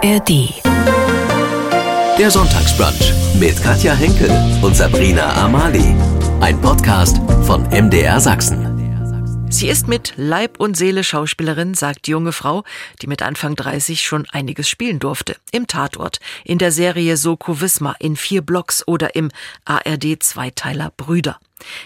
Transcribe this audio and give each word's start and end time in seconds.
ARD. 0.00 0.62
Der 2.18 2.30
Sonntagsbrunch 2.30 3.12
mit 3.40 3.60
Katja 3.60 3.94
Henkel 3.94 4.30
und 4.62 4.76
Sabrina 4.76 5.44
Amali. 5.44 5.96
Ein 6.38 6.60
Podcast 6.60 7.16
von 7.44 7.64
MDR 7.70 8.20
Sachsen. 8.20 9.48
Sie 9.50 9.66
ist 9.66 9.88
mit 9.88 10.12
Leib 10.16 10.60
und 10.60 10.76
Seele 10.76 11.02
Schauspielerin, 11.02 11.74
sagt 11.74 12.06
die 12.06 12.12
junge 12.12 12.30
Frau, 12.30 12.62
die 13.02 13.08
mit 13.08 13.22
Anfang 13.22 13.56
30 13.56 14.04
schon 14.04 14.24
einiges 14.30 14.68
spielen 14.68 15.00
durfte. 15.00 15.34
Im 15.50 15.66
Tatort, 15.66 16.20
in 16.44 16.58
der 16.58 16.70
Serie 16.70 17.16
Soko 17.16 17.60
Wismar, 17.60 17.96
in 17.98 18.14
vier 18.14 18.42
Blocks 18.42 18.86
oder 18.86 19.16
im 19.16 19.32
ARD-Zweiteiler 19.64 20.92
Brüder. 20.96 21.40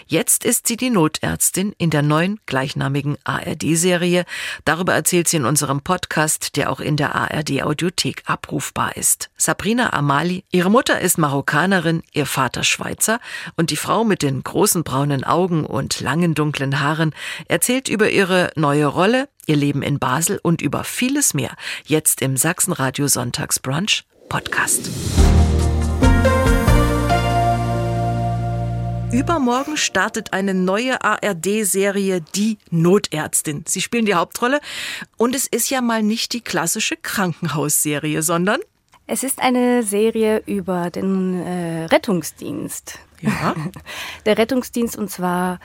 Jetzt 0.07 0.45
ist 0.45 0.67
sie 0.67 0.77
die 0.77 0.89
Notärztin 0.89 1.73
in 1.77 1.89
der 1.89 2.01
neuen 2.01 2.39
gleichnamigen 2.45 3.17
ARD-Serie. 3.23 4.25
Darüber 4.65 4.93
erzählt 4.93 5.27
sie 5.27 5.37
in 5.37 5.45
unserem 5.45 5.81
Podcast, 5.81 6.55
der 6.55 6.71
auch 6.71 6.79
in 6.79 6.97
der 6.97 7.15
ARD-Audiothek 7.15 8.23
abrufbar 8.25 8.95
ist. 8.97 9.29
Sabrina 9.37 9.93
Amali, 9.93 10.43
ihre 10.51 10.69
Mutter 10.69 10.99
ist 10.99 11.17
Marokkanerin, 11.17 12.03
ihr 12.13 12.25
Vater 12.25 12.63
Schweizer 12.63 13.19
und 13.55 13.69
die 13.71 13.77
Frau 13.77 14.03
mit 14.03 14.21
den 14.21 14.43
großen 14.43 14.83
braunen 14.83 15.23
Augen 15.23 15.65
und 15.65 15.99
langen 15.99 16.33
dunklen 16.33 16.79
Haaren 16.79 17.13
erzählt 17.47 17.89
über 17.89 18.09
ihre 18.09 18.51
neue 18.55 18.85
Rolle, 18.85 19.29
ihr 19.45 19.55
Leben 19.55 19.81
in 19.81 19.99
Basel 19.99 20.39
und 20.41 20.61
über 20.61 20.83
vieles 20.83 21.33
mehr. 21.33 21.55
Jetzt 21.85 22.21
im 22.21 22.37
Sachsenradio 22.37 23.07
Sonntagsbrunch 23.07 24.05
Podcast. 24.29 24.89
Übermorgen 29.13 29.77
startet 29.77 30.33
eine 30.33 30.55
neue 30.55 31.03
ARD-Serie 31.03 32.21
Die 32.33 32.57
Notärztin. 32.71 33.63
Sie 33.67 33.79
spielen 33.79 34.07
die 34.07 34.15
Hauptrolle 34.15 34.59
und 35.17 35.35
es 35.35 35.45
ist 35.45 35.69
ja 35.69 35.81
mal 35.81 36.01
nicht 36.01 36.33
die 36.33 36.41
klassische 36.41 36.97
Krankenhausserie, 36.97 38.23
sondern 38.23 38.59
es 39.05 39.23
ist 39.23 39.39
eine 39.39 39.83
Serie 39.83 40.41
über 40.47 40.89
den 40.89 41.39
äh, 41.43 41.85
Rettungsdienst. 41.85 42.97
Ja. 43.21 43.53
Der 44.25 44.39
Rettungsdienst 44.39 44.97
und 44.97 45.11
zwar 45.11 45.59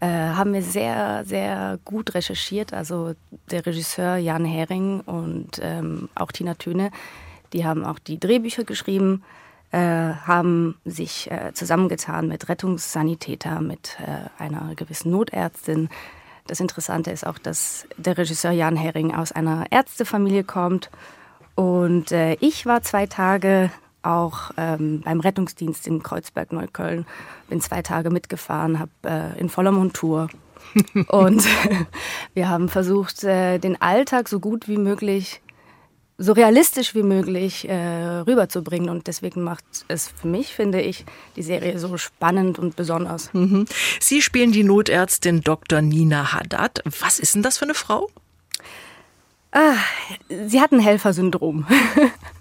äh, 0.00 0.08
haben 0.08 0.52
wir 0.52 0.62
sehr, 0.62 1.24
sehr 1.24 1.78
gut 1.84 2.14
recherchiert. 2.14 2.72
Also 2.72 3.14
der 3.52 3.66
Regisseur 3.66 4.16
Jan 4.16 4.44
Hering 4.44 5.00
und 5.02 5.60
ähm, 5.62 6.08
auch 6.16 6.32
Tina 6.32 6.54
Töne, 6.54 6.90
die 7.52 7.64
haben 7.64 7.84
auch 7.84 8.00
die 8.00 8.18
Drehbücher 8.18 8.64
geschrieben 8.64 9.22
haben 9.78 10.76
sich 10.84 11.30
äh, 11.30 11.52
zusammengetan 11.54 12.28
mit 12.28 12.48
Rettungssanitäter, 12.48 13.60
mit 13.60 13.98
äh, 14.00 14.42
einer 14.42 14.74
gewissen 14.74 15.10
Notärztin. 15.12 15.88
Das 16.46 16.58
Interessante 16.58 17.12
ist 17.12 17.26
auch, 17.26 17.38
dass 17.38 17.86
der 17.96 18.18
Regisseur 18.18 18.50
Jan 18.50 18.76
Hering 18.76 19.14
aus 19.14 19.30
einer 19.30 19.66
Ärztefamilie 19.70 20.42
kommt. 20.42 20.90
Und 21.54 22.10
äh, 22.10 22.34
ich 22.40 22.66
war 22.66 22.82
zwei 22.82 23.06
Tage 23.06 23.70
auch 24.02 24.50
ähm, 24.56 25.02
beim 25.04 25.20
Rettungsdienst 25.20 25.86
in 25.86 26.02
Kreuzberg-Neukölln. 26.02 27.06
Bin 27.48 27.60
zwei 27.60 27.82
Tage 27.82 28.10
mitgefahren, 28.10 28.78
habe 28.78 28.90
äh, 29.04 29.38
in 29.38 29.48
voller 29.48 29.72
Montur 29.72 30.28
und 31.08 31.46
wir 32.34 32.48
haben 32.48 32.68
versucht, 32.68 33.24
äh, 33.24 33.58
den 33.58 33.80
Alltag 33.80 34.28
so 34.28 34.40
gut 34.40 34.68
wie 34.68 34.78
möglich 34.78 35.40
so 36.20 36.32
realistisch 36.32 36.94
wie 36.94 37.02
möglich 37.02 37.66
äh, 37.66 38.18
rüberzubringen. 38.26 38.90
Und 38.90 39.06
deswegen 39.06 39.42
macht 39.42 39.64
es 39.88 40.08
für 40.08 40.28
mich, 40.28 40.54
finde 40.54 40.80
ich, 40.80 41.06
die 41.34 41.42
Serie 41.42 41.78
so 41.78 41.96
spannend 41.96 42.58
und 42.58 42.76
besonders. 42.76 43.32
Mhm. 43.32 43.64
Sie 44.00 44.20
spielen 44.20 44.52
die 44.52 44.62
Notärztin 44.62 45.40
Dr. 45.40 45.80
Nina 45.80 46.34
Haddad. 46.34 46.82
Was 47.00 47.18
ist 47.18 47.34
denn 47.34 47.42
das 47.42 47.58
für 47.58 47.64
eine 47.64 47.74
Frau? 47.74 48.08
Ah, 49.52 49.74
sie 50.28 50.60
hat 50.60 50.72
ein 50.72 50.80
Helfersyndrom. 50.80 51.66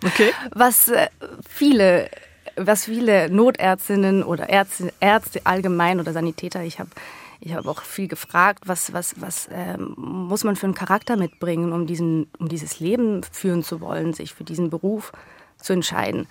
Okay. 0.02 0.32
Was 0.54 0.88
äh, 0.88 1.10
viele 1.46 2.10
was 2.56 2.86
viele 2.86 3.30
Notärztinnen 3.30 4.24
oder 4.24 4.48
Ärzte, 4.48 4.94
Ärzte 5.02 5.42
allgemein 5.44 6.00
oder 6.00 6.14
Sanitäter, 6.14 6.64
ich 6.64 6.80
habe 6.80 6.90
ich 7.40 7.54
habe 7.54 7.70
auch 7.70 7.82
viel 7.82 8.08
gefragt, 8.08 8.64
was, 8.66 8.92
was, 8.94 9.22
was 9.22 9.48
ähm, 9.52 9.94
muss 9.98 10.44
man 10.44 10.56
für 10.56 10.66
einen 10.66 10.74
Charakter 10.74 11.16
mitbringen, 11.16 11.72
um, 11.72 11.88
diesen, 11.88 12.30
um 12.38 12.50
dieses 12.50 12.80
Leben 12.80 13.22
führen 13.24 13.64
zu 13.64 13.80
wollen, 13.80 14.14
sich 14.14 14.34
für 14.34 14.44
diesen 14.44 14.70
Beruf 14.70 15.12
zu 15.58 15.74
entscheiden. 15.74 16.28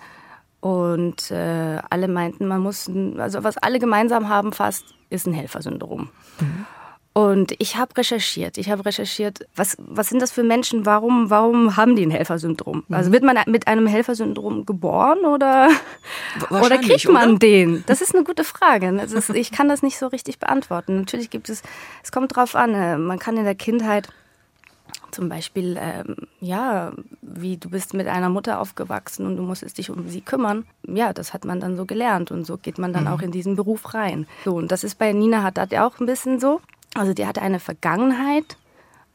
Und 0.61 1.31
äh, 1.31 1.81
alle 1.89 2.07
meinten, 2.07 2.47
man 2.47 2.61
muss, 2.61 2.89
also 3.17 3.43
was 3.43 3.57
alle 3.57 3.79
gemeinsam 3.79 4.29
haben 4.29 4.51
fast, 4.51 4.83
ist 5.09 5.25
ein 5.25 5.33
Helfersyndrom. 5.33 6.09
Mhm. 6.39 6.65
Und 7.19 7.53
ich 7.59 7.75
habe 7.75 7.97
recherchiert. 7.97 8.57
Ich 8.57 8.69
habe 8.69 8.85
recherchiert, 8.85 9.45
was, 9.53 9.75
was 9.77 10.07
sind 10.07 10.21
das 10.21 10.31
für 10.31 10.41
Menschen? 10.41 10.85
Warum, 10.85 11.29
warum 11.29 11.75
haben 11.75 11.97
die 11.97 12.05
ein 12.05 12.11
Helfersyndrom? 12.11 12.85
Mhm. 12.87 12.95
Also 12.95 13.11
wird 13.11 13.23
man 13.23 13.37
mit 13.45 13.67
einem 13.67 13.87
Helfersyndrom 13.87 14.65
geboren 14.65 15.25
oder, 15.25 15.67
oder 16.49 16.77
kriegt 16.77 17.09
man 17.09 17.31
oder? 17.31 17.39
den? 17.39 17.83
Das 17.87 17.99
ist 17.99 18.15
eine 18.15 18.23
gute 18.23 18.45
Frage. 18.45 18.87
Ist, 19.01 19.31
ich 19.31 19.51
kann 19.51 19.67
das 19.67 19.83
nicht 19.83 19.99
so 19.99 20.07
richtig 20.07 20.39
beantworten. 20.39 20.95
Natürlich 20.95 21.29
gibt 21.29 21.49
es, 21.49 21.61
es 22.05 22.13
kommt 22.13 22.37
drauf 22.37 22.55
an. 22.55 22.73
Äh, 22.73 22.97
man 22.97 23.19
kann 23.19 23.35
in 23.35 23.43
der 23.43 23.55
Kindheit 23.55 24.07
zum 25.11 25.27
Beispiel, 25.27 25.77
ähm, 25.77 26.15
ja, 26.39 26.93
wie 27.21 27.57
du 27.57 27.69
bist 27.69 27.93
mit 27.93 28.07
einer 28.07 28.29
Mutter 28.29 28.61
aufgewachsen 28.61 29.25
und 29.25 29.35
du 29.35 29.43
musstest 29.43 29.77
dich 29.77 29.89
um 29.89 30.07
sie 30.07 30.21
kümmern. 30.21 30.63
Ja, 30.87 31.11
das 31.11 31.33
hat 31.33 31.43
man 31.43 31.59
dann 31.59 31.75
so 31.75 31.85
gelernt 31.85 32.31
und 32.31 32.45
so 32.45 32.55
geht 32.55 32.77
man 32.77 32.93
dann 32.93 33.03
mhm. 33.03 33.09
auch 33.09 33.21
in 33.21 33.31
diesen 33.31 33.57
Beruf 33.57 33.93
rein. 33.93 34.25
So, 34.45 34.55
und 34.55 34.71
das 34.71 34.85
ist 34.85 34.97
bei 34.97 35.11
Nina 35.11 35.43
Haddad 35.43 35.73
ja 35.73 35.85
auch 35.85 35.99
ein 35.99 36.05
bisschen 36.05 36.39
so. 36.39 36.61
Also 36.95 37.13
die 37.13 37.25
hatte 37.25 37.41
eine 37.41 37.59
Vergangenheit, 37.59 38.57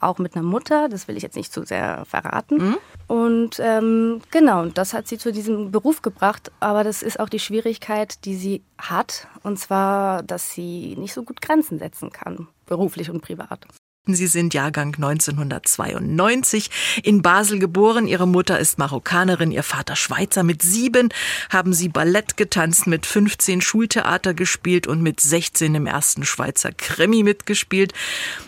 auch 0.01 0.19
mit 0.19 0.37
einer 0.37 0.45
Mutter, 0.45 0.89
das 0.89 1.09
will 1.09 1.17
ich 1.17 1.23
jetzt 1.23 1.37
nicht 1.37 1.53
zu 1.53 1.65
sehr 1.65 2.05
verraten. 2.05 2.57
Mhm. 2.57 2.77
Und 3.07 3.61
ähm, 3.61 4.21
genau, 4.31 4.67
das 4.67 4.93
hat 4.93 5.09
sie 5.09 5.19
zu 5.19 5.33
diesem 5.33 5.71
Beruf 5.71 6.03
gebracht. 6.03 6.53
Aber 6.61 6.85
das 6.85 7.03
ist 7.03 7.19
auch 7.19 7.29
die 7.29 7.39
Schwierigkeit, 7.39 8.25
die 8.25 8.35
sie 8.35 8.63
hat. 8.79 9.27
Und 9.43 9.59
zwar, 9.59 10.23
dass 10.23 10.53
sie 10.53 10.95
nicht 10.97 11.15
so 11.15 11.23
gut 11.23 11.41
Grenzen 11.41 11.79
setzen 11.79 12.11
kann, 12.13 12.49
beruflich 12.67 13.11
und 13.11 13.23
privat. 13.23 13.67
Sie 14.07 14.27
sind 14.27 14.53
Jahrgang 14.53 14.95
1992, 14.95 16.71
in 17.03 17.23
Basel 17.23 17.59
geboren. 17.59 18.07
Ihre 18.07 18.29
Mutter 18.29 18.59
ist 18.59 18.79
Marokkanerin, 18.79 19.51
ihr 19.51 19.63
Vater 19.63 19.97
Schweizer. 19.97 20.43
Mit 20.43 20.61
sieben 20.61 21.09
haben 21.49 21.73
sie 21.73 21.89
Ballett 21.89 22.37
getanzt, 22.37 22.87
mit 22.87 23.07
15 23.07 23.63
Schultheater 23.63 24.35
gespielt 24.35 24.87
und 24.87 25.01
mit 25.01 25.21
16 25.21 25.75
im 25.75 25.87
ersten 25.87 26.27
Schweizer 26.27 26.71
Krimi 26.73 27.23
mitgespielt. 27.23 27.95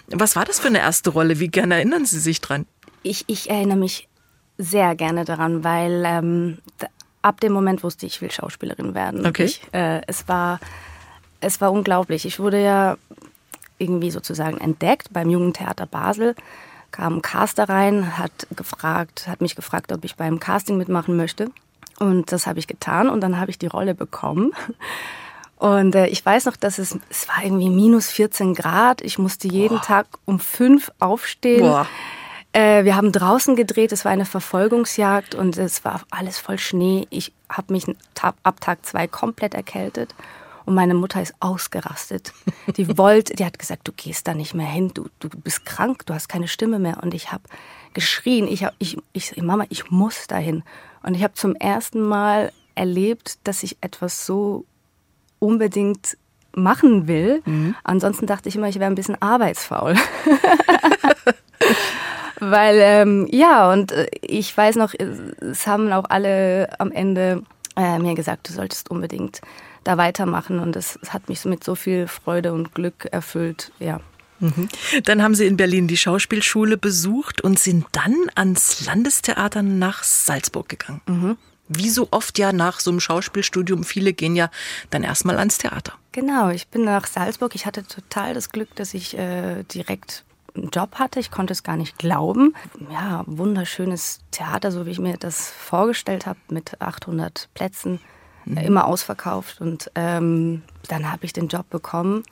Was 0.08 0.36
war 0.36 0.44
das 0.44 0.60
für 0.60 0.68
eine 0.68 0.80
erste 0.80 1.08
Rolle? 1.08 1.40
Wie 1.40 1.48
gerne 1.48 1.76
erinnern 1.76 2.04
Sie 2.04 2.20
sich 2.20 2.42
dran? 2.42 2.66
Ich, 3.02 3.24
ich 3.26 3.48
erinnere 3.48 3.78
mich 3.78 4.08
sehr 4.58 4.94
gerne 4.94 5.24
daran, 5.24 5.64
weil 5.64 6.02
ähm, 6.04 6.58
ab 7.22 7.40
dem 7.40 7.54
Moment 7.54 7.82
wusste 7.82 8.04
ich, 8.04 8.16
ich 8.16 8.20
will 8.20 8.30
Schauspielerin 8.30 8.94
werden. 8.94 9.24
Okay. 9.24 9.44
Ich, 9.44 9.62
äh, 9.72 10.02
es 10.06 10.28
war 10.28 10.60
es 11.40 11.60
war 11.60 11.72
unglaublich. 11.72 12.26
Ich 12.26 12.38
wurde 12.38 12.62
ja 12.62 12.96
irgendwie 13.78 14.10
sozusagen 14.10 14.58
entdeckt 14.58 15.12
beim 15.12 15.28
Jugendtheater 15.30 15.86
Basel. 15.86 16.34
Kam 16.92 17.16
ein 17.16 17.22
Caster 17.22 17.68
rein, 17.68 18.18
hat 18.18 18.46
gefragt, 18.54 19.26
hat 19.28 19.40
mich 19.40 19.56
gefragt, 19.56 19.92
ob 19.92 20.04
ich 20.04 20.16
beim 20.16 20.40
Casting 20.40 20.76
mitmachen 20.76 21.16
möchte. 21.16 21.50
Und 21.98 22.32
das 22.32 22.46
habe 22.46 22.58
ich 22.58 22.66
getan 22.66 23.08
und 23.08 23.20
dann 23.20 23.40
habe 23.40 23.50
ich 23.50 23.58
die 23.58 23.66
Rolle 23.66 23.94
bekommen. 23.94 24.52
Und 25.58 25.94
äh, 25.94 26.06
ich 26.08 26.22
weiß 26.24 26.44
noch, 26.44 26.56
dass 26.56 26.78
es, 26.78 26.98
es 27.08 27.28
war 27.28 27.42
irgendwie 27.42 27.70
minus 27.70 28.10
14 28.10 28.52
Grad. 28.52 29.00
Ich 29.00 29.18
musste 29.18 29.48
jeden 29.48 29.78
Boah. 29.78 29.82
Tag 29.82 30.06
um 30.26 30.38
fünf 30.38 30.92
aufstehen. 30.98 31.86
Äh, 32.52 32.84
wir 32.84 32.94
haben 32.94 33.10
draußen 33.10 33.56
gedreht, 33.56 33.90
es 33.92 34.04
war 34.04 34.12
eine 34.12 34.26
Verfolgungsjagd 34.26 35.34
und 35.34 35.56
es 35.56 35.82
war 35.82 36.02
alles 36.10 36.38
voll 36.38 36.58
Schnee. 36.58 37.06
Ich 37.08 37.32
habe 37.48 37.72
mich 37.72 37.86
ab 38.42 38.60
Tag 38.60 38.84
zwei 38.84 39.06
komplett 39.06 39.54
erkältet 39.54 40.14
und 40.66 40.74
meine 40.74 40.94
Mutter 40.94 41.22
ist 41.22 41.34
ausgerastet. 41.40 42.32
Die 42.76 42.98
wollte, 42.98 43.34
die 43.34 43.44
hat 43.44 43.58
gesagt, 43.58 43.88
du 43.88 43.92
gehst 43.92 44.28
da 44.28 44.34
nicht 44.34 44.52
mehr 44.54 44.66
hin, 44.66 44.90
du, 44.92 45.06
du 45.20 45.28
bist 45.28 45.64
krank, 45.64 46.04
du 46.06 46.12
hast 46.12 46.28
keine 46.28 46.48
Stimme 46.48 46.78
mehr. 46.78 47.02
Und 47.02 47.14
ich 47.14 47.32
habe 47.32 47.44
geschrien, 47.94 48.46
ich, 48.48 48.64
hab, 48.64 48.74
ich, 48.78 48.98
ich, 49.12 49.36
Mama, 49.40 49.64
ich 49.70 49.90
muss 49.90 50.26
dahin. 50.26 50.62
Und 51.02 51.14
ich 51.14 51.22
habe 51.22 51.34
zum 51.34 51.54
ersten 51.54 52.02
Mal 52.02 52.52
erlebt, 52.74 53.38
dass 53.44 53.62
ich 53.62 53.78
etwas 53.80 54.26
so 54.26 54.66
unbedingt 55.38 56.18
machen 56.52 57.06
will. 57.06 57.42
Mhm. 57.44 57.76
Ansonsten 57.84 58.26
dachte 58.26 58.48
ich 58.48 58.56
immer, 58.56 58.68
ich 58.68 58.80
wäre 58.80 58.90
ein 58.90 58.96
bisschen 58.96 59.20
arbeitsfaul. 59.22 59.94
Weil, 62.40 62.78
ähm, 62.80 63.26
ja, 63.30 63.72
und 63.72 63.92
äh, 63.92 64.08
ich 64.20 64.54
weiß 64.54 64.76
noch, 64.76 64.92
es 64.94 65.66
haben 65.66 65.92
auch 65.92 66.04
alle 66.08 66.68
am 66.78 66.92
Ende 66.92 67.42
äh, 67.76 67.98
mir 67.98 68.14
gesagt, 68.14 68.48
du 68.48 68.52
solltest 68.52 68.90
unbedingt 68.90 69.40
da 69.86 69.96
weitermachen. 69.96 70.58
Und 70.58 70.76
das 70.76 70.98
hat 71.08 71.28
mich 71.28 71.44
mit 71.44 71.64
so 71.64 71.74
viel 71.74 72.08
Freude 72.08 72.52
und 72.52 72.74
Glück 72.74 73.06
erfüllt, 73.10 73.72
ja. 73.78 74.00
Mhm. 74.38 74.68
Dann 75.04 75.22
haben 75.22 75.34
Sie 75.34 75.46
in 75.46 75.56
Berlin 75.56 75.88
die 75.88 75.96
Schauspielschule 75.96 76.76
besucht 76.76 77.40
und 77.40 77.58
sind 77.58 77.86
dann 77.92 78.14
ans 78.34 78.84
Landestheater 78.84 79.62
nach 79.62 80.02
Salzburg 80.02 80.68
gegangen. 80.68 81.00
Mhm. 81.06 81.38
Wie 81.68 81.90
so 81.90 82.08
oft 82.10 82.38
ja 82.38 82.52
nach 82.52 82.78
so 82.78 82.90
einem 82.90 83.00
Schauspielstudium, 83.00 83.82
viele 83.82 84.12
gehen 84.12 84.36
ja 84.36 84.50
dann 84.90 85.02
erstmal 85.02 85.38
ans 85.38 85.58
Theater. 85.58 85.94
Genau, 86.12 86.50
ich 86.50 86.68
bin 86.68 86.84
nach 86.84 87.06
Salzburg. 87.06 87.54
Ich 87.54 87.66
hatte 87.66 87.84
total 87.84 88.34
das 88.34 88.50
Glück, 88.50 88.74
dass 88.76 88.94
ich 88.94 89.18
äh, 89.18 89.64
direkt 89.64 90.24
einen 90.54 90.70
Job 90.70 90.96
hatte. 90.96 91.18
Ich 91.18 91.30
konnte 91.30 91.52
es 91.52 91.62
gar 91.62 91.76
nicht 91.76 91.98
glauben. 91.98 92.54
Ja, 92.90 93.24
wunderschönes 93.26 94.20
Theater, 94.30 94.70
so 94.70 94.86
wie 94.86 94.90
ich 94.90 94.98
mir 94.98 95.16
das 95.16 95.50
vorgestellt 95.50 96.26
habe, 96.26 96.38
mit 96.50 96.80
800 96.80 97.48
Plätzen, 97.54 98.00
mhm. 98.46 98.58
immer 98.58 98.86
ausverkauft. 98.86 99.60
Und 99.60 99.90
ähm, 99.94 100.62
dann 100.88 101.10
habe 101.10 101.24
ich 101.24 101.32
den 101.32 101.48
Job 101.48 101.68
bekommen. 101.70 102.22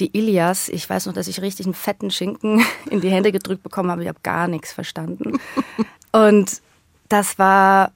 Die 0.00 0.16
Ilias, 0.16 0.68
ich 0.68 0.88
weiß 0.88 1.06
noch, 1.06 1.12
dass 1.12 1.28
ich 1.28 1.42
richtig 1.42 1.66
einen 1.66 1.74
fetten 1.74 2.10
Schinken 2.10 2.64
in 2.90 3.00
die 3.00 3.10
Hände 3.10 3.32
gedrückt 3.32 3.62
bekommen 3.62 3.90
habe. 3.90 4.02
Ich 4.02 4.08
habe 4.08 4.20
gar 4.22 4.48
nichts 4.48 4.72
verstanden. 4.72 5.38
Und 6.12 6.62
das 7.08 7.38
war 7.38 7.92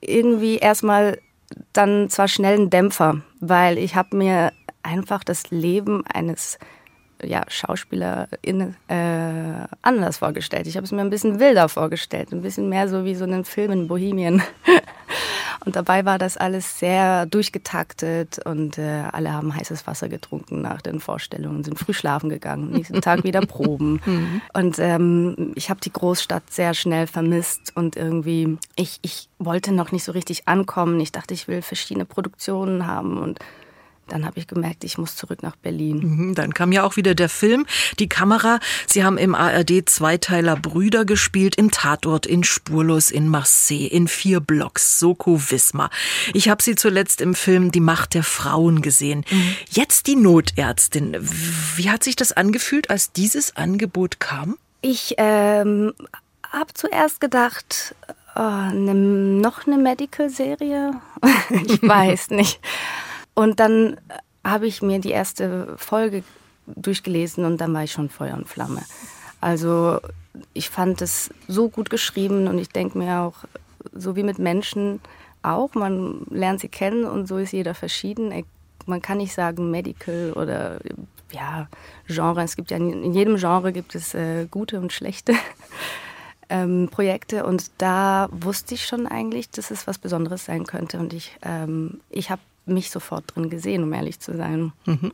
irgendwie 0.00 0.56
erstmal 0.56 1.18
dann 1.72 2.10
zwar 2.10 2.28
schnell 2.28 2.58
ein 2.58 2.70
Dämpfer, 2.70 3.22
weil 3.40 3.78
ich 3.78 3.94
habe 3.94 4.16
mir 4.16 4.52
einfach 4.82 5.24
das 5.24 5.50
Leben 5.50 6.06
eines 6.06 6.58
ja, 7.22 7.44
Schauspielerin 7.48 8.76
äh, 8.88 9.66
anders 9.82 10.18
vorgestellt. 10.18 10.66
Ich 10.66 10.76
habe 10.76 10.84
es 10.84 10.92
mir 10.92 11.00
ein 11.00 11.10
bisschen 11.10 11.40
wilder 11.40 11.68
vorgestellt, 11.68 12.32
ein 12.32 12.42
bisschen 12.42 12.68
mehr 12.68 12.88
so 12.88 13.04
wie 13.04 13.14
so 13.14 13.24
einen 13.24 13.44
Film 13.44 13.72
in 13.72 13.88
Bohemien. 13.88 14.42
und 15.64 15.76
dabei 15.76 16.04
war 16.04 16.18
das 16.18 16.36
alles 16.36 16.78
sehr 16.78 17.26
durchgetaktet 17.26 18.38
und 18.44 18.78
äh, 18.78 19.02
alle 19.12 19.32
haben 19.32 19.54
heißes 19.54 19.86
Wasser 19.86 20.08
getrunken 20.08 20.60
nach 20.62 20.80
den 20.80 21.00
Vorstellungen, 21.00 21.64
sind 21.64 21.78
früh 21.78 21.92
schlafen 21.92 22.28
gegangen, 22.28 22.70
nächsten 22.70 23.00
Tag 23.00 23.24
wieder 23.24 23.40
proben. 23.46 24.00
Mhm. 24.04 24.40
Und 24.54 24.78
ähm, 24.78 25.52
ich 25.54 25.70
habe 25.70 25.80
die 25.80 25.92
Großstadt 25.92 26.50
sehr 26.50 26.74
schnell 26.74 27.06
vermisst 27.06 27.72
und 27.74 27.96
irgendwie, 27.96 28.58
ich, 28.76 28.98
ich 29.02 29.28
wollte 29.38 29.72
noch 29.72 29.92
nicht 29.92 30.04
so 30.04 30.12
richtig 30.12 30.46
ankommen. 30.46 31.00
Ich 31.00 31.12
dachte, 31.12 31.34
ich 31.34 31.48
will 31.48 31.62
verschiedene 31.62 32.04
Produktionen 32.04 32.86
haben 32.86 33.18
und 33.18 33.40
dann 34.08 34.24
habe 34.24 34.38
ich 34.38 34.46
gemerkt, 34.46 34.84
ich 34.84 34.98
muss 34.98 35.16
zurück 35.16 35.42
nach 35.42 35.56
Berlin. 35.56 35.98
Mhm, 35.98 36.34
dann 36.34 36.54
kam 36.54 36.72
ja 36.72 36.82
auch 36.84 36.96
wieder 36.96 37.14
der 37.14 37.28
Film, 37.28 37.66
die 37.98 38.08
Kamera. 38.08 38.58
Sie 38.86 39.04
haben 39.04 39.18
im 39.18 39.34
ARD 39.34 39.88
Zweiteiler 39.88 40.56
Brüder 40.56 41.04
gespielt, 41.04 41.56
im 41.56 41.70
Tatort, 41.70 42.26
in 42.26 42.44
Spurlos, 42.44 43.10
in 43.10 43.28
Marseille, 43.28 43.86
in 43.86 44.08
vier 44.08 44.40
Blocks, 44.40 44.98
Soko 44.98 45.40
Wismar. 45.50 45.90
Ich 46.34 46.48
habe 46.48 46.62
Sie 46.62 46.74
zuletzt 46.74 47.20
im 47.20 47.34
Film 47.34 47.72
Die 47.72 47.80
Macht 47.80 48.14
der 48.14 48.24
Frauen 48.24 48.82
gesehen. 48.82 49.24
Mhm. 49.30 49.54
Jetzt 49.70 50.06
die 50.06 50.16
Notärztin. 50.16 51.16
Wie 51.76 51.90
hat 51.90 52.04
sich 52.04 52.16
das 52.16 52.32
angefühlt, 52.32 52.90
als 52.90 53.12
dieses 53.12 53.56
Angebot 53.56 54.20
kam? 54.20 54.56
Ich 54.80 55.14
ähm, 55.18 55.92
habe 56.50 56.72
zuerst 56.74 57.20
gedacht, 57.20 57.94
oh, 58.36 58.40
ne, 58.40 58.94
noch 58.94 59.66
eine 59.66 59.76
Medical-Serie? 59.76 60.92
ich 61.50 61.82
weiß 61.82 62.30
nicht. 62.30 62.60
Und 63.38 63.60
dann 63.60 64.00
habe 64.42 64.66
ich 64.66 64.82
mir 64.82 64.98
die 64.98 65.12
erste 65.12 65.76
Folge 65.76 66.24
durchgelesen 66.66 67.44
und 67.44 67.60
dann 67.60 67.72
war 67.72 67.84
ich 67.84 67.92
schon 67.92 68.08
Feuer 68.08 68.34
und 68.34 68.48
Flamme. 68.48 68.82
Also 69.40 70.00
ich 70.54 70.70
fand 70.70 71.00
es 71.02 71.30
so 71.46 71.68
gut 71.68 71.88
geschrieben 71.88 72.48
und 72.48 72.58
ich 72.58 72.70
denke 72.70 72.98
mir 72.98 73.20
auch, 73.20 73.44
so 73.92 74.16
wie 74.16 74.24
mit 74.24 74.40
Menschen 74.40 75.00
auch, 75.44 75.74
man 75.74 76.26
lernt 76.30 76.58
sie 76.58 76.68
kennen 76.68 77.04
und 77.04 77.28
so 77.28 77.38
ist 77.38 77.52
jeder 77.52 77.76
verschieden. 77.76 78.44
Man 78.86 79.02
kann 79.02 79.18
nicht 79.18 79.34
sagen 79.34 79.70
Medical 79.70 80.32
oder 80.32 80.80
ja, 81.30 81.68
Genre. 82.08 82.42
Es 82.42 82.56
gibt 82.56 82.72
ja 82.72 82.76
in 82.76 83.12
jedem 83.12 83.36
Genre 83.36 83.72
gibt 83.72 83.94
es 83.94 84.14
äh, 84.14 84.46
gute 84.50 84.80
und 84.80 84.92
schlechte 84.92 85.32
ähm, 86.48 86.88
Projekte 86.90 87.46
und 87.46 87.70
da 87.78 88.28
wusste 88.32 88.74
ich 88.74 88.84
schon 88.84 89.06
eigentlich, 89.06 89.48
dass 89.48 89.70
es 89.70 89.86
was 89.86 89.98
Besonderes 89.98 90.44
sein 90.44 90.66
könnte 90.66 90.98
und 90.98 91.12
ich, 91.12 91.36
ähm, 91.42 92.00
ich 92.10 92.32
habe 92.32 92.40
mich 92.68 92.90
sofort 92.90 93.24
drin 93.34 93.50
gesehen, 93.50 93.82
um 93.82 93.92
ehrlich 93.92 94.20
zu 94.20 94.36
sein. 94.36 94.72
Mhm. 94.86 95.12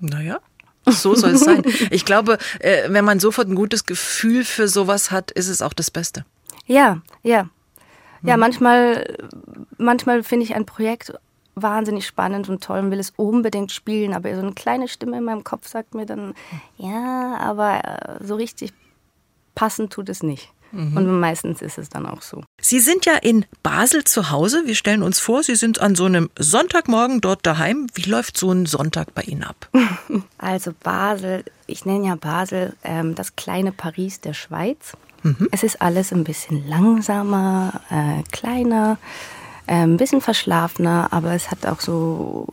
Naja. 0.00 0.40
So 0.86 1.14
soll 1.14 1.30
es 1.30 1.40
sein. 1.40 1.62
Ich 1.90 2.04
glaube, 2.04 2.38
äh, 2.60 2.88
wenn 2.88 3.04
man 3.04 3.18
sofort 3.18 3.48
ein 3.48 3.54
gutes 3.54 3.86
Gefühl 3.86 4.44
für 4.44 4.68
sowas 4.68 5.10
hat, 5.10 5.30
ist 5.30 5.48
es 5.48 5.62
auch 5.62 5.72
das 5.72 5.90
Beste. 5.90 6.24
Ja, 6.66 7.00
ja. 7.22 7.48
Ja, 8.22 8.36
mhm. 8.36 8.40
manchmal, 8.40 9.16
manchmal 9.78 10.22
finde 10.22 10.44
ich 10.44 10.54
ein 10.54 10.66
Projekt 10.66 11.12
wahnsinnig 11.54 12.06
spannend 12.06 12.48
und 12.48 12.62
toll 12.62 12.80
und 12.80 12.90
will 12.90 12.98
es 12.98 13.12
unbedingt 13.16 13.70
spielen, 13.70 14.12
aber 14.12 14.34
so 14.34 14.40
eine 14.40 14.52
kleine 14.52 14.88
Stimme 14.88 15.18
in 15.18 15.24
meinem 15.24 15.44
Kopf 15.44 15.68
sagt 15.68 15.94
mir 15.94 16.06
dann, 16.06 16.34
ja, 16.76 17.36
aber 17.38 17.84
äh, 17.84 18.24
so 18.24 18.34
richtig 18.34 18.72
passend 19.54 19.92
tut 19.92 20.08
es 20.08 20.22
nicht. 20.22 20.52
Mhm. 20.74 20.96
Und 20.96 21.20
meistens 21.20 21.62
ist 21.62 21.78
es 21.78 21.88
dann 21.88 22.06
auch 22.06 22.20
so. 22.20 22.42
Sie 22.60 22.80
sind 22.80 23.06
ja 23.06 23.14
in 23.14 23.44
Basel 23.62 24.04
zu 24.04 24.30
Hause. 24.30 24.62
Wir 24.66 24.74
stellen 24.74 25.02
uns 25.02 25.20
vor, 25.20 25.42
Sie 25.42 25.54
sind 25.54 25.80
an 25.80 25.94
so 25.94 26.04
einem 26.04 26.30
Sonntagmorgen 26.38 27.20
dort 27.20 27.46
daheim. 27.46 27.86
Wie 27.94 28.10
läuft 28.10 28.36
so 28.36 28.50
ein 28.50 28.66
Sonntag 28.66 29.14
bei 29.14 29.22
Ihnen 29.22 29.44
ab? 29.44 29.68
Also 30.38 30.72
Basel, 30.82 31.42
ich 31.66 31.86
nenne 31.86 32.08
ja 32.08 32.16
Basel 32.16 32.74
ähm, 32.84 33.14
das 33.14 33.34
kleine 33.34 33.72
Paris 33.72 34.20
der 34.20 34.34
Schweiz. 34.34 34.92
Mhm. 35.22 35.48
Es 35.52 35.62
ist 35.62 35.80
alles 35.80 36.12
ein 36.12 36.22
bisschen 36.22 36.68
langsamer, 36.68 37.80
äh, 37.88 38.22
kleiner, 38.30 38.98
äh, 39.66 39.82
ein 39.82 39.96
bisschen 39.96 40.20
verschlafener, 40.20 41.08
aber 41.12 41.32
es 41.32 41.50
hat 41.50 41.64
auch 41.64 41.80
so, 41.80 42.46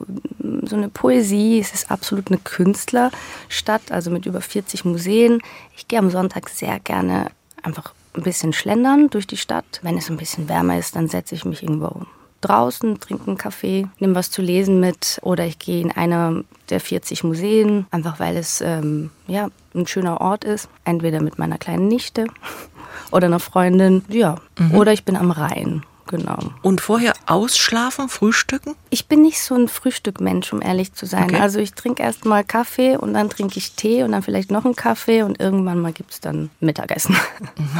so 0.63 0.75
eine 0.75 0.87
Poesie. 0.87 1.59
Es 1.59 1.73
ist 1.73 1.91
absolut 1.91 2.29
eine 2.29 2.37
Künstlerstadt, 2.37 3.91
also 3.91 4.09
mit 4.09 4.25
über 4.25 4.39
40 4.39 4.85
Museen. 4.85 5.41
Ich 5.75 5.89
gehe 5.89 5.99
am 5.99 6.09
Sonntag 6.09 6.49
sehr 6.49 6.79
gerne 6.79 7.31
einfach 7.61 7.93
ein 8.13 8.23
bisschen 8.23 8.53
schlendern 8.53 9.09
durch 9.09 9.27
die 9.27 9.37
Stadt. 9.37 9.79
Wenn 9.81 9.97
es 9.97 10.09
ein 10.09 10.17
bisschen 10.17 10.49
wärmer 10.49 10.77
ist, 10.77 10.95
dann 10.95 11.07
setze 11.07 11.35
ich 11.35 11.45
mich 11.45 11.63
irgendwo 11.63 12.05
draußen, 12.41 12.99
trinke 12.99 13.27
einen 13.27 13.37
Kaffee, 13.37 13.87
nehme 13.99 14.15
was 14.15 14.31
zu 14.31 14.41
lesen 14.41 14.79
mit 14.79 15.19
oder 15.21 15.45
ich 15.45 15.59
gehe 15.59 15.81
in 15.81 15.91
einer 15.91 16.43
der 16.69 16.79
40 16.79 17.23
Museen, 17.23 17.85
einfach 17.91 18.19
weil 18.19 18.35
es 18.35 18.61
ähm, 18.61 19.11
ja, 19.27 19.49
ein 19.75 19.87
schöner 19.87 20.19
Ort 20.21 20.43
ist. 20.43 20.67
Entweder 20.83 21.21
mit 21.21 21.37
meiner 21.37 21.57
kleinen 21.57 21.87
Nichte 21.87 22.25
oder 23.11 23.27
einer 23.27 23.39
Freundin, 23.39 24.03
ja. 24.09 24.37
Mhm. 24.57 24.75
Oder 24.75 24.91
ich 24.93 25.05
bin 25.05 25.15
am 25.15 25.31
Rhein 25.31 25.83
Genau. 26.11 26.37
Und 26.61 26.81
vorher 26.81 27.13
ausschlafen, 27.25 28.09
frühstücken? 28.09 28.75
Ich 28.89 29.07
bin 29.07 29.21
nicht 29.21 29.41
so 29.41 29.55
ein 29.55 29.69
Frühstückmensch, 29.69 30.51
um 30.51 30.61
ehrlich 30.61 30.91
zu 30.91 31.05
sein. 31.05 31.23
Okay. 31.23 31.39
Also 31.39 31.59
ich 31.59 31.73
trinke 31.73 32.03
erst 32.03 32.25
mal 32.25 32.43
Kaffee 32.43 32.97
und 32.97 33.13
dann 33.13 33.29
trinke 33.29 33.57
ich 33.57 33.71
Tee 33.71 34.03
und 34.03 34.11
dann 34.11 34.21
vielleicht 34.21 34.51
noch 34.51 34.65
einen 34.65 34.75
Kaffee 34.75 35.23
und 35.23 35.39
irgendwann 35.39 35.79
mal 35.79 35.93
gibt 35.93 36.11
es 36.11 36.19
dann 36.19 36.49
Mittagessen. 36.59 37.15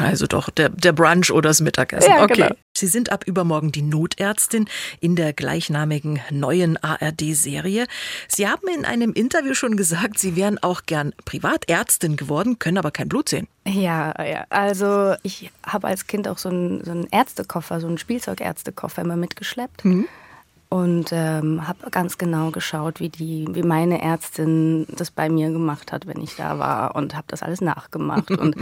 Also 0.02 0.26
doch 0.26 0.50
der, 0.50 0.70
der 0.70 0.94
Brunch 0.94 1.32
oder 1.32 1.50
das 1.50 1.60
Mittagessen. 1.60 2.10
Ja, 2.10 2.24
okay. 2.24 2.48
Genau. 2.48 2.56
Sie 2.76 2.88
sind 2.88 3.12
ab 3.12 3.26
übermorgen 3.28 3.72
die 3.72 3.82
Notärztin 3.82 4.66
in 5.02 5.16
der 5.16 5.34
gleichnamigen 5.34 6.22
neuen 6.32 6.78
ARD-Serie. 6.82 7.86
Sie 8.28 8.48
haben 8.48 8.68
in 8.74 8.86
einem 8.86 9.12
Interview 9.12 9.54
schon 9.54 9.76
gesagt, 9.76 10.18
Sie 10.18 10.36
wären 10.36 10.58
auch 10.60 10.84
gern 10.86 11.14
Privatärztin 11.26 12.16
geworden, 12.16 12.60
können 12.60 12.78
aber 12.78 12.92
kein 12.92 13.10
Blut 13.10 13.30
sehen. 13.30 13.48
Ja, 13.68 14.14
ja. 14.24 14.46
Also 14.50 15.16
ich 15.24 15.52
habe 15.66 15.88
als 15.88 16.08
Kind 16.08 16.28
auch 16.28 16.38
so 16.38 16.50
einen, 16.50 16.84
so 16.84 16.92
einen 16.92 17.08
Ärztekoffer, 17.12 17.80
so 17.80 17.88
einen 17.88 17.98
Spielzeugärztekoffer 17.98 19.02
immer 19.04 19.16
mitgeschleppt. 19.16 19.86
Mhm. 19.86 20.08
Und 20.70 21.10
ähm, 21.12 21.68
habe 21.68 21.92
ganz 21.92 22.18
genau 22.18 22.50
geschaut, 22.50 23.02
wie, 23.02 23.10
die, 23.10 23.46
wie 23.52 23.62
meine 23.62 24.02
Ärztin 24.02 24.88
das 24.96 25.12
bei 25.12 25.30
mir 25.30 25.52
gemacht 25.52 25.92
hat, 25.92 26.08
wenn 26.08 26.22
ich 26.22 26.38
da 26.38 26.60
war. 26.60 26.96
Und 26.96 27.14
habe 27.14 27.28
das 27.28 27.44
alles 27.44 27.62
nachgemacht. 27.62 28.32
und 28.40 28.56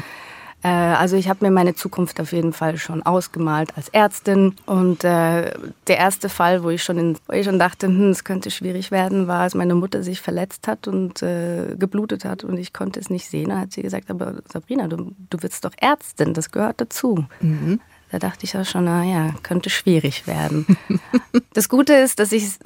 äh, 0.63 0.67
also 0.67 1.15
ich 1.15 1.29
habe 1.29 1.45
mir 1.45 1.51
meine 1.51 1.75
Zukunft 1.75 2.19
auf 2.19 2.31
jeden 2.31 2.53
Fall 2.53 2.77
schon 2.77 3.03
ausgemalt 3.03 3.75
als 3.75 3.89
Ärztin. 3.89 4.55
Und 4.65 5.03
äh, 5.03 5.53
der 5.87 5.97
erste 5.97 6.29
Fall, 6.29 6.63
wo 6.63 6.69
ich 6.69 6.83
schon, 6.83 6.97
in, 6.97 7.17
wo 7.27 7.33
ich 7.33 7.45
schon 7.45 7.59
dachte, 7.59 7.87
hm, 7.87 8.09
es 8.09 8.23
könnte 8.23 8.51
schwierig 8.51 8.91
werden, 8.91 9.27
war, 9.27 9.41
als 9.41 9.55
meine 9.55 9.75
Mutter 9.75 10.03
sich 10.03 10.21
verletzt 10.21 10.67
hat 10.67 10.87
und 10.87 11.21
äh, 11.21 11.75
geblutet 11.77 12.25
hat 12.25 12.43
und 12.43 12.57
ich 12.57 12.73
konnte 12.73 12.99
es 12.99 13.09
nicht 13.09 13.29
sehen. 13.29 13.49
Da 13.49 13.59
hat 13.59 13.71
sie 13.71 13.81
gesagt, 13.81 14.09
aber 14.09 14.35
Sabrina, 14.51 14.87
du, 14.87 15.13
du 15.29 15.43
wirst 15.43 15.63
doch 15.63 15.73
Ärztin, 15.79 16.33
das 16.33 16.51
gehört 16.51 16.81
dazu. 16.81 17.25
Mhm. 17.39 17.79
Da 18.11 18.17
dachte 18.17 18.43
ich 18.43 18.57
auch 18.57 18.65
schon, 18.65 18.85
naja, 18.85 19.35
könnte 19.43 19.69
schwierig 19.69 20.25
werden. 20.25 20.65
das 21.53 21.69
Gute 21.69 21.93
ist, 21.93 22.19
dass 22.19 22.31
ich, 22.31 22.57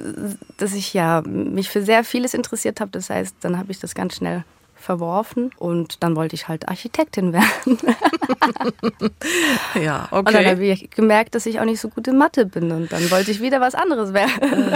dass 0.58 0.74
ich 0.74 0.94
ja 0.94 1.22
mich 1.22 1.70
für 1.70 1.84
sehr 1.84 2.06
vieles 2.06 2.34
interessiert 2.34 2.80
habe. 2.80 2.92
Das 2.92 3.10
heißt, 3.10 3.36
dann 3.42 3.58
habe 3.58 3.72
ich 3.72 3.80
das 3.80 3.94
ganz 3.94 4.16
schnell 4.16 4.46
verworfen 4.84 5.52
und 5.58 6.04
dann 6.04 6.16
wollte 6.16 6.36
ich 6.36 6.48
halt 6.48 6.68
Architektin 6.68 7.34
werden. 7.34 7.80
ja, 9.82 10.08
okay. 10.12 10.18
Und 10.18 10.34
dann 10.34 10.46
habe 10.46 10.66
ich 10.66 10.92
gemerkt, 10.92 11.36
dass 11.36 11.46
ich 11.46 11.60
auch 11.60 11.66
nicht 11.66 11.80
so 11.80 11.90
gut 11.90 12.08
in 12.08 12.18
Mathe 12.18 12.46
bin 12.46 12.72
und 12.72 12.92
dann 12.92 13.10
wollte 13.10 13.32
ich 13.32 13.42
wieder 13.42 13.62
was 13.62 13.76
anderes 13.76 14.14
werden. 14.14 14.74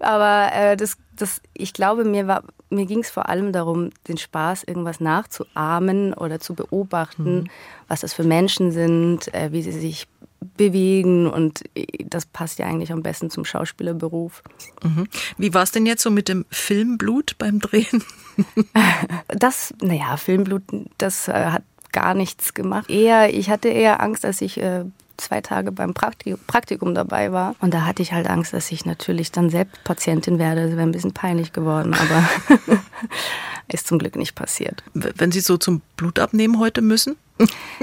Aber 0.00 0.52
äh, 0.52 0.76
das, 0.76 0.96
das, 1.16 1.40
ich 1.54 1.72
glaube, 1.72 2.04
mir, 2.04 2.42
mir 2.70 2.86
ging 2.86 3.00
es 3.00 3.10
vor 3.10 3.28
allem 3.28 3.52
darum, 3.52 3.90
den 4.08 4.18
Spaß, 4.18 4.64
irgendwas 4.64 5.00
nachzuahmen 5.00 6.12
oder 6.14 6.40
zu 6.40 6.54
beobachten, 6.54 7.34
mhm. 7.34 7.50
was 7.88 8.00
das 8.00 8.12
für 8.12 8.24
Menschen 8.24 8.72
sind, 8.72 9.32
äh, 9.32 9.52
wie 9.52 9.62
sie 9.62 9.72
sich 9.72 10.08
bewegen 10.56 11.26
und 11.26 11.62
äh, 11.74 11.86
das 12.08 12.26
passt 12.26 12.58
ja 12.58 12.66
eigentlich 12.66 12.92
am 12.92 13.02
besten 13.02 13.30
zum 13.30 13.44
Schauspielerberuf. 13.44 14.42
Mhm. 14.82 15.06
Wie 15.38 15.54
war 15.54 15.62
es 15.62 15.72
denn 15.72 15.86
jetzt 15.86 16.02
so 16.02 16.10
mit 16.10 16.28
dem 16.28 16.44
Filmblut 16.50 17.36
beim 17.38 17.60
Drehen? 17.60 18.02
Das, 19.28 19.72
naja, 19.80 20.16
Filmblut, 20.16 20.62
das 20.98 21.28
äh, 21.28 21.32
hat 21.32 21.62
gar 21.92 22.14
nichts 22.14 22.52
gemacht. 22.52 22.90
Eher, 22.90 23.32
ich 23.32 23.48
hatte 23.48 23.68
eher 23.68 24.02
Angst, 24.02 24.24
als 24.24 24.40
ich 24.40 24.58
äh, 24.58 24.84
zwei 25.16 25.40
Tage 25.40 25.72
beim 25.72 25.94
Praktikum 25.94 26.94
dabei 26.94 27.32
war. 27.32 27.54
Und 27.60 27.72
da 27.72 27.86
hatte 27.86 28.02
ich 28.02 28.12
halt 28.12 28.28
Angst, 28.28 28.52
dass 28.52 28.72
ich 28.72 28.84
natürlich 28.84 29.32
dann 29.32 29.50
selbst 29.50 29.82
Patientin 29.84 30.38
werde. 30.38 30.62
Das 30.62 30.72
wäre 30.72 30.82
ein 30.82 30.92
bisschen 30.92 31.14
peinlich 31.14 31.52
geworden, 31.52 31.94
aber 31.94 32.28
ist 33.68 33.86
zum 33.86 33.98
Glück 33.98 34.16
nicht 34.16 34.34
passiert. 34.34 34.82
Wenn 34.92 35.32
Sie 35.32 35.40
so 35.40 35.56
zum 35.56 35.82
Blutabnehmen 35.96 36.58
heute 36.58 36.82
müssen? 36.82 37.16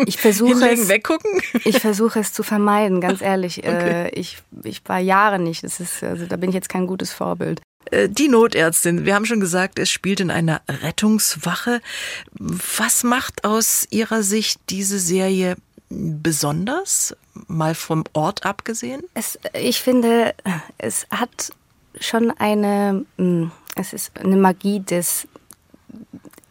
Ich 0.06 0.18
versuche 0.18 0.70
es, 0.70 0.88
weggucken? 0.88 1.42
Ich 1.66 1.80
versuche 1.80 2.20
es 2.20 2.34
zu 2.34 2.44
vermeiden, 2.44 3.02
ganz 3.02 3.22
ehrlich. 3.22 3.60
Okay. 3.60 4.08
Äh, 4.08 4.10
ich, 4.10 4.38
ich 4.64 4.82
war 4.86 5.00
Jahre 5.00 5.40
nicht. 5.40 5.64
Das 5.64 5.80
ist, 5.80 6.04
also, 6.04 6.26
da 6.26 6.38
bin 6.38 6.50
ich 6.50 6.56
jetzt 6.56 6.70
kein 6.70 6.88
gutes 6.88 7.12
Vorbild. 7.12 7.62
Äh, 7.86 8.10
die 8.10 8.28
Notärztin, 8.28 9.06
wir 9.06 9.16
haben 9.16 9.26
schon 9.26 9.40
gesagt, 9.40 9.80
es 9.80 9.90
spielt 9.90 10.20
in 10.20 10.32
einer 10.32 10.62
Rettungswache. 10.68 11.82
Was 12.34 13.04
macht 13.04 13.44
aus 13.44 13.88
Ihrer 13.90 14.24
Sicht 14.24 14.60
diese 14.70 15.00
Serie 15.00 15.56
besonders, 15.90 17.16
mal 17.48 17.76
vom 17.76 18.04
Ort 18.14 18.46
abgesehen? 18.46 19.04
Es, 19.14 19.38
ich 19.54 19.82
finde, 19.82 20.34
es 20.78 21.06
hat 21.12 21.52
schon 22.00 22.32
eine, 22.32 23.06
hm, 23.18 23.52
es 23.76 23.94
ist 23.94 24.18
eine 24.20 24.38
Magie 24.38 24.80
des 24.80 25.28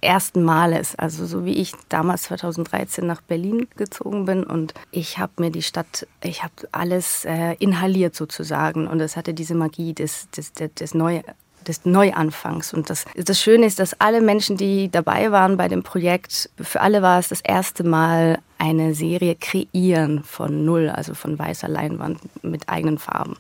ersten 0.01 0.43
Males. 0.43 0.95
Also 0.97 1.27
so 1.27 1.45
wie 1.45 1.55
ich 1.55 1.73
damals 1.89 2.23
2013 2.23 3.07
nach 3.07 3.21
Berlin 3.23 3.69
gezogen 3.77 4.25
bin 4.25 4.45
und 4.45 4.75
ich 4.91 5.19
habe 5.19 5.33
mir 5.39 5.51
die 5.51 5.63
Stadt, 5.63 6.07
ich 6.23 6.43
habe 6.43 6.55
alles 6.73 7.25
äh, 7.25 7.55
inhaliert 7.59 8.15
sozusagen 8.15 8.87
und 8.87 9.01
es 9.01 9.17
hatte 9.17 9.35
diese 9.35 9.55
Magie 9.55 9.95
des, 9.95 10.31
des, 10.31 10.53
des, 10.53 10.75
des 10.75 10.95
Neu 10.95 11.23
des 11.67 11.85
Neuanfangs. 11.85 12.73
Und 12.73 12.91
das, 12.91 13.05
das 13.15 13.41
Schöne 13.41 13.67
ist, 13.67 13.79
dass 13.79 14.01
alle 14.01 14.21
Menschen, 14.21 14.57
die 14.57 14.91
dabei 14.91 15.31
waren 15.31 15.57
bei 15.57 15.69
dem 15.69 15.83
Projekt, 15.83 16.51
für 16.61 16.81
alle 16.81 17.03
war 17.03 17.19
es 17.19 17.29
das 17.29 17.41
erste 17.41 17.85
Mal 17.85 18.39
eine 18.59 18.95
Serie 18.95 19.35
kreieren 19.35 20.23
von 20.25 20.65
Null, 20.65 20.89
also 20.89 21.15
von 21.15 21.39
weißer 21.39 21.69
Leinwand 21.69 22.19
mit 22.43 22.69
eigenen 22.69 22.99
Farben. 22.99 23.37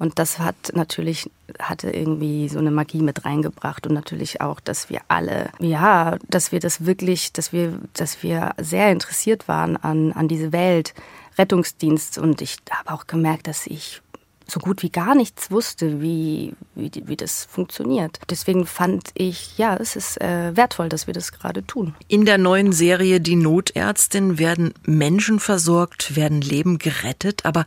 Und 0.00 0.18
das 0.18 0.38
hat 0.38 0.72
natürlich, 0.72 1.30
hatte 1.58 1.90
irgendwie 1.90 2.48
so 2.48 2.58
eine 2.58 2.70
Magie 2.70 3.02
mit 3.02 3.26
reingebracht 3.26 3.86
und 3.86 3.92
natürlich 3.92 4.40
auch, 4.40 4.58
dass 4.58 4.88
wir 4.88 5.02
alle, 5.08 5.50
ja, 5.60 6.16
dass 6.26 6.52
wir 6.52 6.58
das 6.58 6.86
wirklich, 6.86 7.34
dass 7.34 7.52
wir, 7.52 7.78
dass 7.92 8.22
wir 8.22 8.54
sehr 8.56 8.90
interessiert 8.90 9.46
waren 9.46 9.76
an, 9.76 10.12
an 10.12 10.26
diese 10.26 10.52
Welt, 10.52 10.94
Rettungsdienst. 11.36 12.16
Und 12.16 12.40
ich 12.40 12.56
habe 12.70 12.92
auch 12.92 13.06
gemerkt, 13.06 13.46
dass 13.46 13.66
ich 13.66 14.00
so 14.46 14.58
gut 14.58 14.82
wie 14.82 14.90
gar 14.90 15.14
nichts 15.14 15.50
wusste, 15.50 16.00
wie, 16.00 16.54
wie, 16.74 16.90
wie 17.04 17.16
das 17.16 17.44
funktioniert. 17.44 18.18
Deswegen 18.30 18.64
fand 18.64 19.10
ich, 19.14 19.58
ja, 19.58 19.76
es 19.76 19.96
ist 19.96 20.18
äh, 20.20 20.56
wertvoll, 20.56 20.88
dass 20.88 21.06
wir 21.06 21.14
das 21.14 21.32
gerade 21.32 21.64
tun. 21.66 21.94
In 22.08 22.24
der 22.24 22.38
neuen 22.38 22.72
Serie 22.72 23.20
Die 23.20 23.36
Notärztin 23.36 24.38
werden 24.38 24.72
Menschen 24.84 25.40
versorgt, 25.40 26.16
werden 26.16 26.40
Leben 26.40 26.78
gerettet, 26.78 27.44
aber 27.44 27.66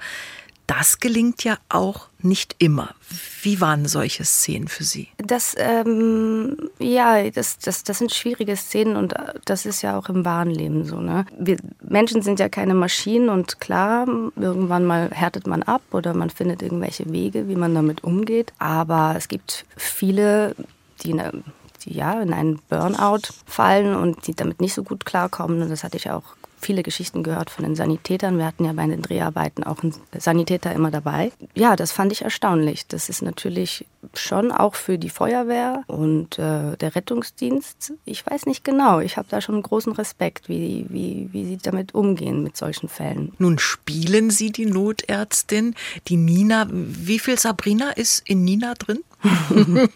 das 0.77 0.99
gelingt 0.99 1.43
ja 1.43 1.57
auch 1.69 2.07
nicht 2.19 2.55
immer. 2.59 2.95
Wie 3.41 3.59
waren 3.61 3.85
solche 3.85 4.23
Szenen 4.23 4.67
für 4.67 4.83
Sie? 4.83 5.09
Das, 5.17 5.55
ähm, 5.57 6.69
ja, 6.79 7.29
das, 7.29 7.59
das, 7.59 7.83
das 7.83 7.99
sind 7.99 8.13
schwierige 8.13 8.55
Szenen 8.55 8.95
und 8.95 9.13
äh, 9.13 9.33
das 9.45 9.65
ist 9.65 9.81
ja 9.81 9.97
auch 9.97 10.09
im 10.09 10.25
wahren 10.25 10.49
Leben 10.49 10.85
so. 10.85 10.99
Ne? 10.99 11.25
Wir 11.37 11.57
Menschen 11.81 12.21
sind 12.21 12.39
ja 12.39 12.49
keine 12.49 12.73
Maschinen 12.73 13.29
und 13.29 13.59
klar, 13.59 14.07
irgendwann 14.35 14.85
mal 14.85 15.09
härtet 15.11 15.47
man 15.47 15.63
ab 15.63 15.81
oder 15.91 16.13
man 16.13 16.29
findet 16.29 16.61
irgendwelche 16.61 17.11
Wege, 17.11 17.47
wie 17.47 17.55
man 17.55 17.75
damit 17.75 18.03
umgeht. 18.03 18.53
Aber 18.57 19.13
es 19.17 19.27
gibt 19.27 19.65
viele, 19.75 20.55
die 21.03 21.11
in 21.11 21.43
die 21.85 21.93
ja 21.93 22.21
in 22.21 22.33
einen 22.33 22.59
Burnout 22.69 23.33
fallen 23.45 23.95
und 23.95 24.27
die 24.27 24.33
damit 24.33 24.61
nicht 24.61 24.73
so 24.73 24.83
gut 24.83 25.05
klarkommen. 25.05 25.61
Und 25.61 25.69
das 25.69 25.83
hatte 25.83 25.97
ich 25.97 26.09
auch 26.09 26.23
viele 26.65 26.83
Geschichten 26.83 27.23
gehört 27.23 27.49
von 27.49 27.63
den 27.63 27.75
Sanitätern. 27.75 28.37
Wir 28.37 28.45
hatten 28.45 28.65
ja 28.65 28.73
bei 28.73 28.85
den 28.87 29.01
Dreharbeiten 29.01 29.63
auch 29.63 29.83
einen 29.83 29.93
Sanitäter 30.17 30.73
immer 30.73 30.91
dabei. 30.91 31.31
Ja, 31.55 31.75
das 31.75 31.91
fand 31.91 32.11
ich 32.11 32.23
erstaunlich. 32.23 32.87
Das 32.87 33.09
ist 33.09 33.21
natürlich 33.21 33.85
schon 34.13 34.51
auch 34.51 34.75
für 34.75 34.97
die 34.97 35.09
Feuerwehr 35.09 35.83
und 35.87 36.37
äh, 36.39 36.75
der 36.77 36.95
Rettungsdienst. 36.95 37.93
Ich 38.05 38.25
weiß 38.25 38.45
nicht 38.45 38.63
genau. 38.63 38.99
Ich 38.99 39.17
habe 39.17 39.27
da 39.29 39.41
schon 39.41 39.61
großen 39.61 39.93
Respekt, 39.93 40.49
wie, 40.49 40.85
wie, 40.89 41.29
wie 41.31 41.45
sie 41.45 41.57
damit 41.57 41.93
umgehen 41.95 42.43
mit 42.43 42.57
solchen 42.57 42.89
Fällen. 42.89 43.33
Nun 43.37 43.59
spielen 43.59 44.29
Sie 44.29 44.51
die 44.51 44.65
Notärztin, 44.65 45.75
die 46.07 46.17
Nina. 46.17 46.67
Wie 46.69 47.19
viel 47.19 47.39
Sabrina 47.39 47.91
ist 47.91 48.27
in 48.27 48.43
Nina 48.43 48.73
drin? 48.73 49.03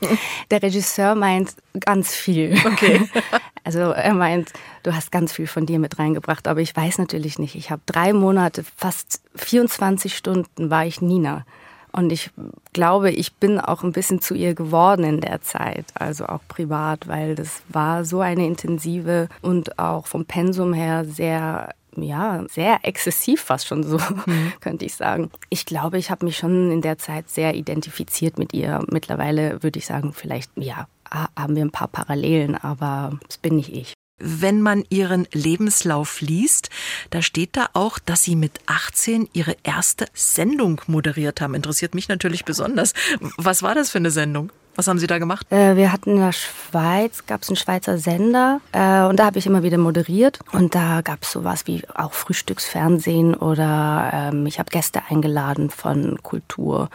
der 0.52 0.64
Regisseur 0.64 1.16
meint 1.16 1.56
ganz 1.80 2.14
viel. 2.14 2.58
Okay. 2.66 3.10
Also 3.68 3.80
er 3.80 4.14
meint, 4.14 4.54
du 4.88 4.96
hast 4.96 5.12
ganz 5.12 5.34
viel 5.34 5.48
von 5.48 5.66
dir 5.66 5.80
mit 5.80 6.00
reingebracht, 6.00 6.48
aber 6.48 6.62
ich 6.62 6.74
weiß 6.74 6.98
natürlich 6.98 7.40
nicht. 7.40 7.56
Ich 7.56 7.72
habe 7.72 7.82
drei 7.86 8.14
Monate, 8.14 8.64
fast 8.64 9.22
24 9.36 10.16
Stunden 10.16 10.70
war 10.70 10.86
ich 10.86 11.02
Nina. 11.02 11.46
Und 11.92 12.12
ich 12.12 12.32
glaube, 12.74 13.12
ich 13.12 13.34
bin 13.34 13.60
auch 13.60 13.84
ein 13.84 13.92
bisschen 13.92 14.22
zu 14.22 14.34
ihr 14.34 14.54
geworden 14.54 15.04
in 15.04 15.20
der 15.20 15.42
Zeit, 15.42 15.86
also 15.96 16.28
auch 16.28 16.42
privat, 16.48 17.08
weil 17.08 17.36
das 17.36 17.64
war 17.70 18.06
so 18.06 18.22
eine 18.22 18.46
intensive 18.46 19.28
und 19.42 19.78
auch 19.78 20.08
vom 20.08 20.26
Pensum 20.26 20.74
her 20.74 21.06
sehr 21.06 21.74
ja, 22.00 22.44
sehr 22.48 22.80
exzessiv 22.84 23.42
fast 23.42 23.66
schon 23.66 23.84
so, 23.84 23.98
mhm. 23.98 24.54
könnte 24.62 24.86
ich 24.86 24.94
sagen. 24.94 25.32
Ich 25.50 25.66
glaube, 25.66 25.98
ich 25.98 26.12
habe 26.12 26.26
mich 26.26 26.38
schon 26.38 26.72
in 26.72 26.84
der 26.84 27.00
Zeit 27.00 27.28
sehr 27.28 27.56
identifiziert 27.56 28.38
mit 28.38 28.54
ihr. 28.54 28.86
Mittlerweile 28.92 29.64
würde 29.64 29.80
ich 29.80 29.88
sagen, 29.88 30.14
vielleicht, 30.14 30.52
ja, 30.56 30.88
haben 31.12 31.56
wir 31.56 31.66
ein 31.66 31.72
paar 31.72 31.88
Parallelen, 31.88 32.56
aber 32.56 33.18
es 33.28 33.40
bin 33.40 33.56
nicht 33.56 33.74
ich. 33.74 33.97
Wenn 34.20 34.62
man 34.62 34.84
ihren 34.90 35.28
Lebenslauf 35.32 36.22
liest, 36.22 36.70
da 37.12 37.22
steht 37.22 37.56
da 37.56 37.68
auch, 37.74 38.00
dass 38.00 38.24
sie 38.24 38.36
mit 38.36 38.60
18 38.66 39.30
ihre 39.34 39.56
erste 39.64 40.06
Sendung 40.14 40.82
moderiert 40.88 41.40
haben. 41.40 41.54
Interessiert 41.54 41.94
mich 41.94 42.10
natürlich 42.10 42.44
besonders. 42.44 42.94
Was 43.38 43.62
war 43.62 43.76
das 43.76 43.92
für 43.92 44.00
eine 44.00 44.10
Sendung? 44.10 44.52
Was 44.76 44.88
haben 44.88 45.00
Sie 45.00 45.08
da 45.08 45.18
gemacht? 45.18 45.52
Äh, 45.52 45.76
wir 45.76 45.92
hatten 45.92 46.12
in 46.12 46.18
der 46.18 46.32
Schweiz, 46.32 47.26
gab 47.26 47.42
es 47.42 47.50
einen 47.50 47.56
Schweizer 47.56 47.98
Sender 47.98 48.62
äh, 48.72 49.02
und 49.02 49.20
da 49.20 49.26
habe 49.26 49.40
ich 49.40 49.48
immer 49.48 49.64
wieder 49.64 49.80
moderiert 49.80 50.40
und 50.52 50.76
da 50.76 51.02
gab 51.02 51.24
es 51.24 51.32
sowas 51.32 51.66
wie 51.66 51.82
auch 51.96 52.14
Frühstücksfernsehen 52.14 53.34
oder 53.34 54.12
ähm, 54.14 54.46
ich 54.46 54.60
habe 54.60 54.70
Gäste 54.70 55.02
eingeladen 55.10 55.72
von 55.72 56.22
Kultur 56.22 56.90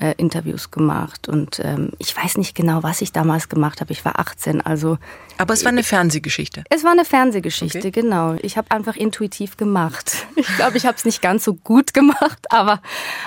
äh, 0.00 0.14
Interviews 0.16 0.70
gemacht 0.70 1.28
und 1.28 1.60
ähm, 1.60 1.90
ich 1.98 2.16
weiß 2.16 2.36
nicht 2.38 2.54
genau, 2.54 2.82
was 2.82 3.02
ich 3.02 3.12
damals 3.12 3.48
gemacht 3.48 3.80
habe. 3.80 3.92
Ich 3.92 4.04
war 4.04 4.18
18, 4.18 4.60
also. 4.60 4.98
Aber 5.38 5.54
es 5.54 5.64
war 5.64 5.70
eine 5.70 5.82
Fernsehgeschichte. 5.82 6.64
Es 6.70 6.84
war 6.84 6.92
eine 6.92 7.04
Fernsehgeschichte, 7.04 7.78
okay. 7.78 7.90
genau. 7.90 8.34
Ich 8.42 8.56
habe 8.56 8.70
einfach 8.70 8.96
intuitiv 8.96 9.56
gemacht. 9.56 10.26
Ich 10.38 10.56
glaube, 10.56 10.76
ich 10.76 10.86
habe 10.86 10.96
es 10.96 11.04
nicht 11.04 11.20
ganz 11.20 11.44
so 11.44 11.54
gut 11.54 11.92
gemacht, 11.94 12.46
aber 12.50 12.80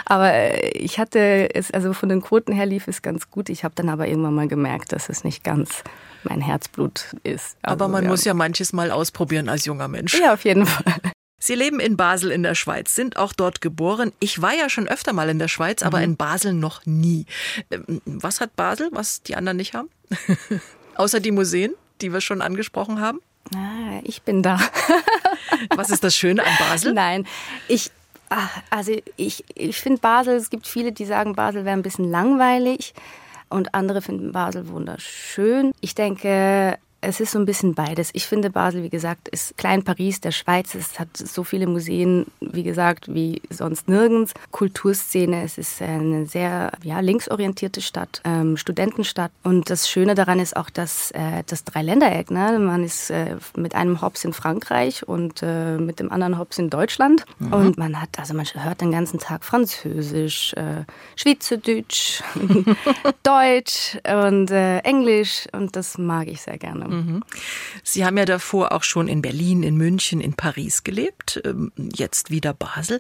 aber 0.06 0.34
äh, 0.34 0.70
ich 0.70 0.98
hatte 0.98 1.54
es 1.54 1.72
also 1.72 1.94
von 1.94 2.10
den 2.10 2.22
Quoten 2.22 2.54
her 2.54 2.66
lief 2.66 2.88
es 2.88 3.02
ganz 3.02 3.30
gut. 3.30 3.50
Ich 3.50 3.64
habe 3.64 3.76
dann 3.76 3.90
aber 3.90 4.08
irgendwann 4.08 4.34
mal 4.34 4.48
gemerkt, 4.48 4.92
dass 4.94 5.10
es 5.10 5.24
nicht 5.24 5.44
ganz 5.44 5.84
mein 6.24 6.42
Herzblut 6.42 7.16
ist. 7.24 7.58
Also, 7.62 7.74
aber 7.74 7.88
man 7.90 8.06
ja. 8.06 8.10
muss 8.10 8.24
ja 8.24 8.34
manches 8.34 8.74
mal 8.74 8.92
ausprobieren 8.92 9.50
als 9.50 9.66
junger 9.66 9.88
Mensch. 9.88 10.18
Ja, 10.20 10.34
auf 10.34 10.44
jeden 10.46 10.66
Fall. 10.66 10.96
Sie 11.44 11.56
leben 11.56 11.80
in 11.80 11.98
Basel 11.98 12.30
in 12.32 12.44
der 12.44 12.54
Schweiz, 12.54 12.94
sind 12.94 13.18
auch 13.18 13.34
dort 13.34 13.62
geboren. 13.62 14.12
Ich 14.20 14.44
war 14.44 14.54
ja 14.54 14.70
schon 14.70 14.88
öfter 14.88 15.12
mal 15.12 15.28
in 15.28 15.40
der 15.40 15.48
Schweiz, 15.48 15.82
aber 15.82 15.98
mhm. 15.98 16.04
in 16.04 16.16
Basel 16.16 16.54
noch 16.54 16.86
nie. 16.86 17.26
Ähm, 17.72 18.00
was 18.06 18.40
hat 18.42 18.56
Basel, 18.56 18.90
was 18.92 19.24
die 19.24 19.36
anderen 19.36 19.58
nicht 19.58 19.74
haben? 19.74 19.90
Außer 20.96 21.20
die 21.20 21.32
Museen, 21.32 21.74
die 22.00 22.14
wir 22.14 22.22
schon 22.22 22.44
angesprochen 22.44 23.02
haben? 23.02 23.22
Ah, 23.56 24.00
ich 24.04 24.22
bin 24.22 24.44
da. 24.44 24.60
was 25.76 25.90
ist 25.90 26.04
das 26.04 26.16
Schöne 26.16 26.46
an 26.46 26.54
Basel? 26.60 26.94
Nein, 26.94 27.26
ich, 27.68 27.90
ah, 28.30 28.48
also 28.70 28.96
ich, 29.18 29.44
ich 29.56 29.78
finde 29.78 30.00
Basel, 30.00 30.36
es 30.36 30.52
gibt 30.52 30.68
viele, 30.68 30.92
die 30.92 31.06
sagen, 31.06 31.34
Basel 31.34 31.66
wäre 31.66 31.76
ein 31.76 31.82
bisschen 31.82 32.10
langweilig 32.10 32.94
und 33.50 33.74
andere 33.74 34.04
finden 34.04 34.32
Basel 34.32 34.68
wunderschön. 34.68 35.72
Ich 35.82 35.96
denke, 35.96 36.78
es 37.02 37.20
ist 37.20 37.32
so 37.32 37.40
ein 37.40 37.46
bisschen 37.46 37.74
beides. 37.74 38.12
Ich 38.14 38.28
finde, 38.28 38.52
Basel, 38.52 38.84
wie 38.84 38.90
gesagt, 38.90 39.28
ist 39.28 39.58
Klein 39.58 39.84
Paris 39.84 40.22
der 40.22 40.32
Schweiz. 40.32 40.76
Es 40.76 41.00
hat 41.00 41.18
so 41.18 41.44
viele 41.44 41.66
Museen, 41.66 42.28
wie 42.40 42.62
gesagt, 42.62 43.14
wie 43.14 43.42
sonst 43.50 43.90
nirgends. 43.90 44.34
Kulturszene, 44.52 45.44
es 45.44 45.58
ist 45.58 45.82
eine 45.82 46.28
sehr 46.28 46.72
ja, 46.84 47.00
linksorientierte 47.00 47.82
Stadt, 47.82 48.22
ähm, 48.24 48.56
Studentenstadt. 48.56 49.32
Und 49.44 49.72
das 49.72 49.90
Schöne 49.90 50.14
daran 50.14 50.40
ist 50.40 50.56
auch, 50.56 50.70
dass 50.70 51.10
äh, 51.12 51.44
das 51.48 51.64
Dreiländereck, 51.64 52.30
ne? 52.30 52.60
man 52.60 52.84
ist 52.84 53.10
äh, 53.10 53.38
mit 53.58 53.74
einem 53.74 54.02
Hops 54.02 54.24
in 54.24 54.34
Frankreich 54.34 55.08
und 55.08 55.42
äh, 55.42 55.78
mit 55.78 56.00
dem 56.00 56.12
anderen 56.12 56.38
Hops 56.38 56.60
in 56.60 56.70
Deutschland. 56.70 57.26
Mhm. 57.40 57.54
Und 57.54 57.78
man 57.80 58.00
hat, 58.00 58.20
also 58.20 58.36
man 58.36 58.46
hört 58.46 58.82
den 58.82 58.92
ganzen 58.92 59.20
Tag 59.20 59.44
Französisch, 59.44 60.54
äh, 60.54 60.84
Schweizerdeutsch, 61.16 62.22
Deutsch 63.24 63.98
und 64.08 64.52
äh, 64.52 64.80
Englisch. 64.80 65.48
Und 65.52 65.76
das 65.76 65.98
mag 65.98 66.28
ich 66.28 66.42
sehr 66.42 66.60
gerne. 66.60 66.91
Mhm. 66.92 67.24
Sie 67.84 68.06
haben 68.06 68.18
ja 68.18 68.26
davor 68.26 68.72
auch 68.72 68.84
schon 68.84 69.08
in 69.08 69.22
Berlin, 69.22 69.64
in 69.64 69.78
München, 69.78 70.22
in 70.22 70.34
Paris 70.34 70.84
gelebt, 70.84 71.42
ähm, 71.46 71.72
jetzt 71.78 72.30
wieder 72.32 72.54
Basel. 72.54 73.00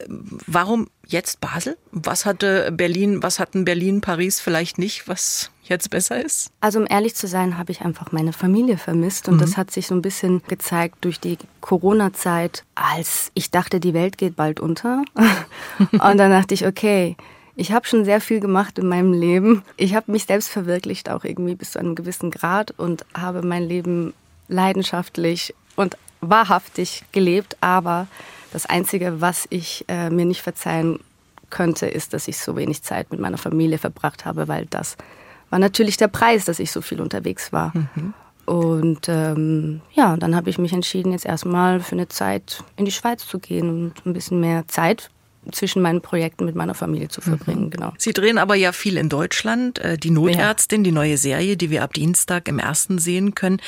Ähm, 0.00 0.38
warum 0.46 0.88
jetzt 1.06 1.40
Basel? 1.40 1.76
Was 1.92 2.24
hatte 2.24 2.72
Berlin, 2.72 3.22
was 3.22 3.38
hatten 3.38 3.64
Berlin, 3.64 4.00
Paris 4.00 4.40
vielleicht 4.40 4.78
nicht, 4.78 5.08
was 5.08 5.50
jetzt 5.62 5.90
besser 5.90 6.24
ist? 6.24 6.50
Also 6.60 6.80
um 6.80 6.86
ehrlich 6.88 7.14
zu 7.14 7.26
sein, 7.26 7.58
habe 7.58 7.72
ich 7.72 7.82
einfach 7.82 8.12
meine 8.12 8.32
Familie 8.32 8.78
vermisst 8.78 9.28
und 9.28 9.36
mhm. 9.36 9.40
das 9.40 9.56
hat 9.56 9.70
sich 9.70 9.86
so 9.86 9.94
ein 9.94 10.02
bisschen 10.02 10.42
gezeigt 10.48 10.96
durch 11.02 11.20
die 11.20 11.38
Corona-Zeit, 11.60 12.64
als 12.74 13.30
ich 13.34 13.50
dachte, 13.50 13.80
die 13.80 13.94
Welt 13.94 14.18
geht 14.18 14.36
bald 14.36 14.60
unter. 14.60 15.04
und 15.92 16.18
dann 16.18 16.30
dachte 16.30 16.54
ich, 16.54 16.66
okay, 16.66 17.16
ich 17.58 17.72
habe 17.72 17.88
schon 17.88 18.04
sehr 18.04 18.20
viel 18.20 18.38
gemacht 18.38 18.78
in 18.78 18.86
meinem 18.86 19.12
Leben. 19.12 19.64
Ich 19.76 19.96
habe 19.96 20.12
mich 20.12 20.26
selbst 20.26 20.48
verwirklicht, 20.48 21.10
auch 21.10 21.24
irgendwie 21.24 21.56
bis 21.56 21.72
zu 21.72 21.80
einem 21.80 21.96
gewissen 21.96 22.30
Grad 22.30 22.70
und 22.78 23.04
habe 23.14 23.42
mein 23.42 23.64
Leben 23.64 24.14
leidenschaftlich 24.46 25.56
und 25.74 25.96
wahrhaftig 26.20 27.02
gelebt. 27.10 27.56
Aber 27.60 28.06
das 28.52 28.66
Einzige, 28.66 29.20
was 29.20 29.48
ich 29.50 29.84
äh, 29.88 30.08
mir 30.08 30.24
nicht 30.24 30.40
verzeihen 30.40 31.00
könnte, 31.50 31.86
ist, 31.86 32.14
dass 32.14 32.28
ich 32.28 32.38
so 32.38 32.54
wenig 32.54 32.84
Zeit 32.84 33.10
mit 33.10 33.18
meiner 33.18 33.38
Familie 33.38 33.78
verbracht 33.78 34.24
habe, 34.24 34.46
weil 34.46 34.66
das 34.66 34.96
war 35.50 35.58
natürlich 35.58 35.96
der 35.96 36.08
Preis, 36.08 36.44
dass 36.44 36.60
ich 36.60 36.70
so 36.70 36.80
viel 36.80 37.00
unterwegs 37.00 37.52
war. 37.52 37.72
Mhm. 37.74 38.14
Und 38.46 39.08
ähm, 39.08 39.80
ja, 39.94 40.16
dann 40.16 40.36
habe 40.36 40.48
ich 40.48 40.58
mich 40.58 40.72
entschieden, 40.72 41.10
jetzt 41.10 41.26
erstmal 41.26 41.80
für 41.80 41.96
eine 41.96 42.06
Zeit 42.06 42.62
in 42.76 42.84
die 42.84 42.92
Schweiz 42.92 43.26
zu 43.26 43.40
gehen 43.40 43.68
und 43.68 44.06
ein 44.06 44.12
bisschen 44.12 44.38
mehr 44.38 44.68
Zeit 44.68 45.10
zwischen 45.52 45.82
meinen 45.82 46.00
Projekten 46.00 46.44
mit 46.44 46.54
meiner 46.54 46.74
Familie 46.74 47.08
zu 47.08 47.20
verbringen. 47.20 47.66
Mhm. 47.66 47.70
Genau. 47.70 47.92
Sie 47.98 48.12
drehen 48.12 48.38
aber 48.38 48.54
ja 48.54 48.72
viel 48.72 48.96
in 48.96 49.08
Deutschland. 49.08 49.78
Äh, 49.78 49.96
die 49.98 50.10
Notärztin, 50.10 50.80
ja. 50.80 50.84
die 50.84 50.92
neue 50.92 51.16
Serie, 51.18 51.56
die 51.56 51.70
wir 51.70 51.82
ab 51.82 51.94
Dienstag 51.94 52.48
im 52.48 52.58
ersten 52.58 52.98
sehen 52.98 53.34
können, 53.34 53.60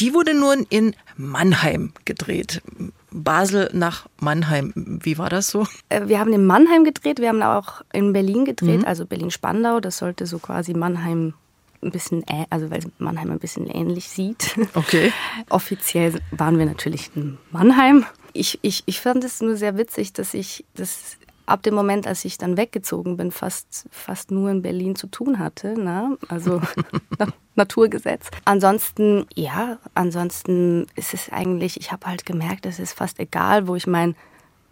die 0.00 0.14
wurde 0.14 0.34
nun 0.34 0.66
in 0.68 0.94
Mannheim 1.16 1.92
gedreht. 2.04 2.62
Basel 3.10 3.68
nach 3.72 4.06
Mannheim. 4.20 4.72
Wie 4.74 5.18
war 5.18 5.28
das 5.28 5.48
so? 5.48 5.66
Äh, 5.88 6.08
wir 6.08 6.18
haben 6.18 6.32
in 6.32 6.46
Mannheim 6.46 6.84
gedreht, 6.84 7.20
wir 7.20 7.28
haben 7.28 7.42
auch 7.42 7.82
in 7.92 8.12
Berlin 8.12 8.44
gedreht, 8.44 8.80
mhm. 8.80 8.86
also 8.86 9.06
Berlin-Spandau. 9.06 9.80
Das 9.80 9.98
sollte 9.98 10.26
so 10.26 10.38
quasi 10.38 10.74
Mannheim 10.74 11.34
ein 11.82 11.90
bisschen, 11.90 12.24
also 12.50 12.70
weil 12.70 12.80
Mannheim 12.98 13.30
ein 13.30 13.38
bisschen 13.38 13.68
ähnlich 13.68 14.08
sieht. 14.08 14.56
Okay. 14.74 15.12
Offiziell 15.48 16.20
waren 16.30 16.58
wir 16.58 16.66
natürlich 16.66 17.10
in 17.14 17.38
Mannheim. 17.50 18.04
Ich, 18.32 18.58
ich, 18.62 18.82
ich 18.86 19.00
fand 19.00 19.24
es 19.24 19.40
nur 19.40 19.56
sehr 19.56 19.76
witzig, 19.76 20.12
dass 20.12 20.34
ich 20.34 20.64
das 20.74 21.16
ab 21.46 21.62
dem 21.62 21.74
Moment, 21.74 22.06
als 22.06 22.24
ich 22.24 22.38
dann 22.38 22.56
weggezogen 22.56 23.16
bin, 23.16 23.30
fast, 23.30 23.86
fast 23.90 24.30
nur 24.30 24.50
in 24.50 24.62
Berlin 24.62 24.96
zu 24.96 25.06
tun 25.06 25.38
hatte. 25.38 25.78
Ne? 25.78 26.16
Also 26.28 26.60
Naturgesetz. 27.54 28.30
Ansonsten, 28.44 29.26
ja, 29.34 29.78
ansonsten 29.94 30.86
ist 30.94 31.14
es 31.14 31.30
eigentlich, 31.30 31.78
ich 31.78 31.92
habe 31.92 32.06
halt 32.06 32.24
gemerkt, 32.26 32.66
es 32.66 32.78
ist 32.78 32.92
fast 32.92 33.18
egal, 33.18 33.66
wo 33.66 33.76
ich 33.76 33.86
meinen 33.86 34.16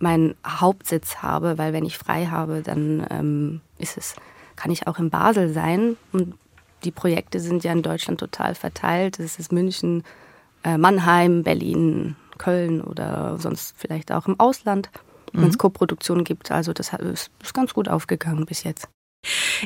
mein 0.01 0.35
Hauptsitz 0.47 1.17
habe, 1.17 1.59
weil 1.59 1.73
wenn 1.75 1.85
ich 1.85 1.99
frei 1.99 2.27
habe, 2.27 2.63
dann 2.63 3.07
ähm, 3.11 3.61
ist 3.77 3.99
es, 3.99 4.17
kann 4.57 4.71
ich 4.71 4.87
auch 4.87 4.99
in 4.99 5.11
Basel 5.11 5.53
sein. 5.53 5.97
Und 6.13 6.35
die 6.85 6.91
Projekte 6.91 7.39
sind 7.39 7.65
ja 7.65 7.73
in 7.73 7.83
Deutschland 7.83 8.19
total 8.19 8.55
verteilt. 8.55 9.21
Es 9.21 9.39
ist 9.39 9.53
München, 9.53 10.03
äh, 10.65 10.79
Mannheim, 10.79 11.43
Berlin, 11.43 12.17
Köln 12.39 12.81
oder 12.81 13.37
sonst 13.39 13.75
vielleicht 13.77 14.11
auch 14.11 14.27
im 14.27 14.41
Ausland 14.41 14.91
wenn 15.33 15.49
es 15.49 15.55
mhm. 15.55 15.59
Koproduktionen 15.59 16.25
gibt. 16.25 16.51
Also 16.51 16.73
das 16.73 16.93
ist, 16.93 17.31
ist 17.43 17.55
ganz 17.55 17.75
gut 17.75 17.89
aufgegangen 17.89 18.47
bis 18.47 18.65
jetzt. 18.65 18.89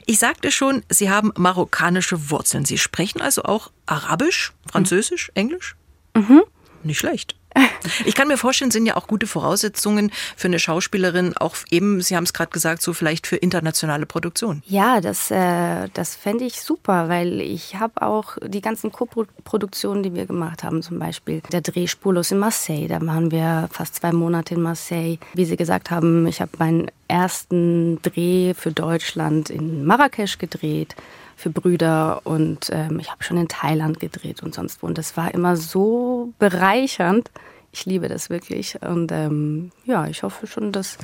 Ich 0.07 0.19
sagte 0.19 0.51
schon, 0.51 0.83
Sie 0.89 1.11
haben 1.11 1.33
marokkanische 1.37 2.31
Wurzeln. 2.31 2.65
Sie 2.65 2.79
sprechen 2.79 3.21
also 3.21 3.45
auch 3.45 3.71
Arabisch, 3.87 4.53
Französisch, 4.71 5.31
Englisch? 5.35 5.77
Mhm. 6.15 6.43
Nicht 6.83 6.99
schlecht. 6.99 7.37
Ich 8.05 8.15
kann 8.15 8.29
mir 8.29 8.37
vorstellen, 8.37 8.71
sind 8.71 8.87
ja 8.87 8.97
auch 8.97 9.07
gute 9.07 9.27
Voraussetzungen 9.27 10.11
für 10.37 10.49
eine 10.49 10.59
Schauspielerin, 10.59 11.37
auch 11.37 11.57
eben, 11.71 12.01
Sie 12.01 12.17
haben 12.17 12.25
es 12.25 12.33
gerade 12.33 12.51
gesagt, 12.51 12.83
so 12.83 12.93
vielleicht 12.93 13.27
für 13.27 13.37
internationale 13.37 14.07
Produktion. 14.07 14.63
Ja, 14.67 15.01
das, 15.01 15.31
äh, 15.31 15.89
das 15.93 16.15
fände 16.15 16.45
ich 16.45 16.61
super, 16.61 17.09
weil 17.09 17.41
ich 17.41 17.77
habe 17.77 18.03
auch 18.03 18.37
die 18.45 18.61
ganzen 18.61 18.91
Co-Produktionen, 18.91 20.03
die 20.03 20.15
wir 20.15 20.27
gemacht 20.27 20.65
haben, 20.65 20.83
zum 20.83 20.99
Beispiel 20.99 21.43
der 21.53 21.61
Dreh 21.61 21.87
Spurlos 21.87 22.31
in 22.31 22.39
Marseille, 22.39 22.89
da 22.89 23.01
waren 23.05 23.31
wir 23.31 23.69
fast 23.71 23.97
zwei 23.97 24.13
Monate 24.13 24.55
in 24.55 24.63
Marseille. 24.63 25.19
Wie 25.35 25.45
Sie 25.45 25.57
gesagt 25.57 25.91
haben, 25.91 26.27
ich 26.27 26.41
habe 26.41 26.53
meinen 26.59 26.91
ersten 27.09 28.01
Dreh 28.03 28.55
für 28.55 28.73
Deutschland 28.73 29.51
in 29.51 29.85
Marrakesch 29.85 30.39
gedreht 30.39 30.97
für 31.37 31.51
Brüder 31.51 32.21
und 32.25 32.71
ähm, 32.71 32.99
ich 33.01 33.11
habe 33.11 33.23
schon 33.25 33.37
in 33.37 33.49
Thailand 33.49 34.01
gedreht 34.01 34.43
und 34.43 34.55
sonst 34.55 34.83
wo. 34.83 34.87
Und 34.87 34.99
das 34.99 35.17
war 35.17 35.33
immer 35.35 35.57
so 35.57 36.33
bereichernd. 36.39 37.31
Ich 37.73 37.87
liebe 37.87 38.09
das 38.09 38.31
wirklich. 38.31 38.81
Und 38.83 39.11
ähm, 39.13 39.73
ja, 39.85 40.07
ich 40.07 40.23
hoffe 40.23 40.47
schon, 40.47 40.73
dass, 40.73 40.97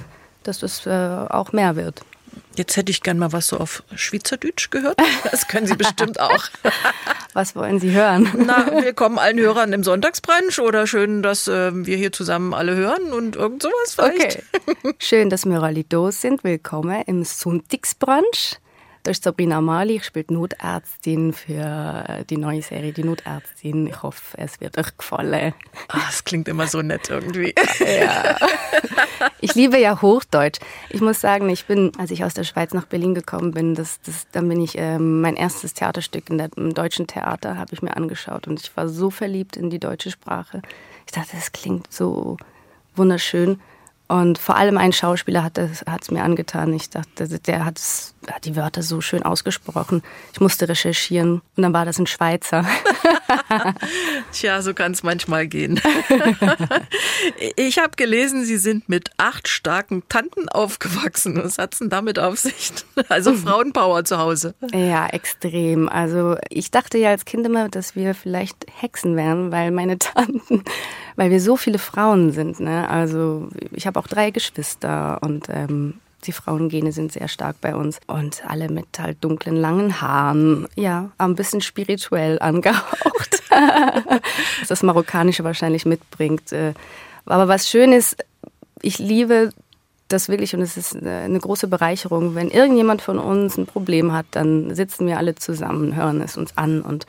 dass 0.43 0.61
das 0.61 0.87
äh, 0.87 0.91
auch 1.29 1.53
mehr 1.53 1.77
wird. 1.77 2.03
Jetzt 2.57 2.77
hätte 2.77 2.91
ich 2.91 3.03
gern 3.03 3.19
mal 3.19 3.33
was 3.33 3.49
so 3.49 3.59
auf 3.59 3.83
Schweizerdeutsch 3.95 4.71
gehört. 4.71 5.01
Das 5.31 5.49
können 5.49 5.67
Sie 5.67 5.77
bestimmt 5.77 6.21
auch. 6.21 6.45
Was 7.33 7.55
wollen 7.55 7.79
Sie 7.79 7.93
hören? 7.93 8.29
Na, 8.37 8.67
willkommen 8.83 9.19
allen 9.19 9.39
Hörern 9.39 9.73
im 9.73 9.85
Sonntagsbrunch 9.85 10.59
oder 10.61 10.87
schön, 10.87 11.23
dass 11.23 11.47
äh, 11.47 11.71
wir 11.73 11.97
hier 11.97 12.13
zusammen 12.13 12.53
alle 12.53 12.75
hören 12.75 13.13
und 13.13 13.37
irgend 13.37 13.63
sowas 13.63 13.95
vielleicht. 13.95 14.43
Okay. 14.67 14.95
Schön, 14.99 15.31
dass 15.31 15.45
wir 15.45 15.63
alle 15.63 15.85
da 15.85 16.11
sind. 16.11 16.43
Willkommen 16.43 17.03
im 17.07 17.25
Sonntagsbrunch. 17.25 18.59
Das 19.03 19.17
ist 19.17 19.25
Sabrina 19.25 19.59
Amali, 19.59 19.97
ich 19.97 20.05
spiele 20.05 20.27
Notärztin 20.29 21.33
für 21.33 22.25
die 22.29 22.37
neue 22.37 22.61
Serie 22.61 22.93
Die 22.93 23.03
Notärztin. 23.03 23.87
Ich 23.87 24.03
hoffe, 24.03 24.37
es 24.37 24.61
wird 24.61 24.77
euch 24.77 24.95
gefallen. 24.97 25.55
Oh, 25.93 25.99
das 26.07 26.25
klingt 26.25 26.49
immer 26.49 26.67
so 26.67 26.83
nett 26.83 27.09
irgendwie. 27.09 27.55
Ja. 27.81 28.37
Ich 29.41 29.55
liebe 29.55 29.79
ja 29.79 30.01
Hochdeutsch. 30.01 30.61
Ich 30.91 31.01
muss 31.01 31.21
sagen, 31.21 31.49
ich 31.49 31.65
bin, 31.65 31.93
als 31.99 32.11
ich 32.11 32.25
aus 32.25 32.35
der 32.35 32.45
Schweiz 32.45 32.73
nach 32.75 32.87
Berlin 32.87 33.15
gekommen 33.15 33.53
bin, 33.53 33.75
das, 33.75 34.01
das, 34.03 34.27
dann 34.33 34.49
bin 34.49 34.61
ich 34.61 34.79
äh, 34.79 34.99
mein 34.99 35.37
erstes 35.37 35.75
Theaterstück 35.75 36.29
in 36.31 36.39
der, 36.39 36.51
im 36.57 36.75
deutschen 36.75 37.07
Theater 37.07 37.57
habe 37.57 37.73
ich 37.73 37.83
mir 37.83 37.97
angeschaut 37.97 38.47
und 38.47 38.61
ich 38.61 38.77
war 38.77 38.89
so 38.89 39.11
verliebt 39.11 39.57
in 39.57 39.71
die 39.71 39.79
deutsche 39.79 40.11
Sprache. 40.11 40.63
Ich 41.07 41.13
dachte, 41.13 41.37
das 41.37 41.53
klingt 41.53 41.93
so 41.93 42.37
wunderschön. 42.97 43.61
Und 44.11 44.39
vor 44.39 44.57
allem 44.57 44.77
ein 44.77 44.93
Schauspieler 44.93 45.45
hat 45.45 45.57
es 45.57 46.11
mir 46.11 46.25
angetan. 46.25 46.75
Ich 46.75 46.91
dachte, 46.91 47.29
der 47.29 47.65
hat, 47.65 47.81
hat 48.29 48.45
die 48.45 48.57
Wörter 48.57 48.83
so 48.83 49.01
schön 49.01 49.23
ausgesprochen. 49.23 50.03
Ich 50.33 50.41
musste 50.41 50.69
recherchieren 50.69 51.43
und 51.57 51.63
dann 51.63 51.73
war 51.73 51.85
das 51.85 52.01
ein 52.01 52.09
Schweizer. 52.09 52.67
Tja, 54.33 54.63
so 54.63 54.75
kann 54.75 54.91
es 54.91 55.05
manchmal 55.05 55.47
gehen. 55.47 55.81
ich 57.57 57.79
habe 57.79 57.93
gelesen, 57.95 58.45
Sie 58.45 58.57
sind 58.57 58.89
mit 58.89 59.11
acht 59.17 59.47
starken 59.47 60.03
Tanten 60.09 60.49
aufgewachsen. 60.49 61.41
Was 61.41 61.59
hat 61.59 61.75
es 61.75 61.79
denn 61.79 61.89
damit 61.89 62.19
auf 62.19 62.37
sich? 62.37 62.73
Also 63.09 63.33
Frauenpower 63.35 64.05
zu 64.05 64.19
Hause. 64.19 64.57
Ja, 64.75 65.07
extrem. 65.07 65.89
Also 65.89 66.37
ich 66.49 66.73
dachte 66.73 66.99
ja 66.99 67.11
als 67.11 67.25
Kind 67.27 67.47
immer, 67.47 67.69
dass 67.69 67.95
wir 67.95 68.17
vielleicht 68.17 68.67
Hexen 68.81 69.15
wären, 69.15 69.53
weil 69.53 69.71
meine 69.71 69.99
Tanten, 70.01 70.65
weil 71.21 71.31
wir 71.31 71.43
so 71.43 71.59
viele 71.59 71.79
Frauen 71.79 72.33
sind. 72.33 72.61
Ne? 72.61 72.89
Also 72.89 73.51
ich 73.73 73.87
habe 73.87 74.01
auch 74.01 74.07
drei 74.07 74.31
Geschwister 74.31 75.19
und 75.21 75.51
ähm, 75.51 76.01
die 76.25 76.33
Frauengene 76.33 76.93
sind 76.93 77.13
sehr 77.13 77.29
stark 77.29 77.61
bei 77.61 77.77
uns 77.77 78.01
und 78.07 78.43
alle 78.47 78.71
mit 78.71 78.99
halt 78.99 79.19
dunklen, 79.23 79.55
langen 79.55 80.01
Haaren. 80.01 80.67
Ja, 80.77 81.11
ein 81.19 81.35
bisschen 81.35 81.61
spirituell 81.61 82.39
angehaucht. 82.39 83.43
das 84.67 84.83
Marokkanische 84.83 85.45
wahrscheinlich 85.45 85.85
mitbringt. 85.85 86.53
Äh, 86.53 86.73
aber 87.27 87.49
was 87.49 87.69
schön 87.69 87.93
ist, 87.93 88.17
ich 88.81 88.99
liebe 88.99 89.51
das 90.09 90.31
wirklich 90.31 90.55
und 90.55 90.63
es 90.63 90.79
ist 90.79 90.97
eine 91.05 91.39
große 91.39 91.69
Bereicherung. 91.69 92.35
Wenn 92.35 92.51
irgendjemand 92.51 93.03
von 93.03 93.19
uns 93.19 93.59
ein 93.59 93.67
Problem 93.67 94.15
hat, 94.15 94.25
dann 94.31 94.75
sitzen 94.75 95.07
wir 95.07 95.19
alle 95.19 95.35
zusammen, 95.35 95.95
hören 95.95 96.23
es 96.23 96.39
uns 96.39 96.57
an 96.57 96.81
und, 96.81 97.05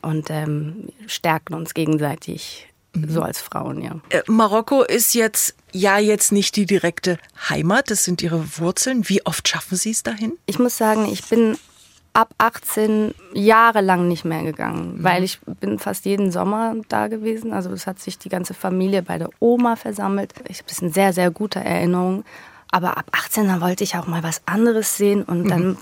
und 0.00 0.30
ähm, 0.30 0.88
stärken 1.06 1.52
uns 1.52 1.74
gegenseitig. 1.74 2.68
So 3.08 3.22
als 3.22 3.40
Frauen, 3.40 3.80
ja. 3.82 4.00
Äh, 4.10 4.22
Marokko 4.26 4.82
ist 4.82 5.14
jetzt 5.14 5.56
ja 5.72 5.98
jetzt 5.98 6.32
nicht 6.32 6.56
die 6.56 6.66
direkte 6.66 7.18
Heimat, 7.48 7.90
das 7.90 8.04
sind 8.04 8.22
Ihre 8.22 8.58
Wurzeln. 8.58 9.08
Wie 9.08 9.24
oft 9.26 9.48
schaffen 9.48 9.76
Sie 9.76 9.90
es 9.90 10.02
dahin? 10.02 10.32
Ich 10.46 10.58
muss 10.58 10.76
sagen, 10.76 11.06
ich 11.06 11.24
bin 11.24 11.58
ab 12.16 12.30
18 12.38 13.14
Jahre 13.34 13.82
lang 13.82 14.08
nicht 14.08 14.24
mehr 14.24 14.42
gegangen, 14.42 14.96
mhm. 14.96 15.04
weil 15.04 15.22
ich 15.22 15.38
bin 15.60 15.78
fast 15.78 16.06
jeden 16.06 16.32
Sommer 16.32 16.74
da 16.88 17.08
gewesen. 17.08 17.52
Also 17.52 17.70
es 17.70 17.86
hat 17.86 18.00
sich 18.00 18.18
die 18.18 18.30
ganze 18.30 18.54
Familie 18.54 19.02
bei 19.02 19.18
der 19.18 19.28
Oma 19.38 19.76
versammelt. 19.76 20.32
Ich 20.48 20.58
habe 20.58 20.70
es 20.70 20.80
in 20.80 20.92
sehr, 20.92 21.12
sehr 21.12 21.30
guter 21.30 21.60
Erinnerung. 21.60 22.24
Aber 22.70 22.98
ab 22.98 23.06
18, 23.12 23.46
dann 23.46 23.60
wollte 23.60 23.84
ich 23.84 23.96
auch 23.96 24.06
mal 24.06 24.22
was 24.22 24.42
anderes 24.46 24.96
sehen 24.96 25.22
und 25.22 25.44
mhm. 25.44 25.48
dann 25.48 25.76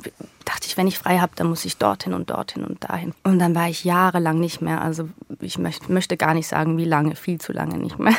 dachte 0.45 0.67
ich, 0.67 0.77
wenn 0.77 0.87
ich 0.87 0.99
frei 0.99 1.19
habe, 1.19 1.33
dann 1.37 1.49
muss 1.49 1.65
ich 1.65 1.79
dorthin 1.79 2.13
und 2.13 2.31
dorthin 2.31 2.65
und 2.65 2.85
dahin. 2.85 3.15
Und 3.23 3.39
dann 3.39 3.55
war 3.55 3.69
ich 3.69 3.85
jahrelang 3.85 4.39
nicht 4.39 4.61
mehr. 4.61 4.83
Also 4.83 5.09
ich 5.41 5.59
möchte, 5.59 5.91
möchte 5.91 6.17
gar 6.17 6.35
nicht 6.35 6.47
sagen, 6.47 6.77
wie 6.77 6.85
lange, 6.85 7.17
viel 7.17 7.41
zu 7.41 7.53
lange 7.53 7.79
nicht 7.79 7.99
mehr. 7.99 8.17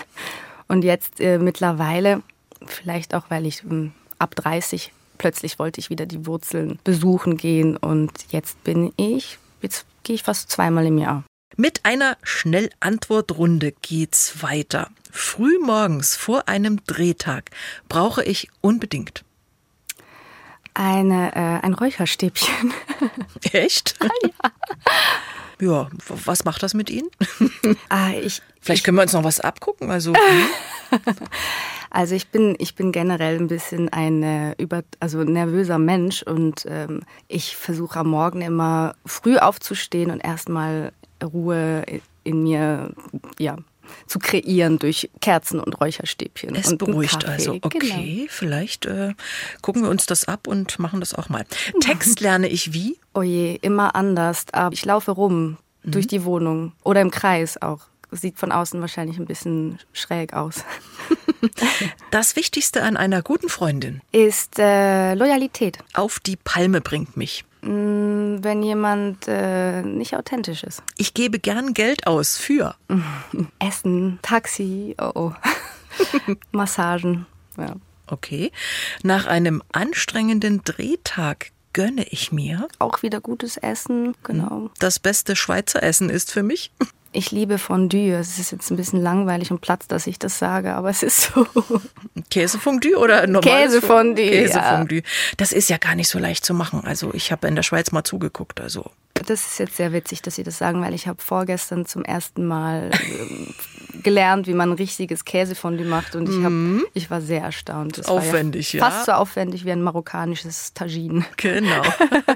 Und 0.67 0.83
jetzt 0.83 1.19
äh, 1.21 1.37
mittlerweile, 1.37 2.23
vielleicht 2.65 3.13
auch, 3.13 3.25
weil 3.29 3.45
ich 3.45 3.63
äh, 3.65 3.91
ab 4.17 4.35
30 4.35 4.91
plötzlich 5.17 5.59
wollte 5.59 5.79
ich 5.79 5.89
wieder 5.89 6.05
die 6.05 6.25
Wurzeln 6.25 6.79
besuchen 6.83 7.37
gehen 7.37 7.77
und 7.77 8.11
jetzt 8.31 8.61
bin 8.63 8.91
ich, 8.97 9.39
jetzt 9.61 9.85
gehe 10.03 10.15
ich 10.15 10.23
fast 10.23 10.51
zweimal 10.51 10.85
im 10.85 10.97
Jahr. 10.97 11.23
Mit 11.57 11.85
einer 11.85 12.17
Schnellantwortrunde 12.21 13.71
geht's 13.81 14.43
weiter. 14.43 14.89
Früh 15.09 15.57
morgens 15.59 16.17
vor 16.17 16.49
einem 16.49 16.83
Drehtag 16.85 17.49
brauche 17.87 18.25
ich 18.25 18.49
unbedingt 18.59 19.23
Eine, 20.73 21.33
äh, 21.33 21.65
ein 21.65 21.73
Räucherstäbchen. 21.73 22.73
Echt? 23.53 23.95
Ah, 24.01 24.09
ja. 24.21 24.51
Ja, 25.61 25.89
was 26.09 26.43
macht 26.43 26.61
das 26.61 26.73
mit 26.73 26.89
Ihnen? 26.89 27.09
Ah, 27.87 28.11
ich, 28.11 28.41
Vielleicht 28.59 28.83
können 28.83 28.97
wir 28.97 29.03
uns 29.03 29.13
noch 29.13 29.23
was 29.23 29.39
abgucken. 29.39 29.89
Also, 29.89 30.11
also 31.89 32.15
ich 32.15 32.27
bin, 32.27 32.55
ich 32.59 32.75
bin 32.75 32.91
generell 32.91 33.37
ein 33.37 33.47
bisschen 33.47 33.87
ein 33.87 34.21
äh, 34.21 34.55
über, 34.57 34.83
also 34.99 35.23
nervöser 35.23 35.77
Mensch 35.79 36.21
und 36.21 36.65
ähm, 36.67 37.03
ich 37.29 37.55
versuche 37.55 37.99
am 37.99 38.09
Morgen 38.09 38.41
immer 38.41 38.95
früh 39.05 39.37
aufzustehen 39.37 40.11
und 40.11 40.19
erstmal 40.19 40.91
Ruhe 41.23 41.83
in 42.23 42.43
mir 42.43 42.91
ja, 43.39 43.57
zu 44.07 44.19
kreieren 44.19 44.79
durch 44.79 45.09
Kerzen 45.21 45.59
und 45.59 45.79
Räucherstäbchen. 45.79 46.55
Es 46.55 46.71
und 46.71 46.77
beruhigt 46.77 47.25
also. 47.25 47.57
Okay, 47.61 47.79
genau. 47.79 48.27
vielleicht 48.29 48.85
äh, 48.85 49.13
gucken 49.61 49.83
wir 49.83 49.89
uns 49.89 50.05
das 50.05 50.25
ab 50.25 50.47
und 50.47 50.79
machen 50.79 50.99
das 50.99 51.13
auch 51.13 51.29
mal. 51.29 51.45
Text 51.81 52.19
lerne 52.19 52.47
ich 52.47 52.73
wie? 52.73 52.97
Oh 53.13 53.21
je, 53.21 53.57
immer 53.61 53.95
anders. 53.95 54.45
Aber 54.51 54.73
ich 54.73 54.85
laufe 54.85 55.11
rum 55.11 55.57
mhm. 55.83 55.91
durch 55.91 56.07
die 56.07 56.23
Wohnung 56.23 56.73
oder 56.83 57.01
im 57.01 57.11
Kreis 57.11 57.61
auch. 57.61 57.81
Sieht 58.11 58.37
von 58.37 58.51
außen 58.51 58.79
wahrscheinlich 58.79 59.17
ein 59.17 59.25
bisschen 59.25 59.79
schräg 59.93 60.33
aus. 60.33 60.63
Das 62.09 62.35
Wichtigste 62.35 62.81
an 62.81 62.97
einer 62.97 63.21
guten 63.21 63.49
Freundin 63.49 64.01
ist 64.11 64.57
äh, 64.57 65.13
Loyalität. 65.13 65.77
Auf 65.93 66.19
die 66.19 66.37
Palme 66.37 66.81
bringt 66.81 67.17
mich. 67.17 67.45
Mm, 67.65 68.43
wenn 68.43 68.61
jemand 68.61 69.27
äh, 69.27 69.81
nicht 69.81 70.15
authentisch 70.15 70.63
ist. 70.63 70.83
Ich 70.97 71.13
gebe 71.13 71.39
gern 71.39 71.73
Geld 71.73 72.05
aus 72.05 72.37
für 72.37 72.75
Essen, 73.59 74.19
Taxi, 74.21 74.95
oh, 75.01 75.11
oh. 75.15 75.33
Massagen. 76.51 77.25
Ja. 77.57 77.75
Okay. 78.07 78.51
Nach 79.01 79.25
einem 79.25 79.63
anstrengenden 79.71 80.61
Drehtag 80.63 81.51
gönne 81.73 82.05
ich 82.09 82.31
mir. 82.31 82.67
Auch 82.79 83.01
wieder 83.01 83.19
gutes 83.19 83.57
Essen, 83.57 84.15
genau. 84.23 84.69
Das 84.79 84.99
beste 84.99 85.35
Schweizer 85.35 85.81
Essen 85.81 86.09
ist 86.09 86.31
für 86.31 86.43
mich. 86.43 86.71
Ich 87.15 87.31
liebe 87.31 87.57
Fondue. 87.57 88.11
Es 88.11 88.37
ist 88.39 88.51
jetzt 88.51 88.69
ein 88.69 88.75
bisschen 88.75 89.01
langweilig 89.01 89.49
und 89.49 89.61
platz, 89.61 89.87
dass 89.87 90.05
ich 90.05 90.19
das 90.19 90.37
sage, 90.37 90.73
aber 90.73 90.89
es 90.89 91.01
ist 91.01 91.31
so. 91.33 91.47
Käsefondue 92.29 92.97
oder 92.97 93.25
normales 93.25 93.73
Käsefondue? 93.73 94.29
Käsefondue. 94.29 94.97
Ja. 94.97 95.03
Das 95.37 95.53
ist 95.53 95.69
ja 95.69 95.77
gar 95.77 95.95
nicht 95.95 96.09
so 96.09 96.19
leicht 96.19 96.43
zu 96.43 96.53
machen. 96.53 96.83
Also 96.85 97.13
ich 97.13 97.31
habe 97.31 97.47
in 97.47 97.55
der 97.55 97.63
Schweiz 97.63 97.91
mal 97.91 98.03
zugeguckt. 98.03 98.59
Also 98.59 98.91
das 99.23 99.47
ist 99.47 99.59
jetzt 99.59 99.77
sehr 99.77 99.93
witzig, 99.93 100.21
dass 100.21 100.35
Sie 100.35 100.43
das 100.43 100.57
sagen, 100.57 100.81
weil 100.81 100.93
ich 100.93 101.07
habe 101.07 101.21
vorgestern 101.21 101.85
zum 101.85 102.03
ersten 102.03 102.45
Mal 102.45 102.91
ähm, 102.93 103.53
gelernt, 104.03 104.47
wie 104.47 104.53
man 104.53 104.71
ein 104.71 104.75
richtiges 104.75 105.25
Käsefondue 105.25 105.85
macht 105.85 106.15
und 106.15 106.29
ich, 106.29 106.43
hab, 106.43 106.51
mhm. 106.51 106.85
ich 106.93 107.09
war 107.09 107.21
sehr 107.21 107.41
erstaunt. 107.41 107.97
Das 107.97 108.07
aufwendig, 108.07 108.73
ja, 108.73 108.83
Fast 108.83 109.05
so 109.05 109.13
aufwendig 109.13 109.65
wie 109.65 109.71
ein 109.71 109.81
marokkanisches 109.81 110.73
Tagine. 110.73 111.25
Genau. 111.37 111.81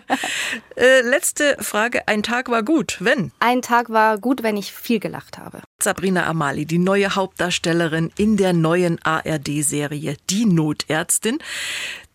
äh, 0.75 1.01
letzte 1.01 1.57
Frage. 1.59 2.07
Ein 2.07 2.23
Tag 2.23 2.49
war 2.49 2.63
gut, 2.63 2.97
wenn? 3.01 3.31
Ein 3.39 3.61
Tag 3.61 3.89
war 3.89 4.17
gut, 4.17 4.41
wenn 4.41 4.57
ich 4.57 4.71
viel 4.71 4.99
gelacht 4.99 5.37
habe. 5.37 5.61
Sabrina 5.81 6.25
Amali, 6.27 6.65
die 6.65 6.79
neue 6.79 7.15
Hauptdarstellerin 7.15 8.11
in 8.17 8.37
der 8.37 8.53
neuen 8.53 8.99
ARD-Serie 9.03 10.17
Die 10.29 10.45
Notärztin. 10.45 11.39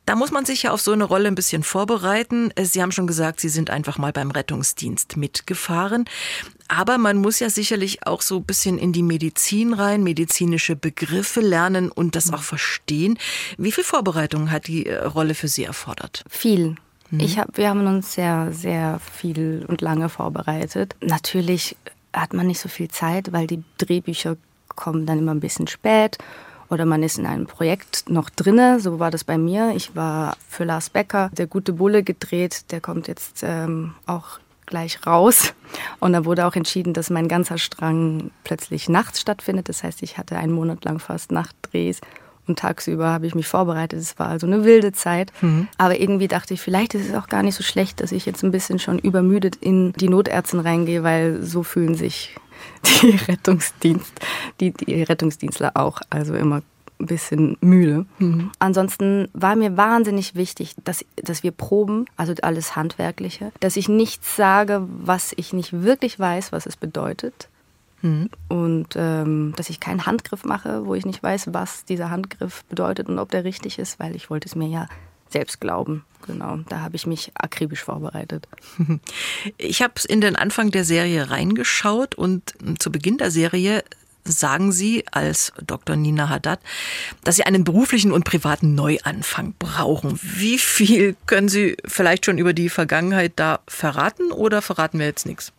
Da 0.07 0.17
muss 0.17 0.31
man 0.31 0.45
sich 0.45 0.65
ja 0.65 0.71
auf 0.71 0.81
so 0.81 0.93
eine 0.93 1.05
Rolle 1.05 1.29
ein 1.29 1.35
bisschen 1.35 1.63
vorbereiten. 1.63 2.53
Sie 2.61 2.83
haben 2.83 2.93
schon 2.93 3.07
gesagt, 3.07 3.41
Sie 3.41 3.49
sind 3.49 3.71
einfach 3.71 3.97
mal 3.99 4.13
beim 4.13 4.31
Rettungsdienst 4.31 5.17
mitgefahren. 5.17 6.05
Aber 6.69 6.99
man 6.99 7.19
muss 7.19 7.41
ja 7.41 7.51
sicherlich 7.51 8.07
auch 8.07 8.23
so 8.23 8.39
ein 8.39 8.45
bisschen 8.45 8.79
in 8.79 8.93
die 8.93 9.03
Medizin 9.03 9.73
rein, 9.73 10.03
medizinische 10.03 10.77
Begriffe 10.77 11.41
lernen 11.41 11.91
und 11.91 12.17
das 12.17 12.33
auch 12.33 12.43
verstehen. 12.43 13.19
Wie 13.59 13.73
viel 13.73 13.85
Vorbereitung 13.85 14.51
hat 14.51 14.67
die 14.67 14.87
äh, 14.87 15.05
Rolle 15.05 15.35
für 15.35 15.49
Sie 15.49 15.65
erfordert? 15.65 16.25
Viel. 16.29 16.77
Mhm. 17.11 17.21
Ich 17.21 17.39
hab, 17.39 17.57
wir 17.57 17.69
haben 17.69 17.87
uns 17.87 18.15
sehr, 18.15 18.53
sehr 18.53 19.01
viel 19.01 19.65
und 19.69 19.81
lange 19.81 20.09
vorbereitet. 20.09 20.97
Natürlich 21.01 21.77
hat 22.13 22.33
man 22.33 22.47
nicht 22.47 22.61
so 22.61 22.69
viel 22.69 22.89
Zeit, 22.89 23.33
weil 23.33 23.47
die 23.47 23.63
Drehbücher 23.79 24.37
kommen 24.69 25.07
dann 25.07 25.19
immer 25.19 25.33
ein 25.33 25.41
bisschen 25.41 25.67
spät 25.67 26.19
oder 26.75 26.85
man 26.85 27.03
ist 27.03 27.19
in 27.19 27.27
einem 27.27 27.47
Projekt 27.47 28.11
noch 28.11 28.29
drinne. 28.29 28.81
So 28.81 28.99
war 28.99 29.11
das 29.11 29.25
bei 29.25 29.39
mir. 29.39 29.73
Ich 29.75 29.95
war 29.95 30.37
für 30.49 30.65
Lars 30.65 30.91
Becker, 30.91 31.31
der 31.33 31.47
gute 31.47 31.73
Bulle 31.73 32.03
gedreht. 32.03 32.71
Der 32.73 32.81
kommt 32.81 33.07
jetzt 33.09 33.43
ähm, 33.43 33.95
auch 34.07 34.41
gleich 34.67 35.07
raus. 35.07 35.55
Und 36.01 36.15
da 36.15 36.25
wurde 36.25 36.47
auch 36.47 36.57
entschieden, 36.57 36.93
dass 36.93 37.11
mein 37.11 37.29
ganzer 37.29 37.59
Strang 37.59 38.31
plötzlich 38.43 38.89
nachts 38.89 39.21
stattfindet. 39.21 39.69
Das 39.69 39.85
heißt, 39.85 40.03
ich 40.03 40.19
hatte 40.19 40.37
einen 40.37 40.53
Monat 40.53 40.85
lang 40.85 40.99
fast 40.99 41.31
Nachtdrehs 41.31 42.01
und 42.47 42.59
tagsüber 42.59 43.09
habe 43.09 43.27
ich 43.27 43.35
mich 43.35 43.47
vorbereitet. 43.47 44.01
Es 44.01 44.19
war 44.19 44.29
also 44.29 44.47
eine 44.47 44.65
wilde 44.65 44.93
Zeit. 44.93 45.33
Mhm. 45.41 45.69
Aber 45.79 45.99
irgendwie 46.01 46.29
dachte 46.29 46.55
ich, 46.55 46.61
vielleicht 46.61 46.95
ist 46.95 47.09
es 47.09 47.15
auch 47.15 47.29
gar 47.29 47.43
nicht 47.43 47.55
so 47.55 47.63
schlecht, 47.63 48.01
dass 48.01 48.13
ich 48.13 48.27
jetzt 48.27 48.43
ein 48.43 48.51
bisschen 48.51 48.79
schon 48.79 48.99
übermüdet 48.99 49.57
in 49.57 49.93
die 49.95 50.09
Notärztin 50.09 50.61
reingehe, 50.61 51.03
weil 51.03 51.43
so 51.43 51.63
fühlen 51.63 51.95
sich 51.95 52.37
die 53.03 53.17
Rettungsdienst, 53.17 54.13
die, 54.61 54.73
die 54.73 55.03
Rettungsdienstler 55.03 55.73
auch, 55.75 56.01
also 56.11 56.35
immer 56.35 56.63
ein 57.01 57.07
bisschen 57.07 57.57
müde. 57.61 58.07
Mhm. 58.19 58.51
Ansonsten 58.59 59.29
war 59.33 59.57
mir 59.57 59.77
wahnsinnig 59.77 60.35
wichtig, 60.35 60.75
dass, 60.85 61.05
dass 61.17 61.43
wir 61.43 61.51
proben, 61.51 62.07
also 62.17 62.35
alles 62.43 62.77
Handwerkliche, 62.77 63.53
dass 63.61 63.77
ich 63.77 63.89
nichts 63.89 64.37
sage, 64.37 64.87
was 64.89 65.33
ich 65.37 65.53
nicht 65.53 65.83
wirklich 65.83 66.19
weiß, 66.19 66.53
was 66.53 66.67
es 66.67 66.77
bedeutet. 66.77 67.49
Mhm. 68.05 68.29
Und 68.49 68.89
ähm, 68.97 69.55
dass 69.57 69.71
ich 69.71 69.81
keinen 69.81 70.05
Handgriff 70.05 70.45
mache, 70.45 70.85
wo 70.85 70.95
ich 70.95 71.07
nicht 71.07 71.23
weiß, 71.23 71.55
was 71.55 71.87
dieser 71.87 72.11
Handgriff 72.11 72.63
bedeutet 72.67 73.09
und 73.09 73.19
ob 73.19 73.31
der 73.31 73.45
richtig 73.45 73.79
ist, 73.79 73.99
weil 73.99 74.15
ich 74.15 74.29
wollte 74.29 74.47
es 74.47 74.55
mir 74.55 74.69
ja 74.69 74.89
selbst 75.31 75.59
glauben. 75.59 76.05
Genau, 76.27 76.59
da 76.69 76.81
habe 76.81 76.97
ich 76.97 77.07
mich 77.07 77.33
akribisch 77.35 77.83
vorbereitet. 77.83 78.47
Ich 79.57 79.83
habe 79.83 79.95
in 80.09 80.21
den 80.21 80.37
Anfang 80.37 80.71
der 80.71 80.85
Serie 80.85 81.31
reingeschaut 81.31 82.15
und 82.15 82.55
zu 82.79 82.93
Beginn 82.93 83.19
der 83.19 83.31
Serie 83.31 83.85
sagen 84.25 84.73
Sie 84.73 85.05
als 85.11 85.53
Dr. 85.67 85.97
Nina 85.97 86.29
Haddad, 86.29 86.61
dass 87.25 87.37
Sie 87.37 87.45
einen 87.45 87.65
beruflichen 87.65 88.13
und 88.13 88.25
privaten 88.25 88.75
Neuanfang 88.75 89.55
brauchen. 89.59 90.19
Wie 90.23 90.59
viel 90.59 91.17
können 91.27 91.49
Sie 91.49 91.77
vielleicht 91.85 92.25
schon 92.25 92.39
über 92.39 92.55
die 92.55 92.71
Vergangenheit 92.71 93.33
da 93.37 93.61
verraten 93.69 94.33
oder 94.33 94.63
verraten 94.63 94.99
wir 94.99 95.07
jetzt 95.07 95.27
nichts? 95.27 95.53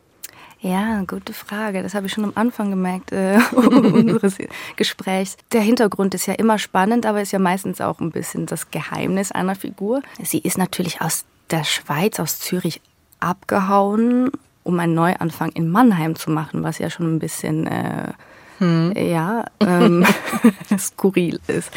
Ja, 0.66 1.04
gute 1.06 1.32
Frage. 1.32 1.84
Das 1.84 1.94
habe 1.94 2.08
ich 2.08 2.14
schon 2.14 2.24
am 2.24 2.32
Anfang 2.34 2.72
gemerkt 2.72 3.12
äh, 3.12 3.38
unseres 3.56 4.38
Gesprächs. 4.76 5.38
Der 5.52 5.62
Hintergrund 5.62 6.16
ist 6.16 6.26
ja 6.26 6.34
immer 6.34 6.58
spannend, 6.58 7.06
aber 7.06 7.22
ist 7.22 7.32
ja 7.32 7.38
meistens 7.38 7.82
auch 7.82 8.00
ein 8.00 8.10
bisschen 8.10 8.48
das 8.48 8.72
Geheimnis 8.72 9.32
einer 9.32 9.54
Figur. 9.54 10.02
Sie 10.24 10.40
ist 10.40 10.58
natürlich 10.58 11.02
aus 11.02 11.26
der 11.52 11.66
Schweiz, 11.66 12.20
aus 12.20 12.40
Zürich 12.40 12.82
abgehauen, 13.20 14.32
um 14.64 14.80
einen 14.80 14.96
Neuanfang 14.96 15.52
in 15.52 15.70
Mannheim 15.70 16.16
zu 16.16 16.32
machen, 16.32 16.64
was 16.64 16.80
ja 16.80 16.90
schon 16.90 17.16
ein 17.16 17.20
bisschen 17.20 17.68
äh, 17.68 18.14
hm. 18.58 18.94
ja 18.98 19.46
ähm, 19.60 20.04
skurril 20.80 21.40
ist. 21.46 21.70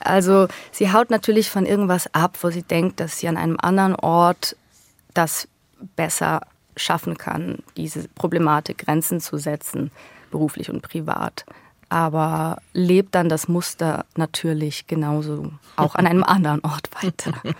Also 0.00 0.48
sie 0.72 0.92
haut 0.92 1.10
natürlich 1.10 1.50
von 1.50 1.66
irgendwas 1.66 2.12
ab, 2.12 2.36
wo 2.40 2.50
sie 2.50 2.64
denkt, 2.64 2.98
dass 2.98 3.20
sie 3.20 3.28
an 3.28 3.36
einem 3.36 3.58
anderen 3.60 3.94
Ort 3.94 4.56
das 5.14 5.46
besser 5.94 6.40
schaffen 6.78 7.18
kann, 7.18 7.58
diese 7.76 8.08
Problematik 8.08 8.78
Grenzen 8.78 9.20
zu 9.20 9.36
setzen, 9.36 9.90
beruflich 10.30 10.70
und 10.70 10.82
privat 10.82 11.44
aber 11.88 12.58
lebt 12.72 13.14
dann 13.14 13.28
das 13.28 13.48
Muster 13.48 14.04
natürlich 14.16 14.86
genauso 14.86 15.52
auch 15.76 15.94
an 15.94 16.06
einem 16.06 16.24
anderen 16.24 16.60
Ort 16.64 16.88
weiter. 17.02 17.32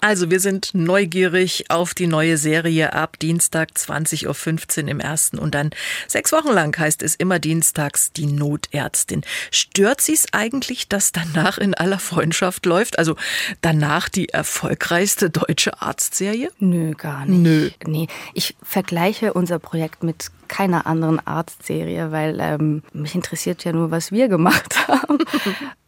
Also 0.00 0.30
wir 0.30 0.40
sind 0.40 0.70
neugierig 0.74 1.70
auf 1.70 1.94
die 1.94 2.06
neue 2.06 2.36
Serie 2.36 2.92
ab 2.92 3.18
Dienstag 3.18 3.70
20.15 3.70 4.82
Uhr 4.82 4.88
im 4.88 5.00
ersten 5.00 5.38
und 5.38 5.54
dann 5.54 5.70
sechs 6.06 6.32
Wochen 6.32 6.50
lang 6.50 6.76
heißt 6.76 7.02
es 7.02 7.14
immer 7.14 7.38
dienstags 7.38 8.12
die 8.12 8.26
Notärztin. 8.26 9.22
Stört 9.50 10.00
Sie 10.00 10.14
es 10.14 10.32
eigentlich, 10.32 10.88
dass 10.88 11.12
danach 11.12 11.58
in 11.58 11.74
aller 11.74 11.98
Freundschaft 11.98 12.66
läuft? 12.66 12.98
Also 12.98 13.16
danach 13.60 14.08
die 14.08 14.28
erfolgreichste 14.28 15.30
deutsche 15.30 15.80
Arztserie? 15.80 16.50
Nö, 16.58 16.92
gar 16.92 17.26
nicht. 17.26 17.40
Nö. 17.40 17.70
Nee, 17.86 18.08
ich 18.34 18.56
vergleiche 18.62 19.32
unser 19.32 19.58
Projekt 19.58 20.02
mit 20.02 20.30
keiner 20.52 20.86
anderen 20.86 21.26
Arztserie, 21.26 22.12
weil 22.12 22.38
ähm, 22.38 22.82
mich 22.92 23.14
interessiert 23.14 23.64
ja 23.64 23.72
nur, 23.72 23.90
was 23.90 24.12
wir 24.12 24.28
gemacht 24.28 24.86
haben. 24.88 25.18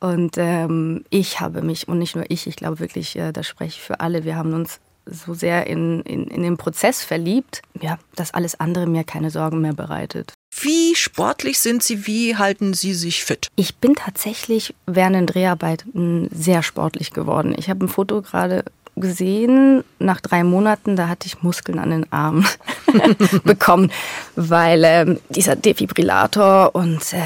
und 0.01 0.39
ähm, 0.39 1.05
ich 1.11 1.41
habe 1.41 1.61
mich, 1.61 1.87
und 1.87 1.99
nicht 1.99 2.17
nur 2.17 2.25
ich, 2.31 2.47
ich 2.47 2.57
glaube 2.57 2.81
wirklich, 2.81 3.15
äh, 3.17 3.31
da 3.31 3.43
spreche 3.43 3.77
ich 3.77 3.83
für 3.83 4.01
alle, 4.01 4.25
wir 4.25 4.37
haben 4.37 4.55
uns 4.55 4.81
so 5.05 5.35
sehr 5.35 5.67
in, 5.67 6.01
in, 6.01 6.29
in 6.29 6.43
den 6.43 6.57
Prozess 6.57 7.05
verliebt, 7.05 7.61
ja, 7.79 7.99
dass 8.17 8.33
alles 8.33 8.59
andere 8.59 8.87
mir 8.87 9.05
keine 9.05 9.31
Sorgen 9.31 9.61
mehr 9.61 9.75
bereitet. 9.75 10.33
Wie 10.59 10.95
sportlich 10.95 11.59
sind 11.59 11.83
Sie? 11.83 12.07
Wie 12.07 12.37
halten 12.37 12.73
Sie 12.73 12.95
sich 12.95 13.23
fit? 13.23 13.49
Ich 13.57 13.77
bin 13.77 13.95
tatsächlich 13.97 14.75
während 14.87 15.17
den 15.17 15.27
Dreharbeiten 15.27 16.31
sehr 16.33 16.63
sportlich 16.63 17.11
geworden. 17.11 17.55
Ich 17.59 17.69
habe 17.69 17.85
ein 17.85 17.89
Foto 17.89 18.23
gerade 18.23 18.65
gesehen, 18.97 19.83
nach 19.99 20.21
drei 20.21 20.45
Monaten, 20.45 20.97
da 20.97 21.09
hatte 21.09 21.27
ich 21.27 21.43
Muskeln 21.43 21.79
an 21.79 21.91
den 21.91 22.13
Armen 22.13 22.47
bekommen, 23.45 23.91
weil 24.37 24.85
äh, 24.85 25.17
dieser 25.31 25.57
Defibrillator 25.57 26.75
und 26.75 27.13
äh, 27.13 27.21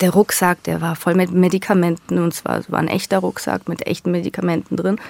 der 0.00 0.10
Rucksack, 0.10 0.62
der 0.64 0.80
war 0.80 0.94
voll 0.94 1.14
mit 1.14 1.32
Medikamenten 1.32 2.18
und 2.18 2.32
zwar 2.32 2.62
war 2.68 2.78
ein 2.78 2.88
echter 2.88 3.18
Rucksack 3.18 3.68
mit 3.68 3.86
echten 3.86 4.12
Medikamenten 4.12 4.76
drin. 4.76 5.00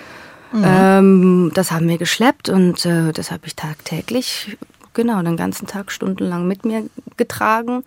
Mhm. 0.53 0.65
Ähm, 0.65 1.53
das 1.55 1.71
haben 1.71 1.89
wir 1.89 1.99
geschleppt 1.99 2.49
und 2.49 2.85
äh, 2.87 3.13
das 3.13 3.31
habe 3.31 3.47
ich 3.47 3.55
tagtäglich, 3.55 4.57
genau, 4.95 5.23
den 5.23 5.37
ganzen 5.37 5.67
Tag 5.67 5.93
stundenlang 5.93 6.49
mit 6.49 6.65
mir 6.65 6.85
getragen, 7.17 7.85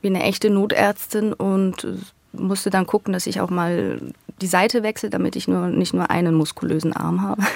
wie 0.00 0.08
eine 0.08 0.22
echte 0.22 0.50
Notärztin 0.50 1.32
und 1.34 1.86
musste 2.32 2.70
dann 2.70 2.86
gucken, 2.86 3.12
dass 3.12 3.26
ich 3.26 3.40
auch 3.40 3.50
mal 3.50 4.00
die 4.40 4.46
Seite 4.46 4.82
wechsle, 4.82 5.10
damit 5.10 5.36
ich 5.36 5.48
nur 5.48 5.68
nicht 5.68 5.94
nur 5.94 6.10
einen 6.10 6.34
muskulösen 6.34 6.92
Arm 6.92 7.22
habe. 7.22 7.42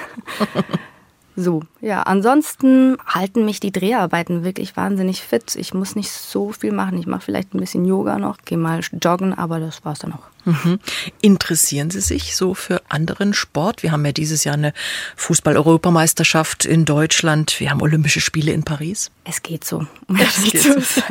So, 1.37 1.63
ja, 1.81 2.03
ansonsten 2.03 2.97
halten 3.05 3.43
mich 3.43 3.59
die 3.59 3.73
Dreharbeiten 3.73 4.45
wirklich 4.45 4.77
wahnsinnig 4.77 5.21
fit. 5.21 5.55
Ich 5.57 5.73
muss 5.73 5.97
nicht 5.97 6.09
so 6.09 6.53
viel 6.53 6.71
machen. 6.71 6.97
Ich 6.97 7.07
mache 7.07 7.21
vielleicht 7.21 7.53
ein 7.53 7.59
bisschen 7.59 7.83
Yoga 7.83 8.17
noch, 8.19 8.37
gehe 8.45 8.57
mal 8.57 8.79
joggen, 9.03 9.33
aber 9.33 9.59
das 9.59 9.83
war's 9.83 9.99
dann 9.99 10.13
auch. 10.13 10.23
Mhm. 10.45 10.79
Interessieren 11.21 11.89
Sie 11.89 12.01
sich 12.01 12.35
so 12.35 12.53
für 12.53 12.81
anderen 12.89 13.33
Sport? 13.33 13.83
Wir 13.83 13.91
haben 13.91 14.05
ja 14.05 14.11
dieses 14.11 14.43
Jahr 14.43 14.53
eine 14.55 14.73
Fußball-Europameisterschaft 15.15 16.65
in 16.65 16.85
Deutschland. 16.85 17.59
Wir 17.59 17.71
haben 17.71 17.81
Olympische 17.81 18.21
Spiele 18.21 18.51
in 18.51 18.63
Paris. 18.63 19.11
Es 19.23 19.41
geht 19.41 19.65
so. 19.65 19.87
Es 20.17 20.43
geht 20.43 20.61
so. 20.61 21.01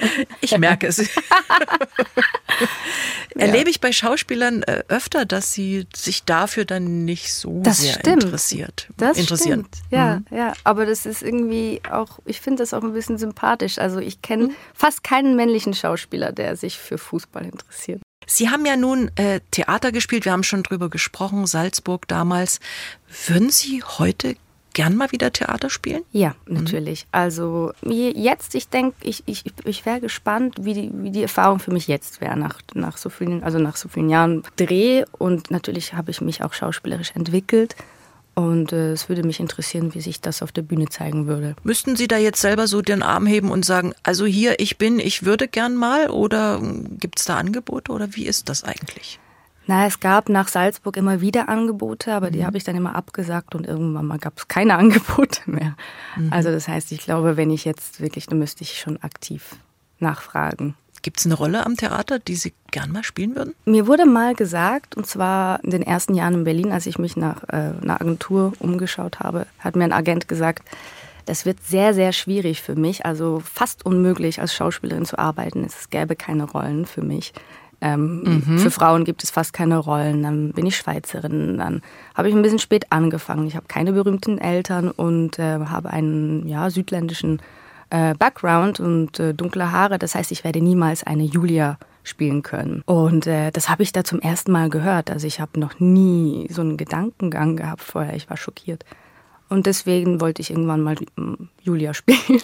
Ich 0.41 0.57
merke 0.57 0.87
es. 0.87 0.99
Erlebe 3.35 3.69
ich 3.69 3.81
bei 3.81 3.91
Schauspielern 3.91 4.63
äh, 4.63 4.85
öfter, 4.89 5.25
dass 5.25 5.53
sie 5.53 5.87
sich 5.95 6.23
dafür 6.23 6.65
dann 6.65 7.05
nicht 7.05 7.35
so 7.35 7.61
das 7.63 7.79
sehr 7.79 7.95
stimmt. 7.95 8.25
interessiert. 8.25 8.89
Das 8.97 9.19
interessieren. 9.19 9.67
stimmt. 9.69 9.91
Ja, 9.91 10.17
mhm. 10.17 10.37
ja. 10.37 10.53
Aber 10.63 10.87
das 10.87 11.07
ist 11.07 11.23
irgendwie 11.23 11.81
auch, 11.91 12.21
ich 12.25 12.41
finde 12.41 12.63
das 12.63 12.73
auch 12.73 12.85
ein 12.85 12.93
bisschen 12.93 13.19
sympathisch. 13.19 13.79
Also 13.79 13.99
ich 13.99 14.23
kenne 14.23 14.45
mhm. 14.45 14.55
fast 14.73 15.03
keinen 15.03 15.35
männlichen 15.35 15.75
Schauspieler, 15.75 16.31
der 16.31 16.57
sich 16.57 16.79
für 16.79 16.99
Fußball 16.99 17.45
interessiert. 17.45 18.04
Sie 18.27 18.51
haben 18.51 18.67
ja 18.67 18.77
nun 18.77 19.11
äh, 19.17 19.41
Theater 19.51 19.93
gespielt, 19.93 20.25
wir 20.25 20.33
haben 20.33 20.43
schon 20.43 20.63
drüber 20.63 20.89
gesprochen, 20.89 21.47
Salzburg 21.47 22.09
damals. 22.09 22.61
Würden 23.27 23.51
Sie 23.51 23.83
heute 23.83 24.37
gern 24.75 24.97
mal 24.97 25.11
wieder 25.13 25.33
Theater 25.33 25.71
spielen? 25.71 26.03
Ja, 26.13 26.35
mhm. 26.47 26.57
natürlich. 26.57 27.05
Mhm. 27.05 27.09
Also 27.13 27.73
jetzt, 27.83 28.55
ich 28.55 28.69
denke, 28.69 28.97
ich, 29.03 29.23
ich, 29.27 29.45
ich 29.65 29.87
wäre 29.87 30.01
gespannt, 30.01 30.57
wie 30.61 30.75
die, 30.75 30.91
wie 30.93 31.11
die 31.11 31.23
Erfahrung 31.23 31.61
für 31.61 31.73
mich 31.73 31.89
jetzt 31.89 32.21
wäre, 32.21 32.37
nach, 32.37 32.61
nach, 32.75 32.99
so 32.99 33.09
vielen, 33.09 33.43
also 33.43 33.59
nach 33.59 33.77
so 33.77 33.89
vielen 33.89 34.11
Jahren 34.11 34.43
Dreh. 34.57 35.05
Und 35.13 35.51
natürlich 35.51 35.95
habe 35.95 36.11
ich 36.11 36.21
mich 36.21 36.43
auch 36.43 36.53
schauspielerisch 36.53 37.13
entwickelt. 37.15 37.77
Und 38.35 38.73
äh, 38.73 38.93
es 38.93 39.09
würde 39.09 39.23
mich 39.23 39.39
interessieren, 39.39 39.95
wie 39.95 40.01
sich 40.01 40.21
das 40.21 40.43
auf 40.43 40.51
der 40.51 40.63
Bühne 40.63 40.89
zeigen 40.89 41.27
würde. 41.27 41.55
Müssten 41.63 41.95
Sie 41.95 42.09
da 42.09 42.17
jetzt 42.17 42.41
selber 42.41 42.67
so 42.67 42.83
den 42.83 43.03
Arm 43.03 43.27
heben 43.27 43.51
und 43.51 43.65
sagen, 43.65 43.95
also 44.03 44.27
hier, 44.27 44.59
ich 44.59 44.77
bin, 44.77 44.99
ich 44.99 45.25
würde 45.25 45.47
gern 45.47 45.77
mal? 45.77 46.11
Oder 46.11 46.59
hm, 46.59 46.99
gibt 46.99 47.21
es 47.21 47.27
da 47.27 47.37
Angebote 47.37 47.93
oder 47.93 48.15
wie 48.15 48.27
ist 48.27 48.49
das 48.49 48.65
eigentlich? 48.65 49.21
Na, 49.67 49.87
es 49.87 50.01
gab 50.01 50.29
nach 50.29 50.49
Salzburg 50.49 50.97
immer 50.97 51.21
wieder 51.21 51.49
Angebote, 51.49 52.13
aber 52.13 52.29
mhm. 52.29 52.33
die 52.33 52.45
habe 52.45 52.57
ich 52.57 52.65
dann 52.65 52.77
immer 52.77 52.95
abgesagt 52.97 53.55
und 53.55 53.67
irgendwann 53.67 54.07
mal 54.07 54.19
gab 54.19 54.37
es 54.37 54.49
keine 54.49 54.75
Angebote 54.79 55.43
mehr. 55.47 55.77
Mhm. 56.17 56.33
Also 56.33 56.51
das 56.51 56.67
heißt, 56.67 56.91
ich 56.93 57.01
glaube, 57.01 57.37
wenn 57.37 57.51
ich 57.51 57.65
jetzt 57.65 58.01
wirklich, 58.01 58.27
dann 58.27 58.39
müsste 58.39 58.63
ich 58.63 58.81
schon 58.81 59.01
aktiv 59.03 59.57
nachfragen. 60.01 60.75
Gibt 61.05 61.21
es 61.21 61.27
eine 61.27 61.35
Rolle 61.35 61.67
am 61.67 61.77
Theater, 61.77 62.19
die 62.19 62.35
Sie 62.35 62.55
gern 62.71 62.91
mal 62.91 63.05
spielen 63.05 63.37
würden? 63.37 63.55
Mir 63.67 63.87
wurde 63.87 64.07
mal 64.07 64.35
gesagt, 64.35 64.97
und 64.97 65.07
zwar 65.07 65.63
in 65.63 65.69
den 65.69 65.83
ersten 65.83 66.15
Jahren 66.15 66.33
in 66.33 66.45
Berlin, 66.45 66.73
als 66.73 66.87
ich 66.87 66.99
mich 66.99 67.15
nach 67.15 67.43
äh, 67.49 67.73
einer 67.83 68.01
Agentur 68.01 68.55
umgeschaut 68.59 69.21
habe, 69.21 69.47
hat 69.59 69.77
mir 69.77 69.85
ein 69.85 69.93
Agent 69.93 70.29
gesagt, 70.29 70.67
das 71.27 71.45
wird 71.45 71.63
sehr, 71.63 71.93
sehr 71.93 72.13
schwierig 72.13 72.63
für 72.63 72.75
mich, 72.75 73.05
also 73.05 73.43
fast 73.45 73.85
unmöglich 73.85 74.41
als 74.41 74.55
Schauspielerin 74.55 75.05
zu 75.05 75.19
arbeiten. 75.19 75.65
Es 75.65 75.91
gäbe 75.91 76.17
keine 76.17 76.45
Rollen 76.45 76.87
für 76.87 77.03
mich. 77.03 77.35
Ähm, 77.83 78.23
mhm. 78.47 78.59
Für 78.59 78.71
Frauen 78.71 79.05
gibt 79.05 79.23
es 79.25 79.31
fast 79.31 79.53
keine 79.53 79.77
Rollen. 79.77 80.23
Dann 80.23 80.53
bin 80.53 80.65
ich 80.65 80.75
Schweizerin. 80.75 81.59
Dann 81.59 81.83
habe 82.15 82.31
ich 82.31 82.35
ein 82.35 82.41
bisschen 82.41 82.59
spät 82.59 82.87
angefangen. 82.89 83.47
Ich 83.47 83.57
habe 83.57 83.67
keine 83.69 83.93
berühmten 83.93 84.39
Eltern 84.39 84.91
und 84.91 85.39
äh, 85.39 85.59
habe 85.67 85.91
einen 85.91 86.49
ja, 86.49 86.71
südländischen 86.71 87.43
äh, 87.91 88.15
Background 88.15 88.81
und 88.81 89.19
äh, 89.21 89.35
dunkle 89.35 89.73
Haare. 89.73 89.99
Das 89.99 90.15
heißt, 90.15 90.33
ich 90.33 90.45
werde 90.45 90.61
niemals 90.61 91.05
eine 91.05 91.25
Julia 91.25 91.79
spielen 92.05 92.43
können. 92.43 92.83
Und 92.87 93.27
äh, 93.27 93.51
das 93.51 93.69
habe 93.69 93.83
ich 93.83 93.93
da 93.93 94.05
zum 94.05 94.21
ersten 94.21 94.53
Mal 94.53 94.69
gehört. 94.69 95.11
Also 95.11 95.27
ich 95.27 95.41
habe 95.41 95.59
noch 95.59 95.81
nie 95.81 96.47
so 96.51 96.61
einen 96.61 96.77
Gedankengang 96.77 97.57
gehabt 97.57 97.83
vorher. 97.83 98.15
Ich 98.15 98.31
war 98.31 98.37
schockiert. 98.37 98.85
Und 99.49 99.67
deswegen 99.67 100.21
wollte 100.21 100.43
ich 100.43 100.51
irgendwann 100.51 100.83
mal 100.83 100.97
hm, 101.17 101.49
Julia 101.63 101.95
spielen. 101.95 102.43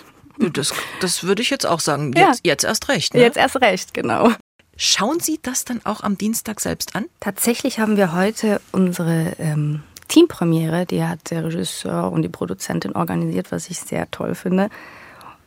Das, 0.53 0.73
das 1.01 1.25
würde 1.25 1.43
ich 1.43 1.51
jetzt 1.51 1.67
auch 1.67 1.81
sagen. 1.81 2.13
Jetzt, 2.15 2.45
ja. 2.45 2.53
jetzt 2.53 2.65
erst 2.65 2.89
recht. 2.89 3.15
Ne? 3.15 3.21
Jetzt 3.21 3.37
erst 3.37 3.61
recht, 3.61 3.95
genau. 3.95 4.31
Schauen 4.77 5.21
Sie 5.21 5.39
das 5.43 5.67
dann 5.67 5.85
auch 5.85 6.03
am 6.03 6.17
Dienstag 6.17 6.59
selbst 6.61 6.97
an? 6.97 7.05
Tatsächlich 7.21 7.79
haben 7.79 7.99
wir 7.99 8.15
heute 8.15 8.63
unsere 8.73 9.35
ähm, 9.39 9.83
Teampremiere, 10.09 10.87
die 10.87 11.05
hat 11.05 11.31
der 11.31 11.45
Regisseur 11.45 12.11
und 12.11 12.23
die 12.23 12.31
Produzentin 12.31 12.93
organisiert, 12.93 13.53
was 13.53 13.69
ich 13.69 13.79
sehr 13.79 14.11
toll 14.11 14.35
finde 14.35 14.71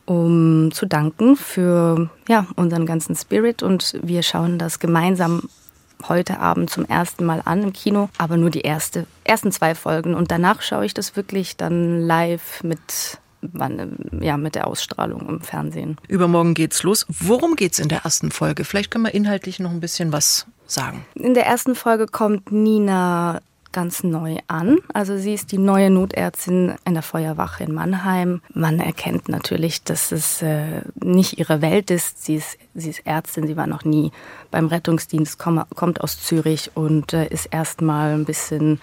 um 0.06 0.70
zu 0.72 0.86
danken 0.86 1.36
für 1.36 2.10
ja, 2.28 2.46
unseren 2.56 2.86
ganzen 2.86 3.16
Spirit. 3.16 3.62
Und 3.62 3.98
wir 4.02 4.22
schauen 4.22 4.58
das 4.58 4.78
gemeinsam 4.78 5.48
heute 6.08 6.38
Abend 6.40 6.70
zum 6.70 6.84
ersten 6.84 7.24
Mal 7.24 7.42
an 7.44 7.62
im 7.62 7.72
Kino, 7.72 8.08
aber 8.18 8.36
nur 8.36 8.50
die 8.50 8.60
erste, 8.60 9.06
ersten 9.24 9.52
zwei 9.52 9.74
Folgen. 9.74 10.14
Und 10.14 10.30
danach 10.30 10.62
schaue 10.62 10.86
ich 10.86 10.94
das 10.94 11.16
wirklich 11.16 11.56
dann 11.56 12.00
live 12.00 12.62
mit 12.62 13.18
ja, 14.20 14.38
mit 14.38 14.54
der 14.54 14.66
Ausstrahlung 14.66 15.28
im 15.28 15.40
Fernsehen. 15.42 15.98
Übermorgen 16.08 16.54
geht's 16.54 16.82
los. 16.82 17.04
Worum 17.08 17.56
geht's 17.56 17.78
in 17.78 17.88
der 17.88 18.04
ersten 18.04 18.30
Folge? 18.30 18.64
Vielleicht 18.64 18.90
können 18.90 19.04
wir 19.04 19.12
inhaltlich 19.12 19.60
noch 19.60 19.70
ein 19.70 19.80
bisschen 19.80 20.12
was 20.12 20.46
sagen. 20.66 21.04
In 21.14 21.34
der 21.34 21.44
ersten 21.44 21.74
Folge 21.74 22.06
kommt 22.06 22.52
Nina 22.52 23.42
ganz 23.74 24.02
neu 24.04 24.38
an. 24.46 24.78
Also 24.94 25.18
sie 25.18 25.34
ist 25.34 25.52
die 25.52 25.58
neue 25.58 25.90
Notärztin 25.90 26.74
in 26.86 26.94
der 26.94 27.02
Feuerwache 27.02 27.64
in 27.64 27.74
Mannheim. 27.74 28.40
Man 28.54 28.80
erkennt 28.80 29.28
natürlich, 29.28 29.82
dass 29.82 30.12
es 30.12 30.40
äh, 30.40 30.80
nicht 31.02 31.38
ihre 31.38 31.60
Welt 31.60 31.90
ist. 31.90 32.24
Sie 32.24 32.36
ist, 32.36 32.56
sie 32.74 32.90
ist 32.90 33.06
Ärztin, 33.06 33.46
sie 33.46 33.56
war 33.56 33.66
noch 33.66 33.84
nie 33.84 34.12
beim 34.50 34.68
Rettungsdienst, 34.68 35.38
komm, 35.38 35.62
kommt 35.74 36.00
aus 36.00 36.22
Zürich 36.22 36.70
und 36.74 37.12
äh, 37.12 37.26
ist 37.26 37.46
erstmal 37.46 38.14
ein 38.14 38.24
bisschen 38.24 38.80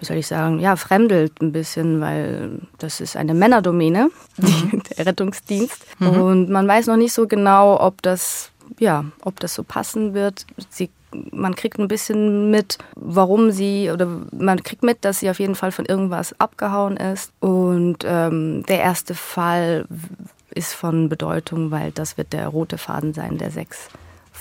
wie 0.00 0.06
soll 0.06 0.16
ich 0.18 0.26
sagen, 0.26 0.58
ja, 0.58 0.76
fremdelt 0.76 1.40
ein 1.40 1.52
bisschen, 1.52 2.00
weil 2.00 2.60
das 2.78 3.00
ist 3.00 3.16
eine 3.16 3.32
Männerdomäne, 3.32 4.10
mhm. 4.36 4.82
der 4.98 5.06
Rettungsdienst. 5.06 5.86
Mhm. 5.98 6.08
Und 6.08 6.50
man 6.50 6.68
weiß 6.68 6.88
noch 6.88 6.96
nicht 6.96 7.14
so 7.14 7.26
genau, 7.26 7.80
ob 7.80 8.02
das, 8.02 8.50
ja, 8.78 9.06
ob 9.22 9.40
das 9.40 9.54
so 9.54 9.62
passen 9.62 10.12
wird. 10.12 10.44
Sie 10.68 10.90
man 11.30 11.54
kriegt 11.54 11.78
ein 11.78 11.88
bisschen 11.88 12.50
mit, 12.50 12.78
warum 12.94 13.50
sie, 13.50 13.90
oder 13.90 14.06
man 14.32 14.62
kriegt 14.62 14.82
mit, 14.82 15.04
dass 15.04 15.20
sie 15.20 15.30
auf 15.30 15.38
jeden 15.38 15.54
Fall 15.54 15.72
von 15.72 15.86
irgendwas 15.86 16.38
abgehauen 16.40 16.96
ist. 16.96 17.32
Und 17.40 17.98
ähm, 18.04 18.64
der 18.68 18.80
erste 18.80 19.14
Fall 19.14 19.86
ist 20.54 20.74
von 20.74 21.08
Bedeutung, 21.08 21.70
weil 21.70 21.90
das 21.90 22.16
wird 22.16 22.32
der 22.32 22.48
rote 22.48 22.78
Faden 22.78 23.12
sein, 23.12 23.38
der 23.38 23.50
sechs 23.50 23.88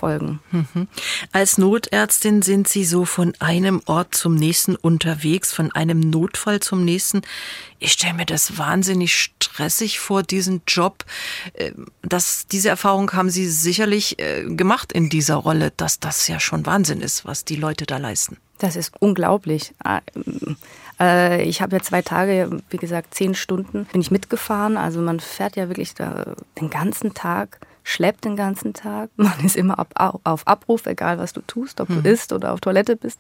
Folgen. 0.04 0.42
Mhm. 0.52 0.90
Als 1.32 1.58
Notärztin 1.58 2.42
sind 2.42 2.68
Sie 2.68 2.84
so 2.84 3.06
von 3.06 3.34
einem 3.40 3.82
Ort 3.86 4.14
zum 4.14 4.36
nächsten 4.36 4.76
unterwegs, 4.76 5.54
von 5.54 5.72
einem 5.72 6.02
Notfall 6.02 6.60
zum 6.60 6.84
nächsten. 6.84 7.22
Ich 7.80 7.94
stelle 7.94 8.16
mir 8.16 8.26
das 8.26 8.58
wahnsinnig 8.58 9.16
stressig 9.16 10.02
vor, 10.02 10.22
diesen 10.22 10.62
Job. 10.68 11.06
Äh, 11.54 11.72
das, 12.02 12.48
diese 12.52 12.68
Erfahrung 12.68 13.14
haben 13.14 13.30
Sie 13.30 13.48
sicherlich 13.48 14.20
äh, 14.20 14.44
gemacht 14.44 14.92
in 14.92 15.08
dieser 15.08 15.36
Rolle, 15.36 15.72
dass 15.78 16.02
das 16.02 16.28
ja 16.28 16.42
schon 16.42 16.66
Wahnsinn 16.66 17.00
ist, 17.00 17.24
was 17.24 17.46
die 17.46 17.56
Leute 17.56 17.86
da 17.86 17.96
leisten. 17.96 18.36
Das 18.58 18.76
ist 18.76 18.92
unglaublich. 19.00 19.74
Ah, 19.86 20.02
äh, 21.00 21.44
ich 21.44 21.62
habe 21.62 21.78
ja 21.78 21.82
zwei 21.82 22.02
Tage, 22.02 22.62
wie 22.70 22.78
gesagt, 22.78 23.16
zehn 23.16 23.36
Stunden 23.36 23.86
bin 23.86 24.02
ich 24.02 24.12
mitgefahren. 24.12 24.76
Also 24.76 25.00
man 25.00 25.22
fährt 25.22 25.56
ja 25.56 25.70
wirklich 25.70 25.94
den 25.94 26.70
ganzen 26.70 27.14
Tag 27.14 27.62
schleppt 27.84 28.26
den 28.26 28.36
ganzen 28.36 28.74
Tag. 28.74 29.10
Man 29.16 29.40
ist 29.44 29.56
immer 29.56 29.80
auf, 29.80 30.20
auf 30.24 30.48
Abruf, 30.48 30.86
egal 30.86 31.18
was 31.18 31.34
du 31.34 31.42
tust, 31.42 31.82
ob 31.82 31.90
mhm. 31.90 32.04
du 32.04 32.10
isst 32.10 32.34
oder 32.34 32.54
auf 32.54 32.62
Toilette 32.62 32.96
bist. 32.96 33.20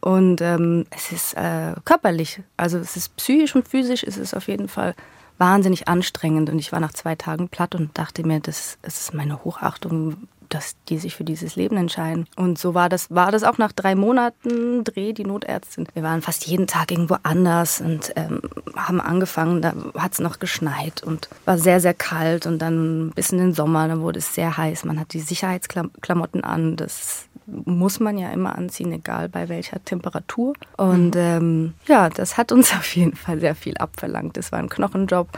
Und 0.00 0.40
ähm, 0.40 0.86
es 0.90 1.12
ist 1.12 1.34
äh, 1.34 1.74
körperlich, 1.84 2.40
also 2.56 2.78
es 2.78 2.96
ist 2.96 3.16
psychisch 3.16 3.54
und 3.54 3.68
physisch, 3.68 4.02
ist 4.02 4.16
es 4.16 4.32
auf 4.32 4.48
jeden 4.48 4.68
Fall 4.68 4.94
wahnsinnig 5.36 5.88
anstrengend. 5.88 6.48
Und 6.48 6.58
ich 6.58 6.72
war 6.72 6.80
nach 6.80 6.92
zwei 6.92 7.14
Tagen 7.14 7.48
platt 7.48 7.74
und 7.74 7.96
dachte 7.98 8.26
mir, 8.26 8.40
das, 8.40 8.78
das 8.82 9.00
ist 9.00 9.14
meine 9.14 9.44
Hochachtung, 9.44 10.28
dass 10.50 10.76
die 10.88 10.98
sich 10.98 11.14
für 11.14 11.24
dieses 11.24 11.56
Leben 11.56 11.76
entscheiden. 11.76 12.26
Und 12.36 12.58
so 12.58 12.74
war 12.74 12.88
das, 12.88 13.10
war 13.10 13.32
das 13.32 13.44
auch 13.44 13.58
nach 13.58 13.72
drei 13.72 13.94
Monaten 13.94 14.84
Dreh, 14.84 15.12
die 15.12 15.24
Notärztin. 15.24 15.86
Wir 15.94 16.02
waren 16.02 16.22
fast 16.22 16.46
jeden 16.46 16.66
Tag 16.66 16.90
irgendwo 16.90 17.16
anders 17.22 17.80
und 17.80 18.12
ähm, 18.16 18.42
haben 18.76 19.00
angefangen, 19.00 19.62
da 19.62 19.72
hat 19.96 20.12
es 20.12 20.18
noch 20.18 20.38
geschneit 20.38 21.02
und 21.02 21.28
war 21.44 21.56
sehr, 21.56 21.80
sehr 21.80 21.94
kalt 21.94 22.46
und 22.46 22.58
dann 22.58 23.12
bis 23.14 23.30
in 23.30 23.38
den 23.38 23.54
Sommer, 23.54 23.88
dann 23.88 24.00
wurde 24.00 24.18
es 24.18 24.34
sehr 24.34 24.56
heiß. 24.56 24.84
Man 24.84 25.00
hat 25.00 25.12
die 25.12 25.20
Sicherheitsklamotten 25.20 26.44
an, 26.44 26.76
das 26.76 27.26
muss 27.46 28.00
man 28.00 28.18
ja 28.18 28.30
immer 28.30 28.56
anziehen, 28.56 28.92
egal 28.92 29.28
bei 29.28 29.48
welcher 29.48 29.82
Temperatur. 29.84 30.54
Und 30.76 31.14
mhm. 31.14 31.20
ähm, 31.20 31.74
ja, 31.86 32.08
das 32.08 32.36
hat 32.36 32.52
uns 32.52 32.72
auf 32.78 32.94
jeden 32.94 33.16
Fall 33.16 33.40
sehr 33.40 33.54
viel 33.54 33.76
abverlangt. 33.78 34.36
Das 34.36 34.52
war 34.52 34.58
ein 34.58 34.68
Knochenjob, 34.68 35.28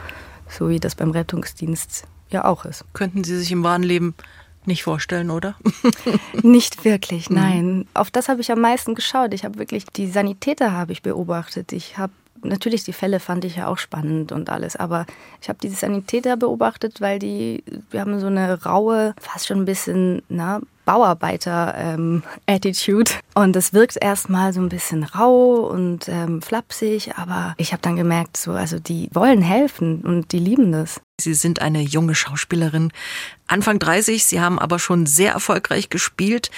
so 0.49 0.69
wie 0.69 0.79
das 0.79 0.95
beim 0.95 1.11
Rettungsdienst 1.11 2.05
ja 2.29 2.45
auch 2.45 2.65
ist. 2.65 2.83
Könnten 2.93 3.23
Sie 3.23 3.37
sich 3.37 3.51
im 3.51 3.63
wahren 3.63 3.83
Leben 3.83 4.15
nicht 4.67 4.83
vorstellen, 4.83 5.29
oder? 5.29 5.55
nicht 6.41 6.85
wirklich, 6.85 7.29
nein. 7.29 7.77
Mhm. 7.77 7.87
Auf 7.93 8.11
das 8.11 8.29
habe 8.29 8.41
ich 8.41 8.51
am 8.51 8.61
meisten 8.61 8.95
geschaut. 8.95 9.33
Ich 9.33 9.45
habe 9.45 9.59
wirklich 9.59 9.85
die 9.85 10.07
Sanitäter 10.07 10.71
habe 10.71 10.91
ich 10.91 11.01
beobachtet. 11.01 11.71
Ich 11.73 11.97
habe 11.97 12.13
natürlich 12.43 12.83
die 12.83 12.93
Fälle 12.93 13.19
fand 13.19 13.45
ich 13.45 13.55
ja 13.55 13.67
auch 13.67 13.77
spannend 13.77 14.31
und 14.31 14.49
alles, 14.49 14.75
aber 14.75 15.05
ich 15.41 15.49
habe 15.49 15.59
diese 15.61 15.75
Sanitäter 15.75 16.37
beobachtet, 16.37 17.01
weil 17.01 17.19
die, 17.19 17.63
wir 17.91 18.01
haben 18.01 18.19
so 18.19 18.27
eine 18.27 18.63
raue, 18.63 19.13
fast 19.19 19.47
schon 19.47 19.59
ein 19.59 19.65
bisschen, 19.65 20.21
na, 20.29 20.61
Bauarbeiter-Attitude. 20.85 23.11
Ähm, 23.11 23.17
und 23.41 23.55
es 23.55 23.73
wirkt 23.73 23.97
erstmal 24.01 24.53
so 24.53 24.61
ein 24.61 24.69
bisschen 24.69 25.03
rau 25.03 25.67
und 25.67 26.07
ähm, 26.09 26.41
flapsig, 26.41 27.17
aber 27.17 27.53
ich 27.57 27.71
habe 27.71 27.81
dann 27.81 27.95
gemerkt, 27.95 28.37
so, 28.37 28.51
also 28.51 28.77
die 28.79 29.09
wollen 29.13 29.41
helfen 29.41 30.01
und 30.01 30.31
die 30.31 30.39
lieben 30.39 30.71
das. 30.71 31.01
Sie 31.21 31.35
sind 31.35 31.61
eine 31.61 31.81
junge 31.81 32.15
Schauspielerin, 32.15 32.91
Anfang 33.47 33.79
30, 33.79 34.25
Sie 34.25 34.41
haben 34.41 34.59
aber 34.59 34.79
schon 34.79 35.05
sehr 35.05 35.33
erfolgreich 35.33 35.89
gespielt. 35.89 36.49